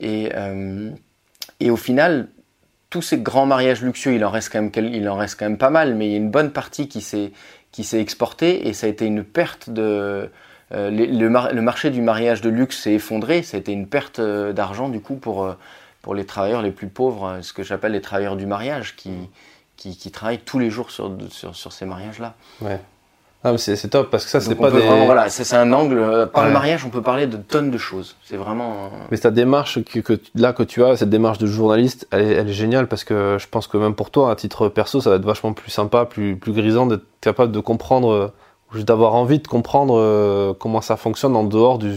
Et, 0.00 0.32
euh, 0.34 0.90
et 1.60 1.70
au 1.70 1.76
final, 1.76 2.28
tous 2.90 3.02
ces 3.02 3.18
grands 3.18 3.46
mariages 3.46 3.82
luxueux, 3.82 4.14
il 4.14 4.24
en 4.24 4.30
reste 4.30 4.50
quand 4.52 4.60
même, 4.60 4.72
il 4.92 5.08
en 5.08 5.16
reste 5.16 5.38
quand 5.38 5.44
même 5.44 5.58
pas 5.58 5.70
mal, 5.70 5.94
mais 5.94 6.06
il 6.06 6.12
y 6.12 6.14
a 6.14 6.18
une 6.18 6.30
bonne 6.30 6.50
partie 6.50 6.88
qui 6.88 7.00
s'est 7.00 7.32
qui 7.76 7.84
s'est 7.84 8.00
exportée 8.00 8.68
et 8.68 8.72
ça 8.72 8.86
a 8.86 8.90
été 8.90 9.04
une 9.04 9.22
perte 9.22 9.68
de 9.68 10.30
euh, 10.72 10.90
le, 10.90 11.60
marché 11.60 11.90
du 11.90 12.02
mariage 12.02 12.40
de 12.40 12.48
luxe 12.48 12.82
s'est 12.82 12.94
effondré, 12.94 13.42
ça 13.42 13.56
a 13.56 13.60
été 13.60 13.72
une 13.72 13.86
perte 13.86 14.18
euh, 14.18 14.52
d'argent 14.52 14.88
du 14.88 15.00
coup 15.00 15.14
pour, 15.14 15.44
euh, 15.44 15.54
pour 16.02 16.14
les 16.14 16.24
travailleurs 16.24 16.62
les 16.62 16.72
plus 16.72 16.88
pauvres, 16.88 17.38
ce 17.42 17.52
que 17.52 17.62
j'appelle 17.62 17.92
les 17.92 18.00
travailleurs 18.00 18.36
du 18.36 18.46
mariage, 18.46 18.96
qui, 18.96 19.12
qui, 19.76 20.10
travaillent 20.10 20.40
tous 20.40 20.58
les 20.58 20.70
jours 20.70 20.90
sur, 20.90 21.12
sur, 21.30 21.72
ces 21.72 21.84
mariages-là. 21.84 22.34
Ouais. 22.60 22.80
Ah, 23.44 23.56
c'est 23.58 23.76
top 23.88 24.10
parce 24.10 24.24
que 24.24 24.30
ça, 24.30 24.40
c'est 24.40 24.56
pas 24.56 24.72
des. 24.72 24.78
vraiment- 24.80 25.04
voilà, 25.04 25.28
c'est 25.28 25.54
un 25.54 25.72
angle. 25.72 26.28
Par 26.32 26.42
Ouais. 26.42 26.48
le 26.48 26.52
mariage, 26.54 26.84
on 26.84 26.88
peut 26.88 27.02
parler 27.02 27.28
de 27.28 27.36
tonnes 27.36 27.70
de 27.70 27.78
choses. 27.78 28.16
C'est 28.24 28.36
vraiment. 28.36 28.90
Mais 29.12 29.18
ta 29.18 29.30
démarche 29.30 29.84
que, 29.84 30.18
là 30.34 30.52
que 30.52 30.64
tu 30.64 30.82
as, 30.82 30.96
cette 30.96 31.10
démarche 31.10 31.38
de 31.38 31.46
journaliste, 31.46 32.08
elle, 32.10 32.22
est- 32.22 32.32
elle 32.32 32.48
est 32.48 32.54
géniale 32.54 32.88
parce 32.88 33.04
que 33.04 33.36
je 33.38 33.46
pense 33.46 33.68
que 33.68 33.76
même 33.76 33.94
pour 33.94 34.10
toi, 34.10 34.32
à 34.32 34.36
titre 34.36 34.68
perso, 34.68 35.00
ça 35.00 35.10
va 35.10 35.16
être 35.16 35.24
vachement 35.24 35.52
plus 35.52 35.70
sympa, 35.70 36.06
plus, 36.06 36.34
plus 36.34 36.52
grisant 36.52 36.86
d'être 36.86 37.04
capable 37.20 37.52
de 37.52 37.60
comprendre, 37.60 38.32
juste 38.72 38.86
d'avoir 38.86 39.14
envie 39.14 39.38
de 39.38 39.46
comprendre 39.48 39.96
euh, 39.98 40.52
comment 40.58 40.80
ça 40.80 40.96
fonctionne 40.96 41.36
en 41.36 41.44
dehors 41.44 41.78
du 41.78 41.94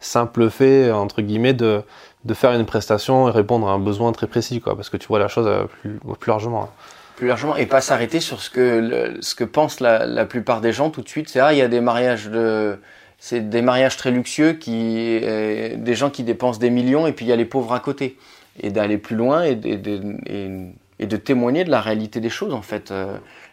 simple 0.00 0.48
fait, 0.50 0.90
entre 0.90 1.20
guillemets, 1.22 1.52
de, 1.54 1.82
de 2.24 2.34
faire 2.34 2.52
une 2.52 2.64
prestation 2.66 3.28
et 3.28 3.30
répondre 3.32 3.68
à 3.68 3.72
un 3.72 3.78
besoin 3.78 4.12
très 4.12 4.26
précis, 4.26 4.60
quoi, 4.60 4.74
parce 4.76 4.88
que 4.90 4.96
tu 4.96 5.06
vois 5.08 5.18
la 5.18 5.28
chose 5.28 5.46
euh, 5.46 5.64
plus, 5.82 5.98
plus 6.18 6.30
largement. 6.30 6.68
plus 7.16 7.26
largement 7.28 7.56
et 7.56 7.66
pas 7.66 7.80
s'arrêter 7.82 8.20
sur 8.20 8.40
ce 8.40 8.48
que 8.50 9.18
ce 9.20 9.34
que 9.34 9.44
pensent 9.44 9.80
la, 9.80 10.06
la 10.06 10.24
plupart 10.24 10.60
des 10.62 10.72
gens 10.72 10.90
tout 10.90 11.02
de 11.02 11.08
suite. 11.08 11.28
C'est 11.28 11.40
ah 11.40 11.52
il 11.52 11.58
y 11.58 11.62
a 11.62 11.68
des 11.68 11.80
mariages 11.82 12.28
de 12.30 12.78
c'est 13.18 13.50
des 13.50 13.60
mariages 13.60 13.98
très 13.98 14.10
luxueux 14.10 14.54
qui 14.54 15.20
euh, 15.22 15.76
des 15.76 15.94
gens 15.94 16.08
qui 16.08 16.22
dépensent 16.22 16.58
des 16.58 16.70
millions 16.70 17.06
et 17.06 17.12
puis 17.12 17.26
il 17.26 17.28
y 17.28 17.32
a 17.32 17.36
les 17.36 17.44
pauvres 17.44 17.74
à 17.74 17.80
côté. 17.80 18.16
Et 18.62 18.70
d'aller 18.70 18.96
plus 18.98 19.16
loin 19.16 19.42
et, 19.42 19.54
de- 19.54 21.16
témoigner 21.16 21.64
de 21.64 21.70
la 21.70 21.80
réalité 21.80 22.20
des 22.20 22.30
choses 22.30 22.52
en 22.54 22.62
fait 22.62 22.90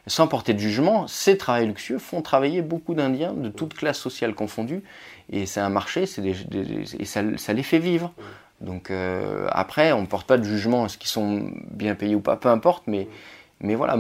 sans 0.08 0.28
porter 0.28 0.54
de 0.54 0.60
jugement 0.60 1.08
ces 1.08 1.38
travails 1.38 1.68
luxueux 1.68 2.00
font 2.00 2.22
travailler 2.22 2.62
beaucoup 2.62 2.94
d'Indiens 2.94 3.34
de 3.34 3.50
toutes 3.50 3.74
classes 3.74 4.00
sociales 4.00 4.34
confondues. 4.34 4.84
Et 5.30 5.46
c'est 5.46 5.60
un 5.60 5.70
marché 5.70 6.06
c'est 6.06 6.24
et 6.26 7.06
ça, 7.06 7.54
les 7.54 7.64
fait 7.64 7.80
vivre. 7.80 8.14
Donc 8.62 8.90
euh, 8.90 9.48
après 9.52 9.92
on 9.92 10.02
ne 10.02 10.08
porte 10.08 10.28
pas 10.28 10.38
de 10.38 10.44
jugement 10.44 10.86
est-ce 10.86 10.98
qu'ils 10.98 11.10
sont 11.10 11.50
bien 11.70 11.96
payés 11.96 12.16
ou 12.16 12.22
pas 12.22 12.38
peu 12.38 12.50
importe 12.50 12.84
mais 12.88 13.08
mais 13.60 13.76
voilà, 13.76 13.98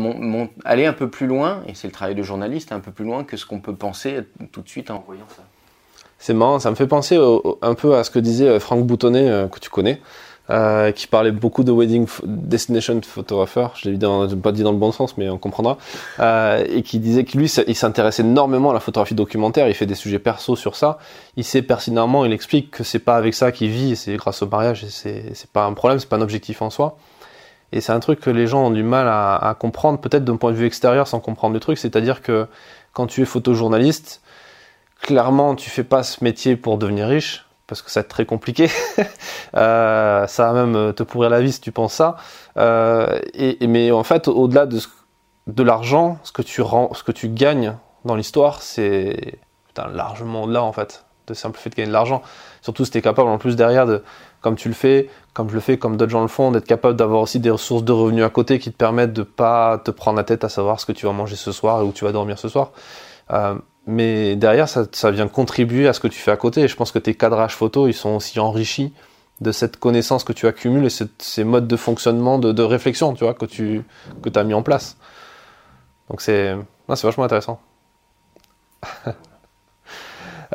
aller 0.65 0.85
un 0.85 0.93
peu 0.93 1.09
plus 1.09 1.25
loin, 1.25 1.63
et 1.67 1.73
c'est 1.73 1.87
le 1.87 1.91
travail 1.91 2.13
de 2.13 2.21
journaliste, 2.21 2.71
un 2.71 2.79
peu 2.79 2.91
plus 2.91 3.05
loin 3.05 3.23
que 3.23 3.37
ce 3.37 3.45
qu'on 3.45 3.59
peut 3.59 3.75
penser 3.75 4.19
tout 4.51 4.61
de 4.61 4.69
suite 4.69 4.91
en 4.91 5.03
voyant 5.05 5.25
ça. 5.35 5.43
C'est 6.19 6.33
marrant, 6.33 6.59
ça 6.59 6.69
me 6.69 6.75
fait 6.75 6.87
penser 6.87 7.19
un 7.61 7.73
peu 7.75 7.95
à 7.95 8.03
ce 8.03 8.11
que 8.11 8.19
disait 8.19 8.47
euh, 8.47 8.59
Franck 8.59 8.85
Boutonnet, 8.85 9.29
euh, 9.29 9.47
que 9.47 9.59
tu 9.59 9.69
connais, 9.69 10.01
euh, 10.49 10.91
qui 10.91 11.07
parlait 11.07 11.31
beaucoup 11.31 11.63
de 11.63 11.71
wedding 11.71 12.07
destination 12.23 13.01
photographer. 13.01 13.67
Je 13.75 13.89
l'ai 13.89 13.97
pas 14.37 14.51
dit 14.51 14.63
dans 14.63 14.71
le 14.71 14.77
bon 14.77 14.91
sens, 14.91 15.17
mais 15.17 15.29
on 15.29 15.37
comprendra. 15.37 15.77
Euh, 16.19 16.63
et 16.69 16.83
qui 16.83 16.99
disait 16.99 17.25
que 17.25 17.37
lui, 17.37 17.51
il 17.67 17.75
s'intéresse 17.75 18.19
énormément 18.19 18.71
à 18.71 18.73
la 18.73 18.79
photographie 18.79 19.15
documentaire. 19.15 19.67
Il 19.67 19.73
fait 19.73 19.85
des 19.85 19.95
sujets 19.95 20.19
perso 20.19 20.55
sur 20.55 20.75
ça. 20.75 20.99
Il 21.35 21.43
sait 21.43 21.61
pertinemment, 21.61 22.23
il 22.23 22.31
explique 22.31 22.71
que 22.71 22.83
c'est 22.83 22.99
pas 22.99 23.17
avec 23.17 23.33
ça 23.33 23.51
qu'il 23.51 23.69
vit, 23.69 23.95
c'est 23.95 24.15
grâce 24.15 24.41
au 24.41 24.47
mariage. 24.47 24.85
C'est 24.87 25.49
pas 25.51 25.65
un 25.65 25.73
problème, 25.73 25.99
c'est 25.99 26.09
pas 26.09 26.17
un 26.17 26.21
objectif 26.21 26.61
en 26.61 26.69
soi. 26.69 26.97
Et 27.73 27.81
c'est 27.81 27.91
un 27.91 27.99
truc 27.99 28.21
que 28.21 28.29
les 28.29 28.47
gens 28.47 28.67
ont 28.67 28.71
du 28.71 28.83
mal 28.83 29.09
à, 29.09 29.35
à 29.35 29.53
comprendre, 29.53 29.99
peut-être 29.99 30.23
d'un 30.23 30.37
point 30.37 30.51
de 30.51 30.55
vue 30.55 30.65
extérieur, 30.65 31.07
sans 31.07 31.19
comprendre 31.19 31.53
le 31.53 31.59
truc. 31.59 31.77
C'est-à-dire 31.77 32.21
que 32.21 32.47
quand 32.93 33.07
tu 33.07 33.21
es 33.21 33.25
photojournaliste, 33.25 34.21
clairement, 35.01 35.55
tu 35.55 35.69
fais 35.69 35.83
pas 35.83 36.03
ce 36.03 36.23
métier 36.23 36.55
pour 36.55 36.77
devenir 36.77 37.07
riche, 37.07 37.46
parce 37.67 37.81
que 37.81 37.91
ça 37.91 37.99
va 37.99 38.01
être 38.03 38.09
très 38.09 38.25
compliqué. 38.25 38.69
Euh, 39.55 40.27
ça 40.27 40.51
va 40.51 40.65
même 40.65 40.93
te 40.93 41.03
pourrir 41.03 41.29
la 41.29 41.39
vie 41.39 41.51
si 41.51 41.61
tu 41.61 41.71
penses 41.71 41.93
ça. 41.93 42.17
Euh, 42.57 43.19
mais 43.61 43.91
en 43.91 44.03
fait, 44.03 44.27
au-delà 44.27 44.65
de, 44.67 45.63
l'argent, 45.63 46.19
ce 46.23 46.31
que 46.33 47.11
tu 47.11 47.29
gagnes 47.29 47.75
dans 48.03 48.15
l'histoire, 48.15 48.61
c'est 48.61 49.39
largement 49.93 50.43
au-delà 50.43 50.63
en 50.63 50.73
fait 50.73 51.05
de 51.27 51.33
simple 51.33 51.59
fait 51.59 51.69
de 51.69 51.75
gagner 51.75 51.87
de 51.87 51.93
l'argent. 51.93 52.21
Surtout 52.61 52.85
si 52.85 52.91
tu 52.91 52.97
es 52.97 53.01
capable 53.01 53.29
en 53.29 53.37
plus 53.37 53.55
derrière 53.55 53.85
de, 53.85 54.03
comme 54.41 54.55
tu 54.55 54.69
le 54.69 54.73
fais, 54.73 55.09
comme 55.33 55.49
je 55.49 55.55
le 55.55 55.59
fais, 55.59 55.77
comme 55.77 55.97
d'autres 55.97 56.11
gens 56.11 56.21
le 56.21 56.27
font, 56.27 56.51
d'être 56.51 56.65
capable 56.65 56.95
d'avoir 56.95 57.21
aussi 57.21 57.39
des 57.39 57.49
ressources 57.49 57.83
de 57.83 57.91
revenus 57.91 58.23
à 58.23 58.29
côté 58.29 58.59
qui 58.59 58.71
te 58.71 58.77
permettent 58.77 59.13
de 59.13 59.23
pas 59.23 59.77
te 59.77 59.91
prendre 59.91 60.17
la 60.17 60.23
tête 60.23 60.43
à 60.43 60.49
savoir 60.49 60.79
ce 60.79 60.85
que 60.85 60.93
tu 60.93 61.05
vas 61.05 61.11
manger 61.11 61.35
ce 61.35 61.51
soir 61.51 61.81
et 61.81 61.83
où 61.83 61.91
tu 61.91 62.05
vas 62.05 62.11
dormir 62.11 62.39
ce 62.39 62.47
soir. 62.47 62.71
Euh, 63.31 63.55
mais 63.87 64.35
derrière, 64.35 64.67
ça, 64.67 65.11
vient 65.11 65.27
contribuer 65.29 65.87
à 65.87 65.93
ce 65.93 66.01
que 66.01 66.09
tu 66.09 66.19
fais 66.19 66.31
à 66.31 66.37
côté. 66.37 66.61
Et 66.61 66.67
je 66.67 66.75
pense 66.75 66.91
que 66.91 66.99
tes 66.99 67.15
cadrages 67.15 67.55
photos, 67.55 67.89
ils 67.89 67.93
sont 67.93 68.15
aussi 68.17 68.39
enrichis 68.39 68.93
de 69.39 69.51
cette 69.51 69.77
connaissance 69.77 70.23
que 70.23 70.33
tu 70.33 70.45
accumules 70.45 70.85
et 70.85 70.89
ces 70.89 71.43
modes 71.43 71.67
de 71.67 71.77
fonctionnement, 71.77 72.37
de, 72.37 72.63
réflexion, 72.63 73.13
tu 73.13 73.23
vois, 73.23 73.33
que 73.33 73.45
tu 73.45 73.83
que 74.21 74.37
as 74.37 74.43
mis 74.43 74.53
en 74.53 74.61
place. 74.61 74.97
Donc 76.09 76.21
c'est 76.21 76.55
vachement 76.87 77.23
intéressant. 77.23 77.61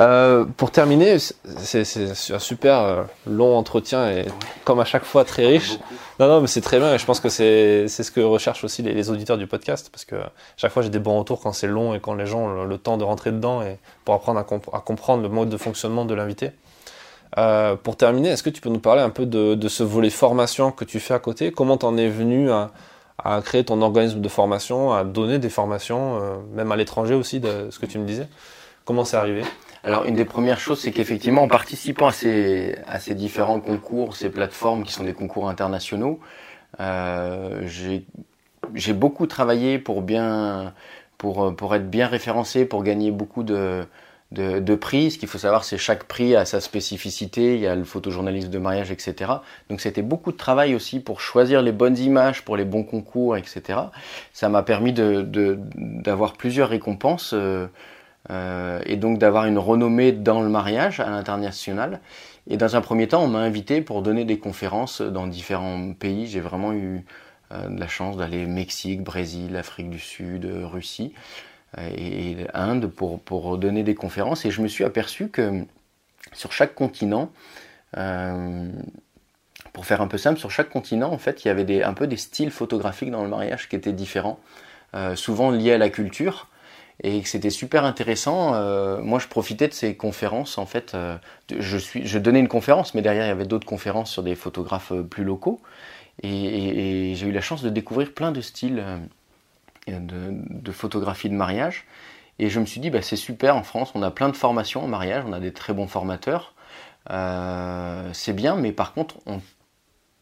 Euh, 0.01 0.47
pour 0.57 0.71
terminer, 0.71 1.19
c'est 1.19 2.33
un 2.33 2.39
super 2.39 2.79
euh, 2.79 3.03
long 3.27 3.57
entretien 3.57 4.11
et 4.11 4.25
comme 4.65 4.81
à 4.81 4.87
chaque 4.87 5.05
fois 5.05 5.25
très 5.25 5.47
riche. 5.47 5.79
Non, 6.19 6.29
non, 6.29 6.41
mais 6.41 6.47
c'est 6.47 6.63
très 6.63 6.79
bien 6.79 6.95
et 6.95 6.99
je 6.99 7.05
pense 7.05 7.21
que 7.21 7.29
c'est 7.29 7.89
ce 7.89 8.11
que 8.11 8.21
recherchent 8.21 8.65
aussi 8.65 8.83
les, 8.83 8.95
les 8.95 9.11
auditeurs 9.11 9.37
du 9.37 9.47
podcast 9.47 9.91
parce 9.93 10.07
que 10.07 10.17
chaque 10.57 10.73
fois 10.73 10.83
j'ai 10.83 10.89
des 10.89 10.99
bons 10.99 11.19
retours 11.19 11.41
quand 11.41 11.53
c'est 11.53 11.67
long 11.67 11.95
et 11.95 12.01
quand 12.01 12.15
les 12.15 12.25
gens 12.25 12.41
ont 12.41 12.63
le, 12.63 12.67
le 12.67 12.79
temps 12.79 12.97
de 12.97 13.05
rentrer 13.05 13.33
dedans 13.33 13.61
et 13.61 13.79
pour 14.07 14.15
apprendre 14.15 14.41
à, 14.41 14.45
comp- 14.45 14.71
à 14.73 14.81
comprendre 14.81 15.23
le 15.23 15.29
mode 15.29 15.51
de 15.51 15.59
fonctionnement 15.59 16.07
de 16.07 16.15
l'invité. 16.15 16.53
Euh, 17.37 17.77
pour 17.77 17.97
terminer, 17.97 18.31
est-ce 18.31 18.43
que 18.43 18.51
tu 18.51 18.63
peux 18.63 18.71
nous 18.71 18.79
parler 18.81 19.03
un 19.03 19.11
peu 19.11 19.27
de, 19.27 19.55
de 19.55 19.69
ce 19.69 19.83
volet 19.83 20.11
formation 20.11 20.71
que 20.71 20.87
tu 20.87 21.01
fais 21.01 21.15
à 21.15 21.19
côté? 21.19 21.53
Comment 21.53 21.77
t'en 21.77 21.99
es 21.99 22.09
venu 22.09 22.51
à, 22.51 22.71
à 23.23 23.43
créer 23.43 23.65
ton 23.65 23.83
organisme 23.83 24.21
de 24.21 24.29
formation, 24.29 24.93
à 24.93 25.05
donner 25.05 25.39
des 25.39 25.51
formations, 25.51 26.43
même 26.55 26.73
à 26.73 26.77
l'étranger 26.77 27.15
aussi, 27.15 27.41
de 27.41 27.69
ce 27.71 27.79
que 27.79 27.87
tu 27.87 27.99
me 27.99 28.07
disais? 28.07 28.29
Comment 28.85 29.05
c'est 29.05 29.17
arrivé? 29.17 29.43
Alors, 29.85 30.05
une 30.05 30.15
des 30.15 30.25
premières 30.25 30.61
choses, 30.61 30.81
c'est 30.81 30.93
qu'effectivement, 30.93 31.43
en 31.43 31.49
participant 31.49 32.07
à 32.09 32.13
ces, 32.13 32.77
à 32.87 33.01
ces 33.01 33.15
différents 33.15 33.61
concours, 33.61 34.15
ces 34.17 34.31
plateformes 34.31 34.85
qui 34.85 34.93
sont 34.93 35.03
des 35.05 35.13
concours 35.15 35.49
internationaux, 35.49 36.21
euh, 36.81 37.67
j'ai 38.75 38.93
beaucoup 38.93 39.27
travaillé 39.27 39.79
pour 39.79 40.03
bien, 40.03 40.75
pour, 41.19 41.55
pour 41.57 41.75
être 41.75 41.91
bien 41.91 42.07
référencé, 42.07 42.65
pour 42.65 42.85
gagner 42.85 43.11
beaucoup 43.11 43.43
de, 43.43 43.85
de, 44.31 44.61
de 44.61 44.75
prix. 44.77 45.11
Ce 45.11 45.19
qu'il 45.19 45.29
faut 45.29 45.39
savoir, 45.39 45.65
c'est 45.65 45.79
chaque 45.79 46.05
prix 46.05 46.37
a 46.37 46.45
sa 46.45 46.61
spécificité. 46.61 47.55
Il 47.57 47.61
y 47.61 47.67
a 47.67 47.75
le 47.75 47.85
photojournaliste 47.85 48.51
de 48.51 48.59
mariage, 48.59 48.91
etc. 48.93 49.33
Donc, 49.69 49.81
c'était 49.81 50.03
beaucoup 50.03 50.33
de 50.33 50.37
travail 50.37 50.75
aussi 50.77 51.01
pour 51.01 51.21
choisir 51.21 51.61
les 51.63 51.73
bonnes 51.73 51.99
images 51.99 52.45
pour 52.45 52.57
les 52.57 52.65
bons 52.65 52.85
concours, 52.85 53.37
etc. 53.37 53.81
Ça 54.33 54.49
m'a 54.49 54.63
permis 54.63 54.93
de, 54.93 55.23
de, 55.23 55.59
d'avoir 55.77 56.35
plusieurs 56.35 56.69
récompenses. 56.69 57.33
euh, 57.35 57.67
euh, 58.31 58.81
et 58.87 58.97
donc 58.97 59.19
d'avoir 59.19 59.47
une 59.47 59.59
renommée 59.59 60.13
dans 60.13 60.43
le 60.43 60.49
mariage 60.49 61.01
à 61.01 61.11
l'international. 61.11 62.01
Et 62.49 62.57
dans 62.57 62.77
un 62.77 62.81
premier 62.81 63.09
temps, 63.09 63.23
on 63.23 63.29
m'a 63.29 63.41
invité 63.41 63.83
pour 63.83 64.03
donner 64.03 64.25
des 64.25 64.39
conférences 64.39 65.01
dans 65.01 65.27
différents 65.27 65.93
pays. 65.93 66.27
J'ai 66.27 66.41
vraiment 66.41 66.73
eu 66.73 67.05
euh, 67.53 67.69
de 67.69 67.79
la 67.79 67.89
chance 67.89 68.17
d'aller 68.17 68.47
Mexique, 68.47 69.03
Brésil, 69.03 69.57
Afrique 69.57 69.91
du 69.91 69.99
Sud, 69.99 70.45
euh, 70.45 70.67
Russie 70.67 71.13
et, 71.79 72.33
et 72.33 72.37
Inde 72.53 72.87
pour, 72.87 73.59
donner 73.59 73.83
des 73.83 73.95
conférences. 73.95 74.45
Et 74.45 74.51
je 74.51 74.61
me 74.61 74.69
suis 74.69 74.85
aperçu 74.85 75.29
que 75.29 75.65
sur 76.33 76.53
chaque 76.53 76.75
continent, 76.75 77.31
pour 79.73 79.87
faire 79.87 80.03
un 80.03 80.07
peu 80.07 80.19
simple, 80.19 80.39
sur 80.39 80.51
chaque 80.51 80.69
continent, 80.69 81.11
en 81.11 81.17
fait, 81.17 81.45
il 81.45 81.49
y 81.49 81.51
avait 81.51 81.83
un 81.83 81.95
peu 81.95 82.07
des 82.07 82.19
styles 82.19 82.51
photographiques 82.51 83.11
dans 83.11 83.23
le 83.23 83.31
mariage 83.31 83.71
qui 83.71 83.77
étaient 83.77 83.95
différents, 83.95 84.39
souvent 85.15 85.51
liés 85.51 85.73
à 85.73 85.79
la 85.79 85.89
culture 85.89 86.49
et 87.01 87.21
que 87.21 87.29
c'était 87.29 87.51
super 87.51 87.85
intéressant. 87.85 88.55
Euh, 88.55 89.01
moi, 89.01 89.19
je 89.19 89.29
profitais 89.29 89.69
de 89.69 89.73
ces 89.73 89.97
conférences. 89.97 90.59
En 90.59 90.67
fait, 90.67 90.95
euh, 90.95 91.17
je, 91.57 91.77
suis, 91.77 92.07
je 92.07 92.19
donnais 92.19 92.41
une 92.41 92.49
conférence, 92.49 92.95
mais 92.95 93.03
derrière, 93.03 93.25
il 93.25 93.29
y 93.29 93.33
avait 93.33 93.47
d'autres 93.47 93.67
conférences 93.67 94.11
sur 94.11 94.23
des 94.23 94.35
photographes 94.35 94.93
euh, 94.93 95.03
plus 95.03 95.25
locaux. 95.25 95.61
Et, 96.23 97.15
j'ai 97.17 97.27
eu 97.27 97.33
la 97.33 97.41
chance 97.41 97.63
de 97.63 97.71
découvrir 97.71 98.13
plein 98.13 98.33
de 98.33 98.41
styles 98.41 98.85
de, 99.89 100.73
photographie 100.73 101.29
de 101.29 101.35
mariage. 101.35 101.87
Et 102.39 102.51
je 102.51 102.61
me 102.61 102.67
suis 102.67 102.81
dit, 102.81 102.91
bah, 102.91 103.03
c'est 103.03 103.17
super 103.17 103.57
en 103.57 103.63
France, 103.63 103.93
on 103.95 104.03
a 104.03 104.11
plein 104.11 104.29
de 104.29 104.37
formations 104.37 104.85
en 104.85 104.89
mariage, 104.89 105.25
on 105.27 105.33
a 105.33 105.41
des 105.41 105.53
très 105.53 105.73
bons 105.73 105.87
formateurs. 105.87 106.55
C'est 108.13 108.35
bien, 108.35 108.57
mais 108.57 108.73
par 108.73 108.93
contre, 108.93 109.17
on 109.27 109.41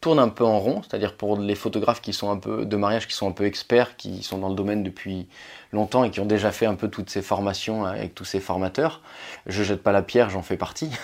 tourne 0.01 0.19
un 0.19 0.29
peu 0.29 0.43
en 0.43 0.59
rond, 0.59 0.81
c'est-à-dire 0.81 1.15
pour 1.15 1.37
les 1.37 1.55
photographes 1.55 2.01
qui 2.01 2.11
sont 2.13 2.31
un 2.31 2.37
peu 2.37 2.65
de 2.65 2.75
mariage, 2.75 3.07
qui 3.07 3.13
sont 3.13 3.27
un 3.29 3.31
peu 3.31 3.45
experts, 3.45 3.95
qui 3.97 4.23
sont 4.23 4.39
dans 4.39 4.49
le 4.49 4.55
domaine 4.55 4.83
depuis 4.83 5.27
longtemps 5.71 6.03
et 6.03 6.11
qui 6.11 6.19
ont 6.19 6.25
déjà 6.25 6.51
fait 6.51 6.65
un 6.65 6.75
peu 6.75 6.89
toutes 6.89 7.09
ces 7.11 7.21
formations 7.21 7.85
avec 7.85 8.15
tous 8.15 8.25
ces 8.25 8.39
formateurs. 8.39 9.01
Je 9.45 9.63
jette 9.63 9.83
pas 9.83 9.91
la 9.91 10.01
pierre, 10.01 10.29
j'en 10.29 10.41
fais 10.41 10.57
partie. 10.57 10.89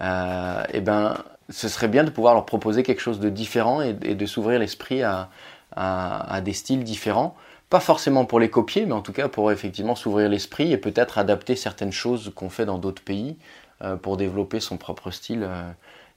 Euh, 0.00 0.62
et 0.72 0.80
ben, 0.80 1.18
ce 1.50 1.68
serait 1.68 1.88
bien 1.88 2.04
de 2.04 2.10
pouvoir 2.10 2.34
leur 2.34 2.46
proposer 2.46 2.82
quelque 2.82 3.00
chose 3.00 3.20
de 3.20 3.28
différent 3.28 3.80
et, 3.82 3.96
et 4.02 4.14
de 4.14 4.26
s'ouvrir 4.26 4.58
l'esprit 4.58 5.02
à, 5.02 5.30
à- 5.76 6.34
à 6.34 6.40
des 6.40 6.52
styles 6.52 6.84
différents. 6.84 7.36
Pas 7.70 7.80
forcément 7.80 8.24
pour 8.24 8.40
les 8.40 8.50
copier, 8.50 8.86
mais 8.86 8.92
en 8.92 9.02
tout 9.02 9.12
cas 9.12 9.28
pour 9.28 9.50
effectivement 9.52 9.94
s'ouvrir 9.94 10.28
l'esprit 10.28 10.72
et 10.72 10.76
peut-être 10.78 11.18
adapter 11.18 11.56
certaines 11.56 11.92
choses 11.92 12.32
qu'on 12.34 12.50
fait 12.50 12.66
dans 12.66 12.78
d'autres 12.78 13.02
pays 13.02 13.36
euh, 13.82 13.96
pour 13.96 14.16
développer 14.16 14.60
son 14.60 14.76
propre 14.76 15.10
style 15.10 15.44
euh, 15.44 15.70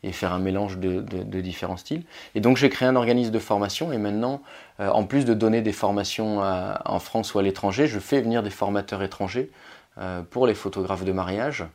et 0.03 0.11
faire 0.11 0.31
un 0.31 0.39
mélange 0.39 0.77
de, 0.77 1.01
différents 1.41 1.77
styles. 1.77 2.03
Et 2.35 2.39
donc 2.39 2.57
j'ai 2.57 2.69
créé 2.69 2.87
un 2.87 2.95
organisme 2.95 3.31
de 3.31 3.39
formation 3.39 3.91
et 3.91 3.97
maintenant, 3.97 4.41
euh, 4.79 4.89
en 4.89 5.03
plus 5.05 5.25
de 5.25 5.33
donner 5.33 5.61
des 5.61 5.71
formations 5.71 6.39
en 6.39 6.99
France 6.99 7.33
ou 7.33 7.39
à 7.39 7.43
l'étranger, 7.43 7.87
je 7.87 7.99
fais 7.99 8.21
venir 8.21 8.43
des 8.43 8.49
formateurs 8.49 9.01
étrangers 9.03 9.49
euh, 9.97 10.21
pour 10.21 10.47
les 10.47 10.53
photographes 10.53 11.03
de 11.05 11.11
mariage. 11.11 11.65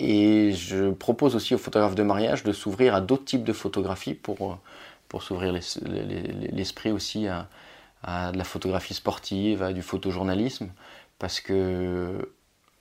Et 0.00 0.52
je 0.52 0.90
propose 0.90 1.36
aussi 1.36 1.54
aux 1.54 1.58
photographes 1.58 1.94
de 1.94 2.02
mariage 2.02 2.42
de 2.42 2.52
s'ouvrir 2.52 2.94
à 2.94 3.00
d'autres 3.00 3.24
types 3.24 3.44
de 3.44 3.52
photographie 3.52 4.14
pour, 4.14 4.52
euh, 4.52 4.54
pour 5.08 5.22
s'ouvrir 5.22 5.52
l'es- 5.52 5.78
l'es- 5.84 6.50
l'esprit 6.52 6.90
aussi 6.90 7.28
à, 7.28 7.48
à 8.02 8.32
de 8.32 8.38
la 8.38 8.44
photographie 8.44 8.94
sportive, 8.94 9.62
à 9.62 9.72
du 9.72 9.82
photojournalisme, 9.82 10.68
parce 11.18 11.40
que 11.40 12.28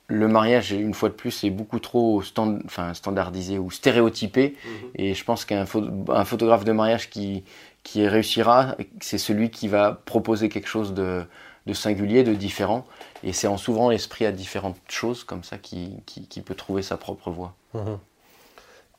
le 0.08 0.28
mariage, 0.28 0.72
une 0.72 0.94
fois 0.94 1.10
de 1.10 1.14
plus, 1.14 1.44
est 1.44 1.50
beaucoup 1.50 1.80
trop 1.80 2.22
standardisé 2.22 3.58
ou 3.58 3.72
stéréotypé. 3.72 4.56
Mhm. 4.66 4.90
Et 4.96 5.14
je 5.14 5.24
pense 5.24 5.46
qu'un 5.46 5.66
photographe 5.66 6.66
de 6.66 6.72
mariage 6.72 7.10
qui, 7.10 7.44
qui 7.84 8.08
réussira, 8.08 8.76
c'est 9.02 9.18
celui 9.18 9.50
qui 9.50 9.68
va 9.68 10.02
proposer 10.06 10.50
quelque 10.50 10.68
chose 10.68 10.94
de, 10.94 11.26
singulier, 11.74 12.24
de 12.24 12.34
différent. 12.34 12.86
Et 13.24 13.34
c'est 13.34 13.48
en 13.48 13.58
s'ouvrant 13.58 13.90
l'esprit 13.90 14.26
à 14.26 14.32
différentes 14.32 14.78
choses 14.90 15.24
comme 15.24 15.44
ça 15.44 15.58
qui, 15.58 16.02
peut 16.46 16.56
trouver 16.56 16.82
sa 16.82 16.98
propre 16.98 17.30
voie. 17.32 17.54
Mhm. 17.74 17.98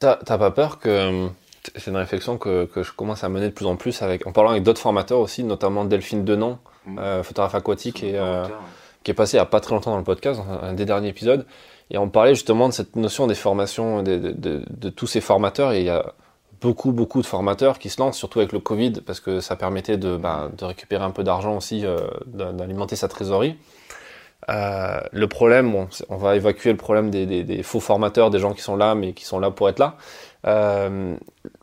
T'as 0.01 0.17
pas 0.17 0.51
peur 0.51 0.79
que 0.79 1.29
c'est 1.77 1.91
une 1.91 1.97
réflexion 1.97 2.37
que, 2.37 2.69
je 2.77 2.93
commence 2.93 3.25
à 3.25 3.29
mener 3.29 3.47
de 3.47 3.53
plus 3.53 3.67
en 3.67 3.77
plus 3.77 4.03
avec, 4.03 4.27
en 4.27 4.33
parlant 4.33 4.51
avec 4.51 4.63
d'autres 4.63 4.81
formateurs 4.81 5.19
aussi, 5.19 5.45
notamment 5.45 5.85
Delphine 5.85 6.25
Denon, 6.25 6.59
mhm. 6.87 6.99
euh, 6.99 7.23
photographe 7.23 7.55
aquatique, 7.55 8.03
et, 8.03 8.17
euh, 8.17 8.47
qui 9.05 9.11
est 9.11 9.15
passé 9.15 9.37
il 9.37 9.41
n'y 9.41 9.43
a 9.43 9.47
pas 9.47 9.61
très 9.61 9.75
longtemps 9.75 9.93
dans 9.93 9.99
le 9.99 10.05
podcast, 10.05 10.41
un 10.63 10.73
des 10.73 10.85
derniers 10.85 11.09
épisodes. 11.09 11.47
Et 11.91 11.99
on 11.99 12.09
parlait 12.09 12.35
justement 12.35 12.69
de 12.69 12.73
cette 12.73 12.97
notion 12.97 13.27
des 13.27 13.35
formations 13.35 14.03
de, 14.03 14.17
de 14.17 14.89
tous 14.89 15.07
ces 15.07 15.21
formateurs. 15.21 15.73
Et 15.73 15.81
il 15.81 15.87
y 15.87 15.91
a 15.91 16.15
beaucoup, 16.65 16.93
beaucoup 16.93 17.21
de 17.21 17.27
formateurs 17.27 17.79
qui 17.79 17.91
se 17.91 18.01
lancent, 18.01 18.17
surtout 18.17 18.39
avec 18.39 18.53
le 18.53 18.59
Covid, 18.59 18.93
parce 19.05 19.21
que 19.21 19.41
ça 19.41 19.55
permettait 19.55 19.99
de, 19.99 20.17
bah, 20.17 20.51
récupérer 20.63 21.05
un 21.05 21.11
peu 21.11 21.23
d'argent 21.23 21.59
aussi, 21.59 21.85
euh, 21.85 21.99
d'alimenter 22.27 22.97
sa 22.97 23.07
trésorerie. 23.07 23.57
Euh, 24.49 24.99
le 25.13 25.27
problème, 25.27 25.75
on 26.09 26.17
va 26.17 26.37
évacuer 26.37 26.71
le 26.71 26.79
problème 26.79 27.11
des, 27.11 27.63
faux 27.63 27.81
formateurs, 27.81 28.31
des 28.31 28.39
gens 28.39 28.55
qui 28.55 28.63
sont 28.63 28.77
là, 28.77 28.95
mais 28.95 29.13
qui 29.13 29.27
sont 29.27 29.41
là 29.41 29.51
pour 29.51 29.69
être 29.69 29.79
là. 29.79 29.97
Euh, 30.47 31.17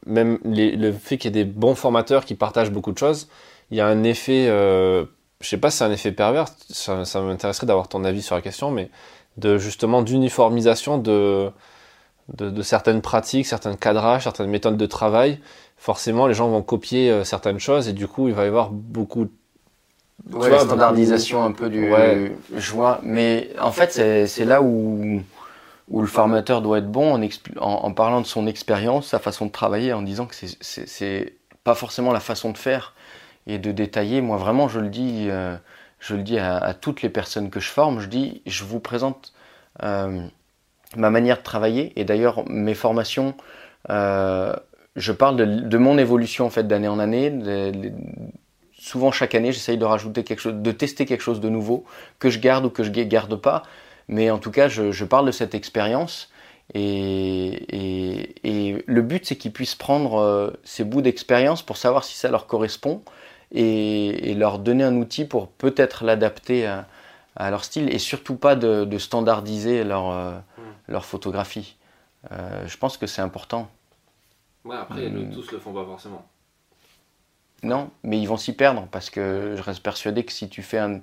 même 0.06 0.38
le 0.46 0.92
fait 0.92 1.18
qu'il 1.18 1.36
y 1.36 1.40
ait 1.40 1.44
des 1.44 1.52
bons 1.52 1.76
formateurs 1.76 2.24
qui 2.24 2.36
partagent 2.36 2.72
beaucoup 2.72 2.92
de 2.92 3.00
choses, 3.00 3.28
il 3.72 3.78
y 3.78 3.82
a 3.82 3.88
un 3.88 4.04
effet, 4.04 4.48
je 5.42 5.50
sais 5.50 5.58
pas 5.58 5.72
si 5.72 5.78
c'est 5.78 5.84
un 5.84 5.92
effet 5.92 6.12
pervers, 6.12 6.46
ça, 6.70 7.06
ça 7.06 7.22
m'intéresserait 7.22 7.68
d'avoir 7.68 7.88
ton 7.88 8.04
avis 8.04 8.22
sur 8.22 8.36
la 8.36 8.42
question, 8.42 8.72
mais 8.72 8.90
de 9.38 9.58
justement 9.58 10.02
d'uniformisation 10.02 10.98
de, 10.98 11.52
de, 12.34 12.62
certaines 12.62 13.02
pratiques, 13.02 13.46
certains 13.46 13.76
cadrages, 13.76 14.24
certaines 14.24 14.50
méthodes 14.50 14.78
de 14.78 14.86
travail, 14.86 15.40
forcément 15.78 16.28
les 16.28 16.34
gens 16.34 16.50
vont 16.50 16.62
copier 16.62 17.10
euh, 17.10 17.24
certaines 17.24 17.60
choses 17.60 17.88
et 17.88 17.94
du 17.94 18.08
coup 18.08 18.28
il 18.28 18.34
va 18.34 18.44
y 18.44 18.48
avoir 18.48 18.70
beaucoup 18.72 19.26
de 20.26 20.36
ouais, 20.36 20.60
standardisation 20.60 21.44
un 21.44 21.52
peu 21.52 21.70
du 21.70 21.92
ouais. 21.92 22.36
joie. 22.56 23.00
Mais 23.04 23.50
en 23.60 23.72
fait 23.72 23.92
c'est 24.28 24.46
là 24.46 24.62
où, 24.62 25.22
où 25.90 26.02
le 26.02 26.08
formateur 26.08 26.62
doit 26.62 26.80
être 26.80 26.92
bon 26.92 27.16
en, 27.16 27.62
en, 27.62 27.94
parlant 27.94 28.22
de 28.22 28.28
son 28.28 28.48
expérience, 28.48 29.08
sa 29.08 29.20
façon 29.20 29.46
de 29.46 29.52
travailler, 29.52 29.94
en 29.94 30.02
disant 30.02 30.26
que 30.26 30.36
c'est 30.36 31.34
pas 31.64 31.76
forcément 31.76 32.12
la 32.12 32.20
façon 32.20 32.52
de 32.52 32.58
faire 32.58 32.94
et 33.48 33.60
de 33.60 33.72
détailler. 33.72 34.22
Moi 34.22 34.38
vraiment 34.38 34.68
je 34.68 34.80
le 34.80 34.90
dis, 34.90 35.28
euh, 35.30 35.56
je 36.00 36.16
le 36.16 36.24
dis 36.24 36.38
à, 36.38 36.74
toutes 36.74 37.02
les 37.02 37.10
personnes 37.10 37.50
que 37.50 37.60
je 37.60 37.70
forme, 37.70 38.00
je 38.00 38.08
dis 38.08 38.42
je 38.46 38.64
vous 38.64 38.80
présente 38.80 39.34
euh, 39.84 40.22
ma 40.96 41.10
manière 41.10 41.38
de 41.38 41.44
travailler. 41.44 41.94
Et 42.00 42.04
d'ailleurs 42.04 42.48
mes 42.50 42.76
formations 42.76 43.36
euh, 43.90 44.54
je 44.96 45.12
parle 45.12 45.38
de, 45.38 45.78
mon 45.78 45.98
évolution 45.98 46.46
en 46.46 46.50
fait 46.50 46.68
d'année 46.68 46.88
en 46.88 47.00
année. 47.00 47.34
Souvent 48.78 49.12
chaque 49.12 49.36
année 49.36 49.52
j'essaye 49.52 49.78
de 49.78 49.86
rajouter 49.86 50.24
quelque 50.24 50.40
chose 50.40 50.56
de 50.56 50.72
tester 50.72 51.06
quelque 51.06 51.22
chose 51.22 51.40
de 51.40 51.50
nouveau 51.50 51.86
que 52.20 52.30
je 52.30 52.40
garde 52.40 52.66
ou 52.66 52.70
que 52.70 52.84
je 52.84 52.90
garde 52.90 53.36
pas. 53.36 53.64
Mais 54.08 54.30
en 54.30 54.38
tout 54.38 54.52
cas 54.52 54.68
je, 54.68 55.06
parle 55.06 55.28
de 55.28 55.32
cette 55.32 55.56
expérience. 55.56 56.30
Et, 56.74 57.66
le 58.88 59.02
but 59.02 59.26
c'est 59.26 59.36
qu'ils 59.36 59.54
puissent 59.54 59.76
prendre 59.76 60.54
ces 60.64 60.84
bouts 60.84 61.02
d'expérience 61.02 61.62
pour 61.62 61.78
savoir 61.78 62.04
si 62.04 62.18
ça 62.18 62.30
leur 62.30 62.48
correspond 62.48 63.02
et, 63.52 64.32
et 64.32 64.34
leur 64.34 64.60
donner 64.60 64.84
un 64.84 64.96
outil 64.96 65.26
pour 65.26 65.48
peut-être 65.50 66.04
l'adapter 66.04 66.66
à, 66.68 66.88
à 67.36 67.50
leur 67.50 67.64
style 67.64 67.94
et 67.94 68.00
surtout 68.00 68.36
pas 68.36 68.56
de, 68.56 68.86
de 68.86 68.98
standardiser 68.98 69.84
leur, 69.84 70.12
euh, 70.12 70.32
hmm. 70.58 70.62
leur 70.90 71.06
photographie. 71.06 71.78
Euh, 72.32 72.68
je 72.68 72.78
pense 72.78 72.98
que 72.98 73.08
c'est 73.08 73.22
important. 73.22 73.70
Ouais, 74.64 74.76
après, 74.76 75.02
euh, 75.02 75.34
tous 75.34 75.52
le 75.52 75.60
font 75.60 75.74
pas 75.74 75.86
forcément. 75.86 76.26
Non, 77.64 77.92
mais 78.04 78.20
ils 78.20 78.28
vont 78.28 78.38
s'y 78.38 78.54
perdre 78.54 78.88
parce 78.92 79.10
que 79.10 79.56
je 79.56 79.62
reste 79.62 79.84
persuadé 79.84 80.24
que 80.24 80.32
si 80.32 80.50
tu 80.50 80.64
fais 80.64 80.80
un, 80.80 81.00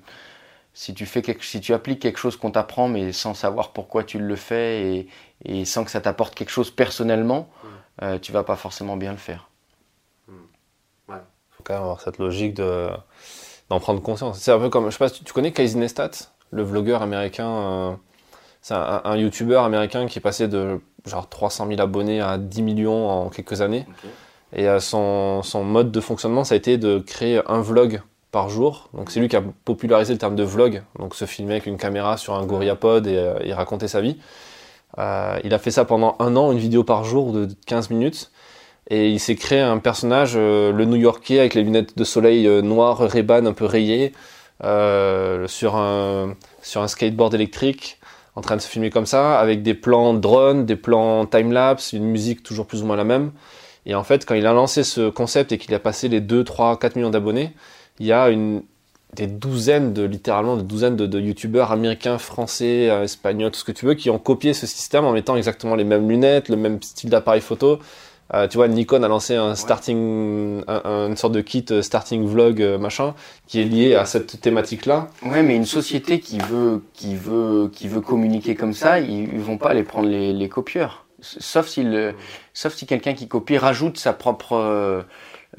si 0.75 0.93
tu 0.93 1.07
fais 1.07 1.23
quelque, 1.23 1.45
si 1.45 1.61
tu 1.61 1.73
appliques 1.73 2.01
quelque 2.01 2.19
chose 2.19 2.37
qu'on 2.37 2.51
t'apprend 2.51 2.89
mais 2.89 3.13
sans 3.13 3.35
savoir 3.35 3.73
pourquoi 3.73 4.05
tu 4.05 4.19
le 4.19 4.37
fais 4.37 4.83
et, 4.95 5.09
et 5.45 5.65
sans 5.65 5.85
que 5.85 5.91
ça 5.91 6.01
t'apporte 6.01 6.35
quelque 6.35 6.51
chose 6.51 6.71
personnellement, 6.71 7.49
hmm. 7.63 7.67
euh, 8.03 8.19
tu 8.19 8.33
vas 8.33 8.45
pas 8.45 8.57
forcément 8.57 8.97
bien 8.97 9.13
le 9.13 9.19
faire. 9.19 9.49
Faut 11.59 11.65
quand 11.65 11.75
même 11.75 11.83
avoir 11.83 12.01
cette 12.01 12.19
logique 12.19 12.55
de 12.55 12.89
d'en 13.69 13.81
prendre 13.81 14.01
conscience. 14.01 14.39
C'est 14.39 14.53
un 14.53 14.59
peu 14.59 14.71
comme, 14.71 14.87
je 14.87 14.93
sais 14.93 14.99
pas, 14.99 15.11
tu, 15.11 15.33
connais 15.33 15.53
Casey 15.53 15.79
Neistat, 15.79 16.11
le 16.53 16.63
vlogueur 16.63 17.03
américain, 17.03 17.49
euh, 17.49 17.93
c'est 18.63 18.75
un, 18.75 19.03
un, 19.05 19.17
YouTuber 19.17 19.57
américain 19.57 20.07
qui 20.07 20.19
est 20.19 20.23
passé 20.23 20.49
de 20.49 20.81
genre 21.05 21.29
300 21.29 21.67
000 21.69 21.81
abonnés 21.81 22.21
à 22.21 22.39
10 22.39 22.63
millions 22.63 23.09
en 23.09 23.29
quelques 23.29 23.61
années. 23.61 23.87
Et 24.55 24.69
euh, 24.69 24.81
son, 24.81 25.43
son, 25.43 25.65
mode 25.65 25.91
de 25.91 26.01
fonctionnement, 26.01 26.45
ça 26.45 26.55
a 26.55 26.57
été 26.57 26.79
de 26.79 26.99
créer 26.99 27.43
un 27.47 27.61
vlog 27.61 28.01
par 28.31 28.49
jour. 28.49 28.89
Donc 28.95 29.11
c'est 29.11 29.21
lui 29.21 29.29
qui 29.29 29.37
a 29.37 29.43
popularisé 29.65 30.13
le 30.13 30.19
terme 30.19 30.37
de 30.37 30.45
vlog, 30.45 30.83
donc 30.99 31.15
se 31.17 31.25
filmer 31.25 31.55
avec 31.55 31.67
une 31.67 31.77
caméra 31.77 32.17
sur 32.17 32.35
un 32.35 32.47
gorillapod 32.47 33.07
et, 33.07 33.17
euh, 33.17 33.39
et 33.43 33.53
raconter 33.53 33.89
sa 33.89 34.01
vie. 34.01 34.17
Il 34.97 35.55
a 35.55 35.59
fait 35.59 35.71
ça 35.71 35.85
pendant 35.85 36.17
un 36.19 36.35
an, 36.37 36.51
une 36.51 36.59
vidéo 36.59 36.83
par 36.85 37.05
jour 37.05 37.33
de 37.33 37.49
15 37.67 37.91
minutes. 37.91 38.31
Et 38.91 39.11
il 39.11 39.21
s'est 39.21 39.37
créé 39.37 39.61
un 39.61 39.79
personnage, 39.79 40.33
euh, 40.37 40.73
le 40.73 40.85
New-Yorkais, 40.87 41.39
avec 41.39 41.55
les 41.55 41.63
lunettes 41.63 41.97
de 41.97 42.05
soleil 42.05 42.47
euh, 42.47 42.63
noires, 42.63 42.99
ray 42.99 43.25
un 43.29 43.53
peu 43.53 43.67
rayées, 43.67 44.13
euh, 44.65 45.47
sur, 45.47 45.77
un, 45.77 46.35
sur 46.63 46.81
un 46.81 46.89
skateboard 46.89 47.35
électrique, 47.35 47.99
en 48.35 48.41
train 48.41 48.57
de 48.57 48.63
se 48.63 48.69
filmer 48.69 48.89
comme 48.89 49.05
ça, 49.05 49.39
avec 49.39 49.63
des 49.63 49.75
plans 49.75 50.15
drone, 50.15 50.65
des 50.65 50.77
plans 50.77 51.27
time-lapse, 51.27 51.93
une 51.93 52.07
musique 52.07 52.43
toujours 52.43 52.67
plus 52.67 52.83
ou 52.83 52.87
moins 52.87 52.97
la 52.97 53.05
même. 53.05 53.33
Et 53.85 53.95
en 53.95 54.05
fait, 54.05 54.25
quand 54.25 54.35
il 54.35 54.47
a 54.47 54.55
lancé 54.55 54.85
ce 54.85 55.11
concept 55.11 55.53
et 55.53 55.59
qu'il 55.59 55.75
a 55.75 55.79
passé 55.79 56.09
les 56.09 56.21
2, 56.21 56.43
3, 56.45 56.79
4 56.79 56.97
millions 56.97 57.11
d'abonnés, 57.11 57.53
il 57.99 58.07
y 58.07 58.13
a 58.13 58.31
une, 58.31 58.63
des 59.15 59.27
douzaines 59.27 59.93
de, 59.93 60.05
littéralement, 60.05 60.57
des 60.57 60.63
douzaines 60.63 60.97
de, 60.97 61.07
de 61.07 61.21
youtubeurs 61.21 61.73
américains, 61.73 62.17
français, 62.17 62.85
espagnols, 63.03 63.51
tout 63.51 63.61
ce 63.61 63.65
que 63.65 63.73
tu 63.73 63.85
veux, 63.85 63.95
qui 63.95 64.09
ont 64.09 64.19
copié 64.19 64.55
ce 64.55 64.67
système 64.67 65.05
en 65.05 65.13
mettant 65.13 65.37
exactement 65.37 65.75
les 65.75 65.85
mêmes 65.85 66.09
lunettes, 66.09 66.49
le 66.49 66.57
même 66.57 66.83
style 66.83 67.11
d'appareil 67.11 67.41
photo, 67.43 67.79
euh, 68.35 68.47
tu 68.47 68.59
vois, 68.59 68.69
Nikon 68.69 69.03
a 69.03 69.09
lancé 69.09 69.35
un 69.35 69.55
starting, 69.55 70.63
une 70.69 71.17
sorte 71.17 71.33
de 71.33 71.41
kit 71.41 71.65
euh, 71.71 71.83
starting 71.83 72.27
vlog 72.27 72.61
euh, 72.61 72.79
machin, 72.79 73.15
qui 73.47 73.61
est 73.61 73.65
lié 73.65 73.95
à 73.95 74.05
cette 74.05 74.41
thématique-là. 74.41 75.09
Ouais, 75.25 75.43
mais 75.43 75.57
une 75.57 75.65
société 75.65 76.21
qui 76.21 76.39
veut, 76.39 76.83
qui 76.93 77.17
veut, 77.17 77.71
qui 77.73 77.89
veut 77.89 78.03
communiquer 78.03 78.55
comme 78.55 78.75
ça, 78.75 79.01
ils, 79.01 79.33
ils 79.33 79.41
vont 79.41 79.57
pas 79.57 79.71
aller 79.71 79.83
prendre 79.83 80.09
les, 80.09 80.33
les 80.33 80.49
copieurs. 80.49 81.07
Sauf 81.21 81.67
si 81.67 81.83
le, 81.83 82.15
sauf 82.53 82.75
si 82.75 82.87
quelqu'un 82.87 83.15
qui 83.15 83.29
copie 83.29 83.59
rajoute 83.59 83.99
sa 83.99 84.13
propre. 84.13 85.05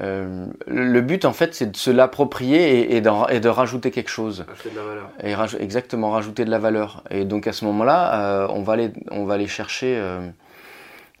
Euh, 0.00 0.46
le 0.66 1.00
but 1.00 1.24
en 1.24 1.32
fait, 1.32 1.54
c'est 1.54 1.72
de 1.72 1.76
se 1.76 1.90
l'approprier 1.90 2.80
et, 2.80 2.96
et, 2.96 3.02
et, 3.30 3.40
de 3.40 3.48
rajouter 3.48 3.90
quelque 3.90 4.08
chose. 4.08 4.44
Rajouter 4.48 4.70
de 4.70 4.76
la 4.76 4.84
valeur. 4.84 5.10
Et 5.22 5.34
raj 5.34 5.56
exactement, 5.58 6.10
rajouter 6.12 6.44
de 6.44 6.50
la 6.50 6.58
valeur. 6.58 7.02
Et 7.10 7.24
donc 7.24 7.46
à 7.46 7.52
ce 7.52 7.64
moment-là, 7.66 8.44
euh, 8.44 8.46
on 8.50 8.62
va 8.62 8.74
aller, 8.74 8.92
on 9.10 9.24
va 9.24 9.34
aller 9.34 9.48
chercher. 9.48 10.00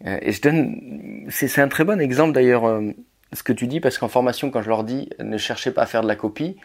Euh, 0.06 0.18
et 0.22 0.32
je 0.32 0.40
donne, 0.40 1.26
c'est 1.28 1.60
un 1.60 1.68
très 1.68 1.84
bon 1.84 2.00
exemple 2.00 2.32
d'ailleurs 2.32 2.66
euh, 2.66 2.92
ce 3.32 3.42
que 3.42 3.52
tu 3.52 3.66
dis 3.66 3.80
parce 3.80 3.98
qu'en 3.98 4.08
formation 4.08 4.50
quand 4.50 4.62
je 4.62 4.68
leur 4.68 4.84
dis 4.84 5.10
ne 5.18 5.36
cherchez 5.36 5.70
pas 5.70 5.82
à 5.82 5.86
faire 5.86 6.02
de 6.02 6.08
la 6.08 6.16
copie, 6.16 6.56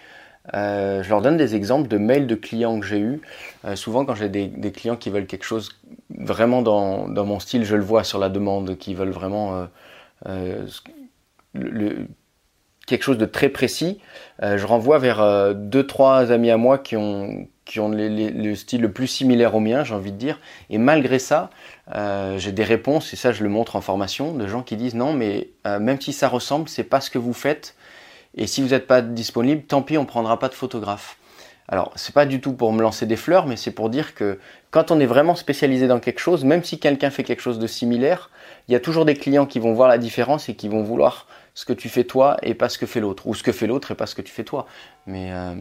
euh, 0.54 1.04
je 1.04 1.10
leur 1.10 1.22
donne 1.22 1.38
des 1.38 1.56
exemples 1.56 1.88
de 1.88 1.98
mails 1.98 2.28
de 2.28 2.36
clients 2.36 2.80
que 2.80 2.86
j'ai 2.86 3.00
eu. 3.00 3.22
Euh, 3.66 3.76
souvent, 3.76 4.06
quand 4.06 4.16
j'ai 4.16 4.30
des, 4.30 4.72
clients 4.72 4.96
qui 4.96 5.10
veulent 5.10 5.26
quelque 5.26 5.44
chose 5.44 5.82
vraiment 6.10 6.62
dans, 6.62 7.08
mon 7.08 7.40
style, 7.40 7.66
je 7.66 7.76
le 7.76 7.84
vois 7.84 8.04
sur 8.04 8.20
la 8.20 8.30
demande, 8.30 8.78
qui 8.78 8.94
veulent 8.94 9.10
vraiment 9.10 9.68
quelque 12.86 13.04
chose 13.04 13.18
de 13.18 13.26
très 13.26 13.50
précis. 13.50 14.00
je 14.42 14.66
renvoie 14.66 15.00
vers 15.00 15.56
deux, 15.56 15.86
trois 15.88 16.32
amis 16.32 16.52
à 16.52 16.58
moi 16.58 16.78
qui 16.78 16.96
ont, 16.96 17.48
qui 17.66 17.80
ont 17.80 17.90
le 17.90 18.56
style 18.56 18.82
le 18.82 18.92
plus 18.92 19.08
similaire 19.08 19.56
au 19.56 19.60
mien, 19.60 19.84
j'ai 19.84 19.96
envie 19.96 20.12
de 20.12 20.18
dire. 20.18 20.40
Et 20.70 20.78
malgré 20.78 21.18
ça, 21.18 21.50
euh, 21.94 22.38
j'ai 22.38 22.52
des 22.52 22.64
réponses, 22.64 23.12
et 23.14 23.16
ça 23.16 23.32
je 23.32 23.44
le 23.44 23.50
montre 23.50 23.76
en 23.76 23.82
formation, 23.82 24.34
de 24.34 24.48
gens 24.48 24.62
qui 24.62 24.78
disent 24.78 24.96
non, 24.96 25.14
mais 25.14 25.50
euh, 25.66 25.80
même 25.80 26.00
si 26.00 26.14
ça 26.14 26.28
ressemble, 26.28 26.70
c'est 26.70 26.84
pas 26.84 27.02
ce 27.02 27.10
que 27.10 27.18
vous 27.18 27.34
faites. 27.34 27.76
Et 28.36 28.48
si 28.48 28.62
vous 28.62 28.70
n'êtes 28.70 28.86
pas 28.86 29.02
disponible, 29.02 29.64
tant 29.64 29.82
pis, 29.82 29.98
on 29.98 30.06
prendra 30.06 30.38
pas 30.40 30.50
de 30.50 30.54
photographe. 30.54 31.18
Alors, 31.68 31.92
c'est 31.96 32.14
pas 32.14 32.28
du 32.28 32.42
tout 32.42 32.54
pour 32.54 32.72
me 32.74 32.82
lancer 32.82 33.08
des 33.08 33.16
fleurs, 33.16 33.48
mais 33.48 33.56
c'est 33.56 33.72
pour 33.72 33.90
dire 33.90 34.14
que 34.14 34.40
quand 34.70 34.92
on 34.92 35.00
est 35.00 35.08
vraiment 35.08 35.36
spécialisé 35.36 35.88
dans 35.88 36.00
quelque 36.00 36.20
chose, 36.20 36.44
même 36.44 36.64
si 36.64 36.78
quelqu'un 36.78 37.10
fait 37.10 37.24
quelque 37.24 37.42
chose 37.42 37.58
de 37.58 37.66
similaire, 37.66 38.30
il 38.68 38.74
y 38.74 38.76
a 38.76 38.80
toujours 38.80 39.06
des 39.06 39.16
clients 39.16 39.48
qui 39.48 39.58
vont 39.58 39.74
voir 39.74 39.90
la 39.90 39.98
différence 39.98 40.48
et 40.48 40.56
qui 40.56 40.70
vont 40.70 40.84
vouloir 40.84 41.28
ce 41.56 41.66
que 41.66 41.74
tu 41.74 41.90
fais 41.90 42.04
toi 42.04 42.38
et 42.44 42.54
pas 42.54 42.70
ce 42.70 42.78
que 42.78 42.86
fait 42.86 43.00
l'autre, 43.00 43.26
ou 43.26 43.34
ce 43.34 43.42
que 43.42 43.52
fait 43.52 43.66
l'autre 43.66 43.92
et 43.92 43.96
pas 43.96 44.06
ce 44.06 44.14
que 44.14 44.22
tu 44.22 44.32
fais 44.32 44.44
toi. 44.44 44.68
Mais 45.08 45.32
euh, 45.32 45.56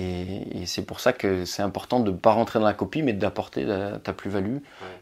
et, 0.00 0.66
c'est 0.66 0.82
pour 0.82 1.00
ça 1.00 1.12
que 1.12 1.44
c'est 1.44 1.62
important 1.62 2.00
de 2.00 2.10
ne 2.10 2.16
pas 2.16 2.32
rentrer 2.32 2.58
dans 2.58 2.66
la 2.66 2.74
copie, 2.74 3.02
mais 3.02 3.12
d'apporter 3.12 3.66
ta 4.02 4.12
plus-value 4.12 4.58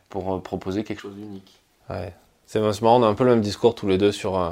pour 0.09 0.35
euh, 0.35 0.39
proposer 0.41 0.85
quelque 0.85 1.01
chose 1.01 1.15
d'unique. 1.15 1.61
Ouais. 1.91 2.13
C'est 2.47 2.61
marrant, 2.61 3.01
on 3.01 3.03
a 3.03 3.07
un 3.07 3.15
peu 3.15 3.25
le 3.25 3.31
même 3.31 3.43
discours 3.43 3.75
tous 3.75 3.87
les 3.89 3.99
deux 3.99 4.11
sur, 4.11 4.39
euh, 4.39 4.51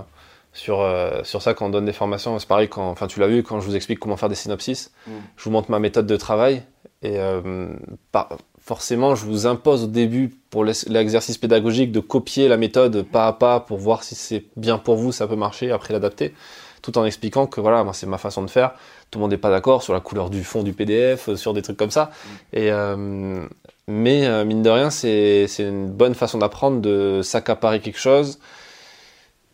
sur, 0.52 0.80
euh, 0.80 1.22
sur 1.24 1.40
ça 1.40 1.54
quand 1.54 1.66
on 1.66 1.70
donne 1.70 1.86
des 1.86 1.94
formations. 1.94 2.38
C'est 2.38 2.48
pareil, 2.48 2.68
quand, 2.68 2.90
enfin, 2.90 3.06
tu 3.06 3.20
l'as 3.20 3.26
vu 3.26 3.42
quand 3.42 3.60
je 3.60 3.66
vous 3.66 3.74
explique 3.74 3.98
comment 3.98 4.18
faire 4.18 4.28
des 4.28 4.34
synopsis. 4.34 4.92
Mm. 5.06 5.12
Je 5.36 5.44
vous 5.44 5.50
montre 5.50 5.70
ma 5.70 5.78
méthode 5.78 6.06
de 6.06 6.16
travail. 6.16 6.62
Et 7.02 7.18
euh, 7.18 7.68
par- 8.12 8.36
forcément, 8.60 9.14
je 9.14 9.24
vous 9.24 9.46
impose 9.46 9.84
au 9.84 9.86
début, 9.86 10.34
pour 10.50 10.64
l'exercice 10.64 11.38
pédagogique, 11.38 11.92
de 11.92 12.00
copier 12.00 12.48
la 12.48 12.56
méthode 12.56 13.02
pas 13.02 13.28
à 13.28 13.32
pas 13.32 13.60
pour 13.60 13.78
voir 13.78 14.02
si 14.02 14.14
c'est 14.14 14.44
bien 14.56 14.76
pour 14.76 14.96
vous, 14.96 15.12
ça 15.12 15.26
peut 15.26 15.36
marcher, 15.36 15.70
après 15.70 15.94
l'adapter. 15.94 16.34
Tout 16.82 16.98
en 16.98 17.04
expliquant 17.04 17.46
que 17.46 17.60
voilà, 17.60 17.82
moi, 17.82 17.94
c'est 17.94 18.06
ma 18.06 18.18
façon 18.18 18.42
de 18.42 18.50
faire. 18.50 18.74
Tout 19.10 19.18
le 19.18 19.22
monde 19.22 19.30
n'est 19.30 19.38
pas 19.38 19.50
d'accord 19.50 19.82
sur 19.82 19.92
la 19.92 20.00
couleur 20.00 20.30
du 20.30 20.42
fond 20.44 20.62
du 20.62 20.72
PDF, 20.72 21.28
euh, 21.28 21.36
sur 21.36 21.54
des 21.54 21.62
trucs 21.62 21.76
comme 21.76 21.90
ça. 21.90 22.10
Et, 22.52 22.70
euh, 22.72 23.46
mais 23.86 24.26
euh, 24.26 24.44
mine 24.44 24.62
de 24.62 24.70
rien, 24.70 24.90
c'est 24.90 25.46
c'est 25.46 25.62
une 25.62 25.88
bonne 25.88 26.14
façon 26.14 26.38
d'apprendre 26.38 26.80
de 26.80 27.20
s'accaparer 27.22 27.80
quelque 27.80 28.00
chose 28.00 28.40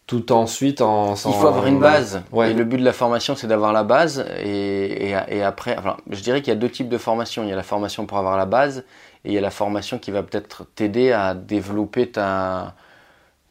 tout 0.06 0.32
ensuite 0.32 0.80
en. 0.80 1.14
Il 1.14 1.32
faut 1.32 1.46
avoir 1.46 1.66
une 1.66 1.80
base. 1.80 2.22
Ouais. 2.32 2.50
Et 2.50 2.54
le 2.54 2.64
but 2.64 2.78
de 2.78 2.84
la 2.84 2.92
formation, 2.92 3.34
c'est 3.34 3.46
d'avoir 3.46 3.72
la 3.72 3.84
base. 3.84 4.26
Et, 4.42 5.10
et, 5.10 5.16
et 5.28 5.42
après, 5.42 5.76
enfin, 5.78 5.96
je 6.10 6.20
dirais 6.20 6.42
qu'il 6.42 6.52
y 6.52 6.56
a 6.56 6.58
deux 6.58 6.68
types 6.68 6.88
de 6.88 6.98
formation. 6.98 7.44
Il 7.44 7.48
y 7.48 7.52
a 7.52 7.56
la 7.56 7.62
formation 7.62 8.04
pour 8.04 8.18
avoir 8.18 8.36
la 8.36 8.46
base 8.46 8.84
et 9.24 9.28
il 9.30 9.32
y 9.32 9.38
a 9.38 9.40
la 9.40 9.50
formation 9.50 9.98
qui 9.98 10.10
va 10.10 10.22
peut-être 10.22 10.66
t'aider 10.74 11.12
à 11.12 11.34
développer 11.34 12.10
ta, 12.10 12.74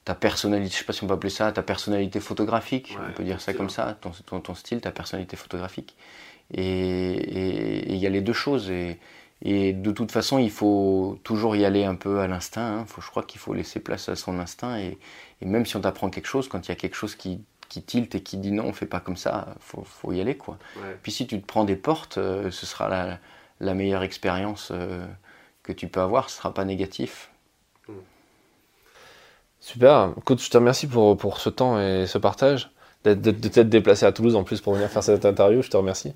ta 0.06 0.16
personnalité. 0.16 0.74
Je 0.74 0.80
sais 0.80 0.86
pas 0.86 0.94
si 0.94 1.04
on 1.04 1.08
peut 1.08 1.14
appeler 1.14 1.30
ça 1.30 1.52
ta 1.52 1.62
personnalité 1.64 2.20
photographique. 2.20 2.96
Ouais, 3.00 3.06
on 3.10 3.14
peut 3.14 3.24
dire 3.24 3.40
ça 3.42 3.54
comme 3.54 3.70
ça. 3.70 3.98
Ton, 4.02 4.12
ton, 4.26 4.40
ton 4.40 4.56
style, 4.56 4.82
ta 4.82 4.92
personnalité 4.92 5.38
photographique. 5.38 5.96
Et, 6.54 7.92
il 7.94 7.98
y 7.98 8.08
a 8.08 8.10
les 8.10 8.22
deux 8.22 8.34
choses. 8.34 8.70
Et, 8.70 9.00
et 9.42 9.74
de 9.74 9.92
toute 9.92 10.12
façon, 10.12 10.38
il 10.38 10.52
faut 10.52 11.20
toujours 11.24 11.56
y 11.56 11.66
aller 11.66 11.84
un 11.84 11.96
peu 11.96 12.20
à 12.20 12.28
l'instinct. 12.28 12.80
hein. 12.80 12.86
Faut, 12.88 13.02
je 13.02 13.08
crois 13.10 13.24
qu'il 13.24 13.40
faut 13.40 13.54
laisser 13.54 13.80
place 13.80 14.10
à 14.10 14.16
son 14.16 14.40
instinct. 14.40 14.78
Et, 14.80 14.98
et 15.42 15.46
même 15.46 15.66
si 15.66 15.76
on 15.76 15.82
t'apprend 15.82 16.10
quelque 16.10 16.28
chose, 16.28 16.48
quand 16.48 16.68
il 16.68 16.70
y 16.70 16.72
a 16.72 16.76
quelque 16.76 16.96
chose 16.96 17.16
qui, 17.16 17.42
qui 17.70 17.82
tilte 17.82 18.16
et 18.16 18.22
qui 18.22 18.38
dit 18.38 18.52
non, 18.52 18.66
on 18.66 18.74
fait 18.74 18.86
pas 18.86 19.00
comme 19.00 19.18
ça, 19.18 19.56
faut, 19.60 19.84
faut 19.84 20.12
y 20.12 20.20
aller 20.22 20.36
quoi. 20.38 20.58
Puis 21.04 21.12
si 21.12 21.26
tu 21.26 21.40
te 21.42 21.46
prends 21.46 21.64
des 21.64 21.76
portes, 21.78 22.18
euh, 22.18 22.52
ce 22.52 22.66
sera 22.66 22.90
la, 22.90 23.18
la 23.60 23.74
meilleure 23.74 24.04
expérience 24.04 24.70
euh, 24.72 25.06
que 25.64 25.72
tu 25.72 25.88
peux 25.88 26.02
avoir, 26.02 26.30
ce 26.30 26.38
sera 26.38 26.54
pas 26.54 26.66
négatif. 26.66 27.31
Super. 29.72 30.10
Écoute, 30.18 30.42
je 30.42 30.50
te 30.50 30.58
remercie 30.58 30.86
pour, 30.86 31.16
pour 31.16 31.40
ce 31.40 31.50
temps 31.50 31.80
et 31.80 32.06
ce 32.06 32.18
partage. 32.18 32.72
De, 33.06 33.14
t'être 33.14 33.70
déplacé 33.70 34.06
à 34.06 34.12
Toulouse 34.12 34.36
en 34.36 34.44
plus 34.44 34.60
pour 34.60 34.74
venir 34.74 34.90
faire 34.90 35.02
cette 35.02 35.24
interview, 35.24 35.62
je 35.62 35.70
te 35.70 35.78
remercie. 35.78 36.14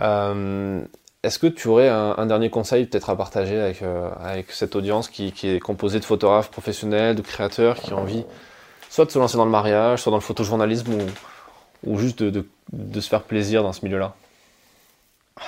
Euh, 0.00 0.80
Est-ce 1.24 1.40
que 1.40 1.48
tu 1.48 1.66
aurais 1.66 1.88
un, 1.88 2.24
dernier 2.26 2.48
conseil 2.48 2.86
peut-être 2.86 3.10
à 3.10 3.16
partager 3.16 3.58
avec, 3.58 3.82
euh, 3.82 4.08
avec 4.20 4.52
cette 4.52 4.76
audience 4.76 5.08
qui, 5.08 5.32
qui 5.32 5.48
est 5.48 5.58
composée 5.58 5.98
de 5.98 6.04
photographes 6.04 6.52
professionnels, 6.52 7.16
de 7.16 7.22
créateurs 7.22 7.74
qui 7.80 7.92
ont 7.92 7.98
envie 7.98 8.24
soit 8.88 9.04
de 9.04 9.10
se 9.10 9.18
lancer 9.18 9.36
dans 9.36 9.46
le 9.46 9.50
mariage, 9.50 10.00
soit 10.00 10.10
dans 10.10 10.18
le 10.18 10.22
photojournalisme 10.22 10.92
ou, 10.94 11.90
ou 11.90 11.98
juste 11.98 12.22
de, 12.22 12.46
de, 12.72 13.00
se 13.00 13.08
faire 13.08 13.22
plaisir 13.22 13.64
dans 13.64 13.72
ce 13.72 13.84
milieu-là? 13.84 14.14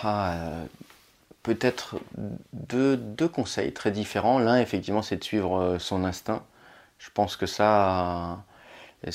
Ah, 0.02 0.32
euh, 0.32 0.64
Peut-être 1.44 1.96
deux, 2.52 2.96
deux 2.96 3.28
conseils 3.28 3.72
très 3.72 3.92
différents. 3.92 4.40
L'un, 4.40 4.60
effectivement, 4.60 5.02
c'est 5.02 5.16
de 5.16 5.24
suivre 5.24 5.76
son 5.78 6.02
instinct. 6.02 6.42
Je 7.04 7.10
pense 7.10 7.36
que 7.36 7.44
ça, 7.44 8.44
euh, 9.06 9.10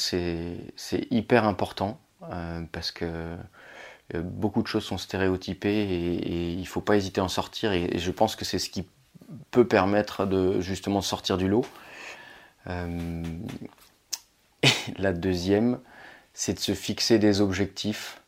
c'est 0.75 1.07
hyper 1.09 1.45
important 1.45 1.99
euh, 2.31 2.61
parce 2.71 2.91
que 2.91 3.05
euh, 3.05 4.21
beaucoup 4.21 4.61
de 4.61 4.67
choses 4.67 4.83
sont 4.83 4.99
stéréotypées 4.99 5.89
et, 5.89 6.51
il 6.51 6.59
ne 6.59 6.65
faut 6.65 6.81
pas 6.81 6.97
hésiter 6.97 7.19
à 7.19 7.23
en 7.23 7.29
sortir. 7.29 7.71
Et, 7.71 7.97
je 7.97 8.11
pense 8.11 8.35
que 8.35 8.45
c'est 8.45 8.59
ce 8.59 8.69
qui 8.69 8.87
peut 9.49 9.67
permettre 9.67 10.27
de 10.27 10.61
justement 10.61 11.01
sortir 11.01 11.37
du 11.37 11.47
lot. 11.47 11.65
Et 12.67 12.83
la 14.99 15.11
deuxième, 15.11 15.79
c'est 16.35 16.53
de 16.53 16.59
se 16.59 16.75
fixer 16.75 17.17
des 17.17 17.41
objectifs. 17.41 18.21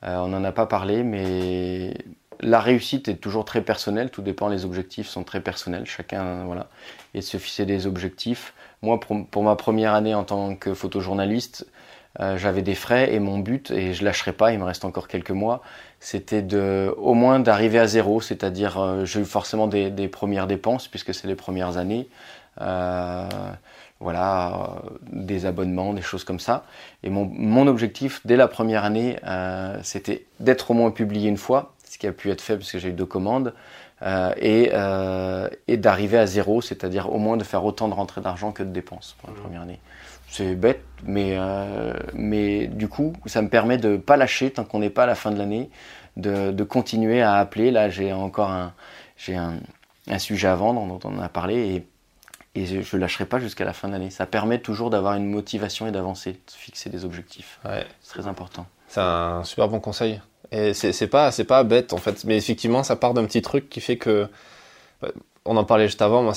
On 0.00 0.28
n'en 0.28 0.44
a 0.44 0.52
pas 0.52 0.66
parlé, 0.66 1.02
mais 1.02 1.94
la 2.40 2.60
réussite 2.60 3.08
est 3.08 3.16
toujours 3.16 3.44
très 3.44 3.62
personnelle, 3.62 4.10
tout 4.10 4.22
dépend, 4.22 4.48
les 4.48 4.64
objectifs 4.64 5.08
sont 5.08 5.24
très 5.24 5.42
personnels, 5.42 5.84
chacun, 5.86 6.44
voilà, 6.44 6.68
et 7.12 7.18
de 7.18 7.24
se 7.24 7.36
fixer 7.36 7.66
des 7.66 7.86
objectifs. 7.86 8.54
Moi, 8.84 9.00
pour, 9.00 9.42
ma 9.42 9.56
première 9.56 9.94
année 9.94 10.14
en 10.14 10.24
tant 10.24 10.56
que 10.56 10.74
photojournaliste, 10.74 11.66
euh, 12.20 12.36
j'avais 12.36 12.60
des 12.60 12.74
frais 12.74 13.14
et 13.14 13.18
mon 13.18 13.38
but, 13.38 13.70
et 13.70 13.94
je 13.94 14.04
lâcherai 14.04 14.34
pas, 14.34 14.52
il 14.52 14.58
me 14.58 14.64
reste 14.64 14.84
encore 14.84 15.08
quelques 15.08 15.30
mois, 15.30 15.62
c'était 16.00 16.44
au 16.98 17.14
moins 17.14 17.40
d'arriver 17.40 17.78
à 17.78 17.86
zéro, 17.86 18.20
c'est-à-dire 18.20 18.78
euh, 18.78 19.06
j'ai 19.06 19.20
eu 19.20 19.24
forcément 19.24 19.68
des, 19.68 20.08
premières 20.08 20.46
dépenses 20.46 20.86
puisque 20.86 21.14
c'est 21.14 21.26
les 21.26 21.34
premières 21.34 21.78
années, 21.78 22.08
euh, 22.60 23.26
voilà, 24.00 24.82
des 25.10 25.46
abonnements, 25.46 25.94
des 25.94 26.02
choses 26.02 26.24
comme 26.24 26.38
ça. 26.38 26.66
Et 27.04 27.08
mon, 27.08 27.66
objectif 27.66 28.20
dès 28.26 28.36
la 28.36 28.48
première 28.48 28.84
année, 28.84 29.16
c'était 29.82 30.26
d'être 30.40 30.72
au 30.72 30.74
moins 30.74 30.90
publié 30.90 31.30
une 31.30 31.38
fois, 31.38 31.72
ce 31.88 31.96
qui 31.96 32.06
a 32.06 32.12
pu 32.12 32.30
être 32.30 32.42
fait 32.42 32.58
parce 32.58 32.70
que 32.70 32.78
j'ai 32.78 32.90
eu 32.90 32.92
deux 32.92 33.06
commandes, 33.06 33.54
euh, 34.04 34.32
et, 34.36 34.70
euh, 34.72 35.48
et 35.66 35.76
d'arriver 35.76 36.18
à 36.18 36.26
zéro, 36.26 36.60
c'est-à-dire 36.60 37.12
au 37.12 37.18
moins 37.18 37.36
de 37.36 37.44
faire 37.44 37.64
autant 37.64 37.88
de 37.88 37.94
rentrées 37.94 38.20
d'argent 38.20 38.52
que 38.52 38.62
de 38.62 38.70
dépenses 38.70 39.16
pour 39.20 39.30
la 39.30 39.36
première 39.40 39.62
année. 39.62 39.80
C'est 40.28 40.56
bête, 40.56 40.82
mais, 41.04 41.36
euh, 41.38 41.94
mais 42.12 42.66
du 42.66 42.88
coup, 42.88 43.12
ça 43.26 43.40
me 43.40 43.48
permet 43.48 43.78
de 43.78 43.96
pas 43.96 44.16
lâcher 44.16 44.50
tant 44.50 44.64
qu'on 44.64 44.80
n'est 44.80 44.90
pas 44.90 45.04
à 45.04 45.06
la 45.06 45.14
fin 45.14 45.30
de 45.30 45.38
l'année, 45.38 45.70
de, 46.16 46.50
de 46.50 46.64
continuer 46.64 47.22
à 47.22 47.34
appeler. 47.34 47.70
Là, 47.70 47.88
j'ai 47.88 48.12
encore 48.12 48.50
un, 48.50 48.72
j'ai 49.16 49.36
un, 49.36 49.54
un 50.08 50.18
sujet 50.18 50.48
à 50.48 50.56
vendre 50.56 50.86
dont 50.86 51.08
on 51.08 51.20
a 51.20 51.28
parlé 51.28 51.86
et, 52.54 52.60
et 52.60 52.82
je 52.82 52.96
ne 52.96 53.00
lâcherai 53.00 53.26
pas 53.26 53.38
jusqu'à 53.38 53.64
la 53.64 53.72
fin 53.72 53.86
de 53.88 53.92
l'année. 53.92 54.10
Ça 54.10 54.26
permet 54.26 54.58
toujours 54.58 54.90
d'avoir 54.90 55.14
une 55.14 55.26
motivation 55.26 55.86
et 55.86 55.92
d'avancer, 55.92 56.32
de 56.32 56.52
fixer 56.52 56.90
des 56.90 57.04
objectifs. 57.04 57.60
Ouais. 57.64 57.86
C'est 58.00 58.10
très 58.18 58.26
important. 58.26 58.66
C'est 58.88 59.00
un 59.00 59.44
super 59.44 59.68
bon 59.68 59.80
conseil. 59.80 60.20
Et 60.56 60.72
c'est 60.72 61.08
pas, 61.08 61.30
pas 61.48 61.64
bête 61.64 61.92
en 61.92 61.96
fait, 61.96 62.24
mais 62.24 62.36
effectivement, 62.36 62.82
ça 62.84 62.94
part 62.96 63.12
d'un 63.14 63.24
petit 63.24 63.42
truc 63.42 63.68
qui 63.68 63.80
fait 63.80 63.96
que. 63.96 64.28
euh, 65.02 65.08
On 65.44 65.56
en 65.56 65.64
parlait 65.64 65.86
juste 65.86 66.00
avant, 66.00 66.22
moi, 66.22 66.32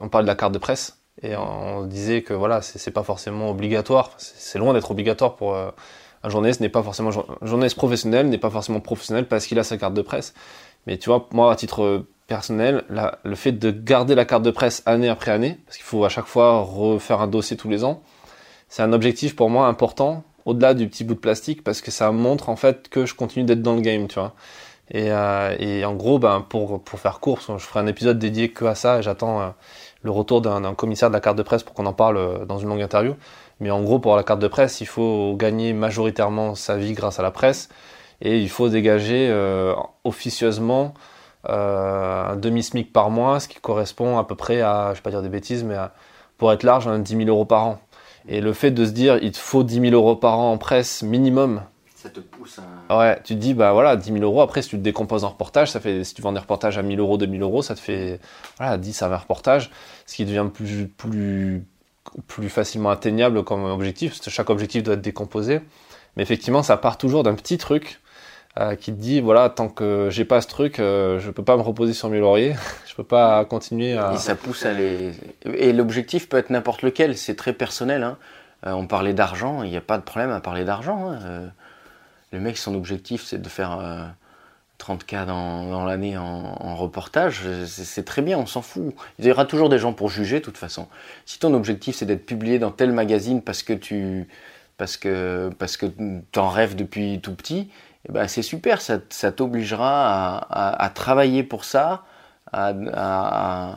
on 0.00 0.08
parlait 0.08 0.24
de 0.24 0.28
la 0.28 0.36
carte 0.36 0.52
de 0.52 0.58
presse, 0.58 0.98
et 1.22 1.34
on 1.36 1.82
disait 1.86 2.22
que 2.22 2.34
voilà, 2.34 2.60
c'est 2.62 2.90
pas 2.92 3.02
forcément 3.02 3.50
obligatoire, 3.50 4.10
c'est 4.18 4.58
loin 4.58 4.72
d'être 4.74 4.90
obligatoire 4.90 5.34
pour. 5.36 5.54
euh, 5.54 5.70
un 6.22 6.30
journaliste 6.30 6.60
n'est 6.60 6.70
pas 6.70 6.82
forcément. 6.82 7.10
Un 7.42 7.46
journaliste 7.46 7.76
professionnel 7.76 8.28
n'est 8.28 8.38
pas 8.38 8.50
forcément 8.50 8.80
professionnel 8.80 9.26
parce 9.28 9.46
qu'il 9.46 9.58
a 9.58 9.64
sa 9.64 9.76
carte 9.76 9.92
de 9.94 10.02
presse. 10.02 10.32
Mais 10.86 10.96
tu 10.96 11.10
vois, 11.10 11.28
moi, 11.32 11.52
à 11.52 11.56
titre 11.56 12.04
personnel, 12.28 12.84
la- 12.88 13.18
le 13.24 13.34
fait 13.34 13.52
de 13.52 13.70
garder 13.70 14.14
la 14.14 14.24
carte 14.24 14.42
de 14.42 14.50
presse 14.50 14.82
année 14.86 15.10
après 15.10 15.32
année, 15.32 15.58
parce 15.66 15.76
qu'il 15.76 15.84
faut 15.84 16.02
à 16.04 16.08
chaque 16.08 16.24
fois 16.26 16.60
refaire 16.60 17.20
un 17.20 17.26
dossier 17.26 17.56
tous 17.58 17.68
les 17.68 17.84
ans, 17.84 18.02
c'est 18.70 18.82
un 18.82 18.92
objectif 18.94 19.36
pour 19.36 19.50
moi 19.50 19.66
important 19.66 20.24
au-delà 20.46 20.74
du 20.74 20.88
petit 20.88 21.04
bout 21.04 21.14
de 21.14 21.20
plastique 21.20 21.64
parce 21.64 21.80
que 21.80 21.90
ça 21.90 22.10
montre 22.12 22.48
en 22.48 22.56
fait 22.56 22.88
que 22.88 23.06
je 23.06 23.14
continue 23.14 23.44
d'être 23.44 23.62
dans 23.62 23.74
le 23.74 23.80
game, 23.80 24.08
tu 24.08 24.18
vois. 24.18 24.34
Et, 24.90 25.10
euh, 25.10 25.84
en 25.86 25.94
gros, 25.94 26.18
ben, 26.18 26.44
pour, 26.46 26.82
pour 26.82 27.00
faire 27.00 27.20
court, 27.20 27.40
je 27.40 27.56
ferai 27.64 27.80
un 27.80 27.86
épisode 27.86 28.18
dédié 28.18 28.50
que 28.50 28.64
à 28.66 28.74
ça 28.74 28.98
et 28.98 29.02
j'attends 29.02 29.40
euh, 29.40 29.48
le 30.02 30.10
retour 30.10 30.42
d'un 30.42 30.74
commissaire 30.74 31.08
de 31.08 31.14
la 31.14 31.20
carte 31.20 31.38
de 31.38 31.42
presse 31.42 31.62
pour 31.62 31.74
qu'on 31.74 31.86
en 31.86 31.94
parle 31.94 32.18
euh, 32.18 32.44
dans 32.44 32.58
une 32.58 32.68
longue 32.68 32.82
interview. 32.82 33.14
Mais 33.60 33.70
en 33.70 33.82
gros, 33.82 33.98
pour 33.98 34.14
la 34.16 34.22
carte 34.24 34.40
de 34.40 34.48
presse, 34.48 34.80
il 34.82 34.86
faut 34.86 35.34
gagner 35.36 35.72
majoritairement 35.72 36.54
sa 36.54 36.76
vie 36.76 36.92
grâce 36.92 37.18
à 37.18 37.22
la 37.22 37.30
presse 37.30 37.68
et 38.20 38.38
il 38.40 38.48
faut 38.50 38.68
dégager 38.68 39.32
officieusement 40.04 40.94
un 41.48 42.36
demi-SMIC 42.36 42.92
par 42.92 43.10
mois, 43.10 43.40
ce 43.40 43.48
qui 43.48 43.58
correspond 43.60 44.18
à 44.18 44.24
peu 44.24 44.34
près 44.34 44.60
à, 44.60 44.90
je 44.90 44.96
vais 44.98 45.02
pas 45.02 45.10
dire 45.10 45.22
des 45.22 45.28
bêtises, 45.28 45.62
mais 45.64 45.74
à- 45.74 45.92
pour 46.38 46.52
être 46.52 46.62
large, 46.62 46.88
un 46.88 46.98
10 46.98 47.16
000 47.16 47.28
euros 47.28 47.44
par 47.44 47.66
an. 47.66 47.78
Et 48.28 48.40
le 48.40 48.52
fait 48.52 48.70
de 48.70 48.84
se 48.84 48.90
dire, 48.90 49.18
il 49.22 49.32
te 49.32 49.38
faut 49.38 49.62
10 49.62 49.80
000 49.80 49.94
euros 49.94 50.16
par 50.16 50.38
an 50.38 50.52
en 50.52 50.58
presse 50.58 51.02
minimum, 51.02 51.62
Ça 51.94 52.08
te 52.08 52.20
pousse 52.20 52.58
à... 52.88 52.98
ouais, 52.98 53.18
tu 53.22 53.34
te 53.34 53.38
dis, 53.38 53.54
bah 53.54 53.72
voilà, 53.72 53.96
10 53.96 54.12
000 54.12 54.24
euros, 54.24 54.40
après, 54.40 54.62
si 54.62 54.70
tu 54.70 54.76
te 54.76 54.82
décomposes 54.82 55.24
en 55.24 55.28
reportage, 55.28 55.70
ça 55.70 55.80
fait, 55.80 56.04
si 56.04 56.14
tu 56.14 56.22
vends 56.22 56.32
des 56.32 56.38
reportages 56.38 56.78
à 56.78 56.82
1000 56.82 57.00
euros, 57.00 57.18
2000 57.18 57.42
euros, 57.42 57.62
ça 57.62 57.74
te 57.74 57.80
fait, 57.80 58.20
voilà, 58.58 58.78
10 58.78 59.02
à 59.02 59.08
20 59.08 59.16
reportages, 59.18 59.70
ce 60.06 60.16
qui 60.16 60.24
devient 60.24 60.46
plus, 60.52 60.88
plus, 60.88 61.66
plus 62.26 62.48
facilement 62.48 62.90
atteignable 62.90 63.44
comme 63.44 63.64
objectif, 63.64 64.12
parce 64.12 64.20
que 64.20 64.30
chaque 64.30 64.50
objectif 64.50 64.82
doit 64.82 64.94
être 64.94 65.02
décomposé. 65.02 65.60
Mais 66.16 66.22
effectivement, 66.22 66.62
ça 66.62 66.76
part 66.76 66.96
toujours 66.96 67.24
d'un 67.24 67.34
petit 67.34 67.58
truc, 67.58 68.00
euh, 68.60 68.76
qui 68.76 68.92
te 68.92 69.00
dit, 69.00 69.20
voilà, 69.20 69.48
tant 69.48 69.68
que 69.68 70.08
j'ai 70.10 70.24
pas 70.24 70.40
ce 70.40 70.46
truc, 70.46 70.78
euh, 70.78 71.18
je 71.18 71.30
peux 71.30 71.42
pas 71.42 71.56
me 71.56 71.62
reposer 71.62 71.92
sur 71.92 72.08
mes 72.08 72.20
lauriers, 72.20 72.54
je 72.86 72.94
peux 72.94 73.04
pas 73.04 73.44
continuer 73.44 73.96
à... 73.96 74.12
Et 74.14 74.18
ça 74.18 74.34
pousse 74.36 74.64
à 74.64 74.72
les. 74.72 75.12
Et 75.44 75.72
l'objectif 75.72 76.28
peut 76.28 76.36
être 76.36 76.50
n'importe 76.50 76.82
lequel, 76.82 77.16
c'est 77.16 77.34
très 77.36 77.52
personnel. 77.52 78.02
hein. 78.02 78.16
Euh, 78.66 78.72
on 78.72 78.86
parlait 78.86 79.14
d'argent, 79.14 79.62
il 79.62 79.70
n'y 79.70 79.76
a 79.76 79.80
pas 79.82 79.98
de 79.98 80.02
problème 80.02 80.30
à 80.30 80.40
parler 80.40 80.64
d'argent. 80.64 81.10
hein. 81.10 81.18
Euh, 81.24 81.46
le 82.32 82.40
mec, 82.40 82.56
son 82.56 82.74
objectif, 82.74 83.24
c'est 83.24 83.40
de 83.40 83.48
faire 83.48 83.78
euh, 83.80 84.04
30K 84.80 85.26
dans, 85.26 85.84
l'année 85.84 86.16
en, 86.16 86.22
en 86.24 86.74
reportage. 86.74 87.42
C'est 87.66 88.04
très 88.04 88.22
bien, 88.22 88.38
on 88.38 88.46
s'en 88.46 88.62
fout. 88.62 88.94
Il 89.18 89.24
y 89.26 89.30
aura 89.30 89.44
toujours 89.44 89.68
des 89.68 89.78
gens 89.78 89.92
pour 89.92 90.08
juger, 90.08 90.40
de 90.40 90.44
toute 90.44 90.58
façon. 90.58 90.88
Si 91.26 91.38
ton 91.38 91.54
objectif, 91.54 91.94
c'est 91.96 92.06
d'être 92.06 92.26
publié 92.26 92.58
dans 92.58 92.70
tel 92.72 92.92
magazine 92.92 93.42
parce 93.42 93.62
que 93.62 93.72
tu. 93.72 94.26
Parce 94.76 94.96
que, 94.96 95.50
parce 95.60 95.76
que 95.76 95.86
t'en 96.32 96.48
rêves 96.48 96.74
depuis 96.74 97.20
tout 97.20 97.32
petit, 97.36 97.70
eh 98.08 98.12
ben 98.12 98.28
c'est 98.28 98.42
super, 98.42 98.80
ça, 98.80 98.98
ça 99.10 99.32
t'obligera 99.32 100.36
à, 100.36 100.36
à- 100.68 100.84
à 100.84 100.88
travailler 100.90 101.42
pour 101.42 101.64
ça, 101.64 102.04
à- 102.52 102.68
à- 102.68 102.74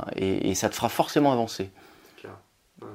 à- 0.01 0.05
et, 0.15 0.49
et 0.49 0.55
ça 0.55 0.69
te 0.69 0.75
fera 0.75 0.89
forcément 0.89 1.32
avancer. 1.32 1.71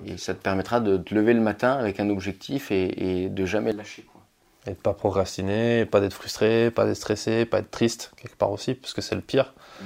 Et 0.07 0.17
ça 0.17 0.33
te 0.33 0.41
permettra 0.41 0.79
de 0.79 0.97
te 0.97 1.13
lever 1.13 1.35
le 1.35 1.41
matin 1.41 1.73
avec 1.73 1.99
un 1.99 2.09
objectif 2.09 2.71
et, 2.71 3.29
de 3.29 3.45
jamais 3.45 3.73
lâcher. 3.73 4.03
Quoi. 4.03 4.21
Et 4.67 4.71
de 4.71 4.77
pas 4.77 4.93
procrastiner, 4.95 5.87
pas 5.87 6.01
d'être 6.01 6.13
frustré, 6.13 6.71
pas 6.71 6.85
d'être 6.85 6.97
stressé, 6.97 7.45
pas 7.45 7.59
être 7.59 7.71
triste 7.71 8.13
quelque 8.17 8.37
part 8.37 8.53
aussi, 8.53 8.75
parce 8.75 8.95
que 8.95 9.01
c'est 9.01 9.17
le 9.17 9.21
pire. 9.21 9.53
Mm. 9.81 9.85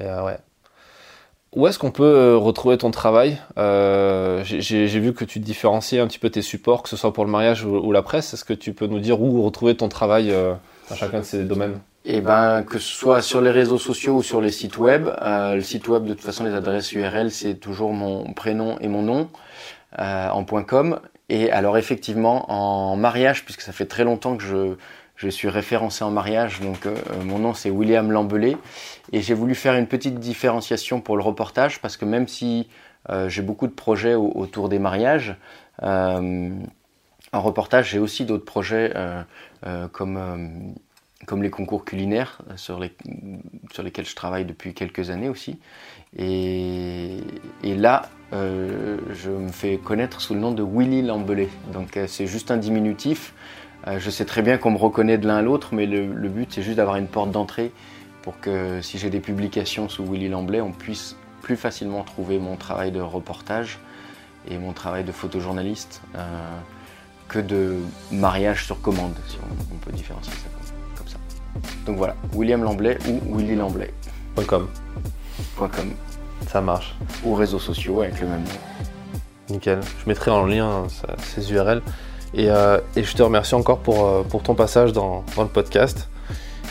Et 0.00 0.06
euh, 0.06 0.24
ouais. 0.24 0.38
Où 1.54 1.66
est-ce 1.66 1.78
qu'on 1.78 1.90
peut 1.90 2.04
euh, 2.04 2.36
retrouver 2.36 2.78
ton 2.78 2.92
travail? 2.92 3.38
Euh, 3.58 4.42
J'ai 4.44 5.00
vu 5.00 5.12
que 5.12 5.24
tu 5.24 5.40
différenciais 5.40 5.98
un 5.98 6.06
petit 6.06 6.20
peu 6.20 6.30
tes 6.30 6.42
supports, 6.42 6.84
que 6.84 6.88
ce 6.88 6.96
soit 6.96 7.12
pour 7.12 7.24
le 7.24 7.30
mariage 7.30 7.64
ou, 7.64 7.90
la 7.90 8.02
presse. 8.02 8.32
Est-ce 8.32 8.44
que 8.44 8.54
tu 8.54 8.72
peux 8.74 8.86
nous 8.86 9.00
dire 9.00 9.20
où 9.20 9.42
retrouver 9.42 9.76
ton 9.76 9.88
travail 9.88 10.32
chacun 10.94 11.20
de 11.20 11.24
ces 11.24 11.44
domaines 11.44 11.78
eh 12.04 12.20
ben, 12.20 12.64
que 12.64 12.80
ce 12.80 12.92
soit 12.92 13.22
sur 13.22 13.40
les 13.40 13.52
réseaux 13.52 13.78
sociaux 13.78 14.16
ou 14.16 14.22
sur 14.24 14.40
les 14.40 14.50
sites 14.50 14.76
web. 14.76 15.08
le 15.24 15.60
site 15.60 15.86
web, 15.86 16.04
de 16.04 16.14
toute 16.14 16.24
façon, 16.24 16.42
les 16.42 16.52
adresses 16.52 16.92
URL, 16.92 17.30
c'est 17.30 17.54
toujours 17.54 17.92
mon 17.92 18.32
prénom 18.32 18.76
et 18.80 18.88
mon 18.88 19.02
nom 19.02 19.28
en 19.96 20.44
.com. 20.44 20.98
Et 21.32 21.50
alors 21.50 21.78
effectivement, 21.78 22.52
en 22.52 22.94
mariage, 22.94 23.46
puisque 23.46 23.62
ça 23.62 23.72
fait 23.72 23.86
très 23.86 24.04
longtemps 24.04 24.36
que 24.36 24.76
je, 25.16 25.28
suis 25.30 25.48
référencé 25.48 26.04
en 26.04 26.10
mariage, 26.10 26.60
donc 26.60 26.84
euh, 26.84 26.94
mon 27.24 27.38
nom 27.38 27.54
c'est 27.54 27.70
William 27.70 28.12
Lambelé. 28.12 28.58
Et 29.12 29.22
j'ai 29.22 29.32
voulu 29.32 29.54
faire 29.54 29.74
une 29.74 29.86
petite 29.86 30.18
différenciation 30.18 31.00
pour 31.00 31.16
le 31.16 31.22
reportage, 31.22 31.80
parce 31.80 31.96
que 31.96 32.04
même 32.04 32.28
si 32.28 32.68
euh, 33.08 33.30
j'ai 33.30 33.40
beaucoup 33.40 33.66
de 33.66 33.72
projets 33.72 34.14
autour 34.14 34.68
des 34.68 34.78
mariages, 34.78 35.36
euh, 35.82 36.50
en 37.32 37.40
reportage 37.40 37.90
j'ai 37.90 37.98
aussi 37.98 38.24
d'autres 38.24 38.44
projets 38.44 38.92
comme, 39.92 40.74
comme 41.26 41.42
les 41.42 41.50
concours 41.50 41.84
culinaires, 41.84 42.38
sur, 42.56 42.78
les, 42.78 42.92
sur 43.72 43.82
lesquels 43.82 44.06
je 44.06 44.14
travaille 44.14 44.44
depuis 44.44 44.74
quelques 44.74 45.10
années 45.10 45.28
aussi. 45.28 45.58
Et, 46.18 47.20
là, 47.64 48.08
euh, 48.32 48.98
je 49.12 49.30
me 49.30 49.48
fais 49.48 49.78
connaître 49.78 50.20
sous 50.20 50.34
le 50.34 50.40
nom 50.40 50.52
de 50.52 50.62
Willy 50.62 51.02
Lambelé. 51.02 51.48
Donc 51.72 51.96
euh, 51.96 52.06
c'est 52.06 52.26
juste 52.26 52.50
un 52.50 52.56
diminutif. 52.56 53.34
Euh, 53.86 53.98
je 53.98 54.10
sais 54.10 54.24
très 54.24 54.42
bien 54.42 54.58
qu'on 54.58 54.70
me 54.70 54.78
reconnaît 54.78 55.18
de 55.18 55.26
l'un 55.26 55.36
à 55.36 55.42
l'autre, 55.42 55.74
mais 55.74 55.86
le, 55.86 56.28
but 56.28 56.52
c'est 56.52 56.62
juste 56.62 56.76
d'avoir 56.76 56.96
une 56.96 57.08
porte 57.08 57.30
d'entrée 57.30 57.72
pour 58.22 58.38
que 58.40 58.80
si 58.82 58.98
j'ai 58.98 59.10
des 59.10 59.20
publications 59.20 59.88
sous 59.88 60.04
Willy 60.04 60.28
Lambelé, 60.28 60.60
on 60.60 60.72
puisse 60.72 61.16
plus 61.40 61.56
facilement 61.56 62.04
trouver 62.04 62.38
mon 62.38 62.56
travail 62.56 62.92
de 62.92 63.00
reportage 63.00 63.78
et 64.48 64.58
mon 64.58 64.72
travail 64.72 65.02
de 65.02 65.10
photojournaliste 65.12 66.02
que 67.32 67.38
de 67.38 67.76
mariage 68.10 68.66
sur 68.66 68.80
commande, 68.80 69.14
si 69.26 69.38
on, 69.72 69.76
peut 69.76 69.92
différencier 69.92 70.32
ça 70.32 70.48
comme 70.96 71.08
ça. 71.08 71.16
Donc 71.86 71.96
voilà, 71.96 72.14
William 72.34 72.62
Lamblay 72.62 72.98
ou 73.08 73.36
Willy 73.36 73.56
Lamblay. 73.56 73.92
.com. 74.46 74.68
.com. 75.56 75.70
Ça 76.48 76.60
marche. 76.60 76.94
Ou 77.24 77.34
réseaux 77.34 77.58
sociaux 77.58 78.02
avec 78.02 78.20
le 78.20 78.28
même 78.28 78.42
nom. 78.42 79.50
Nickel. 79.50 79.80
Je 80.02 80.08
mettrai 80.08 80.30
en 80.30 80.44
lien 80.44 80.86
ces 81.18 81.52
URL. 81.52 81.82
Euh, 82.38 82.80
et, 82.96 83.04
je 83.04 83.14
te 83.14 83.22
remercie 83.22 83.54
encore 83.54 83.78
pour, 83.78 84.06
euh, 84.06 84.22
pour 84.22 84.42
ton 84.42 84.54
passage 84.54 84.92
dans, 84.92 85.24
le 85.38 85.46
podcast. 85.46 86.08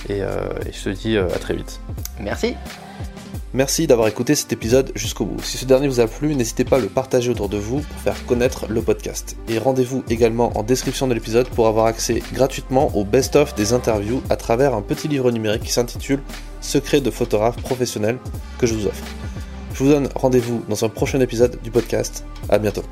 Et, 0.10 0.22
euh, 0.22 0.50
et, 0.66 0.72
je 0.72 0.84
te 0.84 0.90
dis 0.90 1.18
à 1.18 1.26
très 1.28 1.56
vite. 1.56 1.80
Merci. 2.20 2.56
Merci 3.54 3.86
d'avoir 3.86 4.08
écouté 4.08 4.34
cet 4.34 4.54
épisode 4.54 4.94
jusqu'au 4.96 5.26
bout. 5.26 5.42
Si 5.44 5.58
ce 5.58 5.66
dernier 5.66 5.90
vous 5.90 6.00
a 6.00 6.08
plu, 6.08 6.36
n'hésitez 6.36 6.64
pas 6.64 6.78
à 6.78 6.80
le 6.80 6.88
partager 6.88 7.32
autour 7.32 7.50
de 7.50 7.58
vous 7.58 7.82
pour 7.82 8.02
faire 8.02 8.26
connaître 8.26 8.68
le 8.70 8.82
podcast. 8.82 9.36
Et 9.50 9.58
rendez-vous 9.58 10.06
également 10.10 10.58
en 10.58 10.64
description 10.64 11.06
de 11.06 11.14
l'épisode 11.14 11.50
pour 11.50 11.68
avoir 11.68 11.88
accès 11.88 12.24
gratuitement 12.32 12.96
au 12.96 13.04
best-of 13.04 13.54
des 13.56 13.74
interviews 13.74 14.24
à 14.30 14.38
travers 14.38 14.74
un 14.74 14.82
petit 14.82 15.10
livre 15.10 15.32
numérique 15.32 15.64
qui 15.64 15.74
s'intitule 15.74 16.22
Secret 16.62 17.02
de 17.02 17.12
photographe 17.12 17.58
professionnel 17.58 18.20
que 18.58 18.68
je 18.68 18.74
vous 18.74 18.88
offre. 18.88 19.04
Je 19.74 19.84
vous 19.84 19.90
donne 19.90 20.08
rendez-vous 20.16 20.64
dans 20.70 20.86
un 20.86 20.90
prochain 20.90 21.20
épisode 21.20 21.60
du 21.62 21.72
podcast. 21.72 22.24
À 22.48 22.58
bientôt. 22.58 22.84